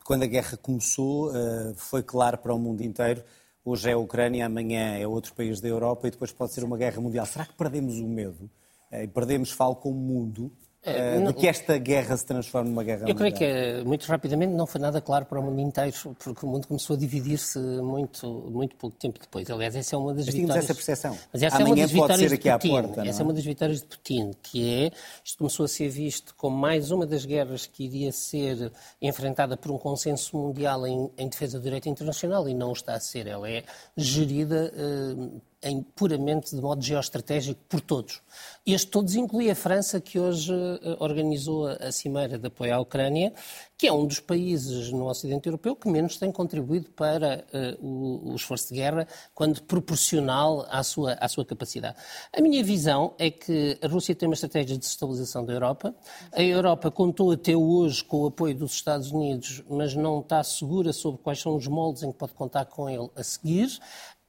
quando 0.04 0.24
a 0.24 0.28
guerra 0.28 0.58
começou, 0.58 1.32
foi 1.76 2.04
claro 2.04 2.38
para 2.38 2.54
o 2.54 2.60
mundo 2.60 2.82
inteiro 2.82 3.24
hoje 3.64 3.90
é 3.90 3.94
a 3.94 3.98
Ucrânia, 3.98 4.46
amanhã 4.46 4.98
é 4.98 5.08
outro 5.08 5.34
país 5.34 5.62
da 5.62 5.68
Europa 5.68 6.08
e 6.08 6.12
depois 6.12 6.32
pode 6.32 6.54
ser 6.54 6.64
uma 6.64 6.78
guerra 6.78 7.02
mundial. 7.02 7.26
Será 7.26 7.46
que 7.46 7.54
perdemos 7.54 8.00
o 8.00 8.08
medo? 8.08 8.50
E 8.92 9.08
perdemos, 9.08 9.52
falo, 9.52 9.76
como 9.76 9.96
mundo, 9.96 10.52
eh, 10.82 11.20
de 11.20 11.34
que 11.34 11.46
esta 11.46 11.78
guerra 11.78 12.16
se 12.16 12.26
transforme 12.26 12.70
numa 12.70 12.84
guerra 12.84 13.10
Eu 13.10 13.14
creio 13.14 13.36
que, 13.36 13.44
é, 13.44 13.84
muito 13.84 14.06
rapidamente, 14.06 14.54
não 14.54 14.66
foi 14.66 14.80
nada 14.80 15.02
claro 15.02 15.26
para 15.26 15.38
o 15.40 15.44
mundo 15.44 15.60
inteiro, 15.60 15.94
porque 16.18 16.46
o 16.46 16.50
mundo 16.50 16.68
começou 16.68 16.96
a 16.96 17.00
dividir-se 17.00 17.60
muito, 17.60 18.28
muito 18.50 18.78
pouco 18.78 18.96
tempo 18.96 19.20
depois. 19.20 19.50
Aliás, 19.50 19.76
essa 19.76 19.96
é 19.96 20.00
uma 20.00 20.14
das 20.14 20.28
Mas 20.28 20.36
vitórias... 20.36 20.64
essa 20.64 20.74
percepção. 20.74 21.18
Mas 21.34 21.44
essa 21.44 21.58
Amanhã 21.58 21.70
é 21.70 21.74
uma 21.74 21.82
das 21.82 21.92
pode 21.92 22.18
ser 22.18 22.34
aqui 22.34 22.50
à 22.50 22.58
porta, 22.58 23.02
Essa 23.06 23.20
é? 23.20 23.22
é 23.22 23.26
uma 23.26 23.34
das 23.34 23.44
vitórias 23.44 23.82
de 23.82 23.88
Putin, 23.88 24.32
que 24.42 24.86
é, 24.86 24.92
isto 25.24 25.38
começou 25.38 25.66
a 25.66 25.68
ser 25.68 25.90
visto 25.90 26.34
como 26.36 26.58
mais 26.58 26.92
uma 26.92 27.06
das 27.06 27.26
guerras 27.26 27.66
que 27.66 27.84
iria 27.84 28.14
ser 28.14 28.72
enfrentada 29.02 29.58
por 29.58 29.72
um 29.72 29.78
consenso 29.78 30.38
mundial 30.38 30.88
em, 30.88 31.10
em 31.18 31.28
defesa 31.28 31.60
do 31.60 31.64
direito 31.64 31.90
internacional, 31.90 32.48
e 32.48 32.54
não 32.54 32.72
está 32.72 32.94
a 32.94 33.00
ser. 33.02 33.28
Ela 33.28 33.50
é 33.50 33.64
gerida 33.98 34.72
uh, 34.74 35.42
em, 35.62 35.82
puramente 35.82 36.56
de 36.56 36.62
modo 36.62 36.82
geoestratégico 36.82 37.60
por 37.68 37.82
todos. 37.82 38.22
Este 38.66 38.88
todos 38.88 39.16
inclui 39.16 39.50
a 39.50 39.56
França, 39.56 40.00
que 40.00 40.20
hoje 40.20 40.54
uh, 40.54 40.98
organizou 41.00 41.68
a 41.68 41.92
Cimeira 41.92 42.38
de 42.38 42.48
Apoio 42.48 42.76
à 42.76 42.80
Ucrânia, 42.80 43.34
que 43.78 43.88
é 43.88 43.94
um 43.94 44.06
dos 44.06 44.20
países 44.20 44.92
no 44.92 45.08
Ocidente 45.08 45.48
Europeu 45.48 45.76
que 45.76 45.90
menos 45.90 46.18
tem 46.18 46.32
contribuído 46.32 46.90
para 46.92 47.46
uh, 47.54 47.86
o, 47.86 48.32
o, 48.32 48.36
esforço 48.36 48.70
de 48.70 48.76
guerra, 48.76 49.08
quando 49.34 49.62
proporcional 49.64 50.66
à 50.70 50.84
sua, 50.84 51.14
à 51.14 51.28
sua 51.28 51.46
capacidade. 51.46 51.98
A 52.32 52.42
minha 52.42 52.64
visão 52.64 53.14
é 53.18 53.30
que 53.30 53.78
a 53.82 53.88
Rússia 53.88 54.16
tem 54.16 54.28
uma 54.28 54.36
estratégia 54.36 54.76
de 54.76 54.80
desestabilização 54.80 55.46
da 55.46 55.54
Europa. 55.54 55.94
A 56.32 56.42
Europa 56.42 56.90
contou 56.90 57.32
até 57.32 57.56
hoje 57.56 58.04
com 58.04 58.22
o 58.22 58.28
apoio 58.28 58.56
dos 58.56 58.74
Estados 58.74 59.12
Unidos, 59.12 59.64
mas 59.70 59.94
não 59.94 60.20
está 60.20 60.44
segura 60.44 60.94
sobre 60.94 61.22
quais 61.22 61.40
são 61.40 61.56
os 61.56 61.68
moldes 61.68 62.04
em 62.04 62.12
que 62.12 62.18
pode 62.18 62.34
contar 62.34 62.66
com 62.66 62.90
ele 62.90 63.10
a 63.16 63.24
seguir. 63.24 63.80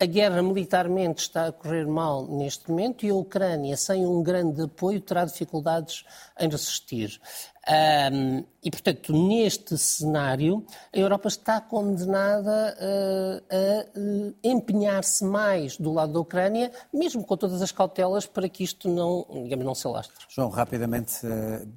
A 0.02 0.06
guerra 0.06 0.42
militarmente 0.42 1.20
está 1.20 1.48
a 1.48 1.52
correr 1.52 1.86
mal 1.86 2.26
neste 2.26 2.70
momento 2.70 3.04
e 3.04 3.10
a 3.10 3.14
Ucrânia, 3.14 3.76
sem 3.76 4.06
um 4.06 4.22
grande 4.22 4.62
apoio, 4.62 4.98
terá 4.98 5.26
dificuldades 5.26 6.06
em 6.38 6.48
resistir. 6.48 7.20
Um, 7.68 8.42
e, 8.64 8.70
portanto, 8.70 9.12
neste 9.12 9.76
cenário, 9.76 10.64
a 10.90 10.98
Europa 10.98 11.28
está 11.28 11.60
condenada 11.60 12.74
uh, 12.80 13.44
a 13.54 14.00
uh, 14.00 14.34
empenhar-se 14.42 15.22
mais 15.22 15.76
do 15.76 15.92
lado 15.92 16.14
da 16.14 16.20
Ucrânia, 16.20 16.72
mesmo 16.90 17.22
com 17.22 17.36
todas 17.36 17.60
as 17.60 17.70
cautelas, 17.70 18.24
para 18.24 18.48
que 18.48 18.64
isto 18.64 18.88
não, 18.88 19.26
digamos, 19.44 19.66
não 19.66 19.74
se 19.74 19.86
alastre. 19.86 20.16
João, 20.30 20.48
rapidamente, 20.48 21.26
uh, 21.26 21.68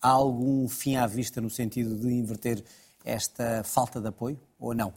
há 0.00 0.10
algum 0.10 0.68
fim 0.68 0.94
à 0.94 1.08
vista 1.08 1.40
no 1.40 1.50
sentido 1.50 1.96
de 1.96 2.08
inverter 2.08 2.62
esta 3.08 3.62
falta 3.64 4.00
de 4.00 4.08
apoio 4.08 4.38
ou 4.58 4.74
não? 4.74 4.92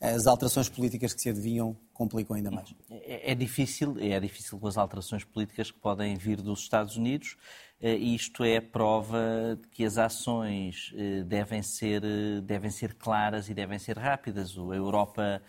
As 0.00 0.26
alterações 0.26 0.68
políticas 0.68 1.12
que 1.12 1.20
se 1.20 1.28
adivinham 1.28 1.76
complicam 1.92 2.36
ainda 2.36 2.50
mais? 2.50 2.74
É, 2.90 3.32
é, 3.32 3.34
difícil, 3.34 3.96
é 3.98 4.18
difícil 4.18 4.58
com 4.58 4.66
as 4.66 4.78
alterações 4.78 5.24
políticas 5.24 5.70
que 5.70 5.78
podem 5.78 6.16
vir 6.16 6.40
dos 6.40 6.60
Estados 6.60 6.96
Unidos. 6.96 7.36
Eh, 7.80 7.94
isto 7.94 8.44
é 8.44 8.60
prova 8.60 9.58
de 9.60 9.68
que 9.68 9.84
as 9.84 9.98
ações 9.98 10.92
eh, 10.96 11.22
devem 11.24 11.62
ser, 11.62 12.02
eh, 12.04 12.40
devem 12.42 12.70
ser 12.70 12.94
claras 12.94 13.48
e 13.48 13.54
devem 13.54 13.78
ser 13.78 13.98
rápidas. 13.98 14.56
A 14.56 14.74
Europa 14.74 15.42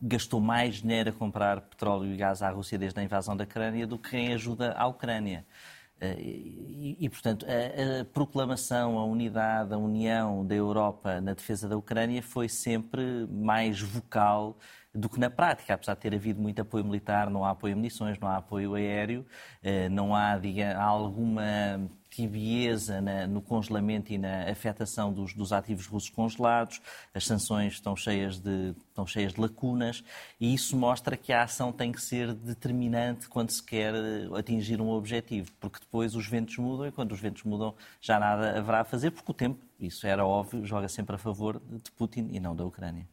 gastou 0.00 0.40
mais 0.40 0.76
dinheiro 0.82 1.10
a 1.10 1.12
comprar 1.12 1.60
petróleo 1.62 2.12
e 2.12 2.16
gás 2.16 2.42
à 2.42 2.50
Rússia 2.50 2.78
desde 2.78 3.00
a 3.00 3.02
invasão 3.02 3.36
da 3.36 3.44
Ucrânia 3.44 3.86
do 3.86 3.98
que 3.98 4.16
em 4.16 4.34
ajuda 4.34 4.72
à 4.72 4.86
Ucrânia. 4.86 5.46
E, 6.02 6.96
e, 7.00 7.08
portanto, 7.08 7.46
a, 7.46 8.00
a, 8.00 8.04
proclamação, 8.04 8.98
a 8.98 9.04
unidade, 9.04 9.72
a 9.72 9.78
união 9.78 10.44
da 10.44 10.54
Europa 10.54 11.20
na 11.20 11.32
defesa 11.34 11.68
da 11.68 11.76
Ucrânia 11.76 12.22
foi 12.22 12.48
sempre 12.48 13.26
mais 13.30 13.80
vocal 13.80 14.58
do 14.94 15.08
que 15.08 15.18
na 15.18 15.30
prática, 15.30 15.74
apesar 15.74 15.94
de 15.94 16.00
ter 16.00 16.14
havido 16.14 16.40
muito 16.40 16.60
apoio 16.60 16.84
militar, 16.84 17.30
não 17.30 17.44
há 17.44 17.50
apoio 17.50 17.72
a 17.74 17.76
munições, 17.76 18.18
não 18.18 18.28
há 18.28 18.36
apoio 18.36 18.74
aéreo, 18.74 19.24
eh, 19.62 19.88
não 19.88 20.14
há, 20.14 20.36
diga, 20.36 20.76
há 20.76 20.84
alguma 20.84 21.88
tibieza 22.14 23.00
na, 23.00 23.26
no 23.26 23.40
congelamento 23.40 24.12
e 24.12 24.18
na 24.18 24.50
afetação 24.50 25.10
dos, 25.10 25.32
dos, 25.32 25.50
ativos 25.50 25.86
russos 25.86 26.10
congelados, 26.10 26.80
as 27.14 27.26
sanções 27.26 27.72
estão 27.72 27.96
cheias, 27.96 28.38
de, 28.38 28.74
estão 28.88 29.06
cheias 29.06 29.32
de 29.32 29.40
lacunas 29.40 30.04
e 30.38 30.52
isso 30.52 30.76
mostra 30.76 31.16
que 31.16 31.32
a 31.32 31.42
ação 31.42 31.72
tem 31.72 31.90
que 31.90 32.02
ser 32.02 32.34
determinante 32.34 33.28
quando 33.28 33.50
se 33.50 33.62
quer 33.62 33.94
eh, 33.94 34.28
atingir 34.38 34.80
um 34.80 34.90
objetivo, 34.90 35.50
porque 35.58 35.78
depois 35.80 36.14
os 36.14 36.26
ventos 36.26 36.58
mudam 36.58 36.86
e 36.86 36.92
quando 36.92 37.12
os 37.12 37.20
ventos 37.20 37.42
mudam 37.44 37.74
já 38.00 38.20
nada 38.20 38.58
haverá 38.58 38.80
a 38.80 38.84
fazer, 38.84 39.10
porque 39.10 39.30
o 39.30 39.34
tempo, 39.34 39.58
isso 39.80 40.06
era 40.06 40.26
óbvio, 40.26 40.66
joga 40.66 40.88
sempre 40.88 41.16
a 41.16 41.18
favor 41.18 41.60
de 41.66 41.90
Putin 41.92 42.28
e 42.30 42.38
não 42.38 42.54
da 42.54 42.64
Ucrânia. 42.64 43.08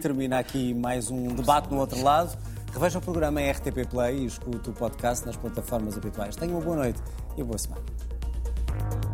Termina 0.00 0.38
aqui 0.38 0.74
mais 0.74 1.10
um 1.10 1.28
debate 1.28 1.70
no 1.70 1.78
outro 1.78 2.02
lado. 2.02 2.36
Reveja 2.72 2.98
o 2.98 3.02
programa 3.02 3.40
em 3.40 3.50
RTP 3.50 3.88
Play 3.88 4.18
e 4.20 4.26
escute 4.26 4.70
o 4.70 4.72
podcast 4.72 5.24
nas 5.24 5.36
plataformas 5.36 5.96
habituais. 5.96 6.34
Tenha 6.36 6.52
uma 6.52 6.60
boa 6.60 6.76
noite 6.76 7.00
e 7.36 7.42
uma 7.42 7.48
boa 7.48 7.58
semana. 7.58 8.11
Thank 8.72 9.04
you. 9.04 9.11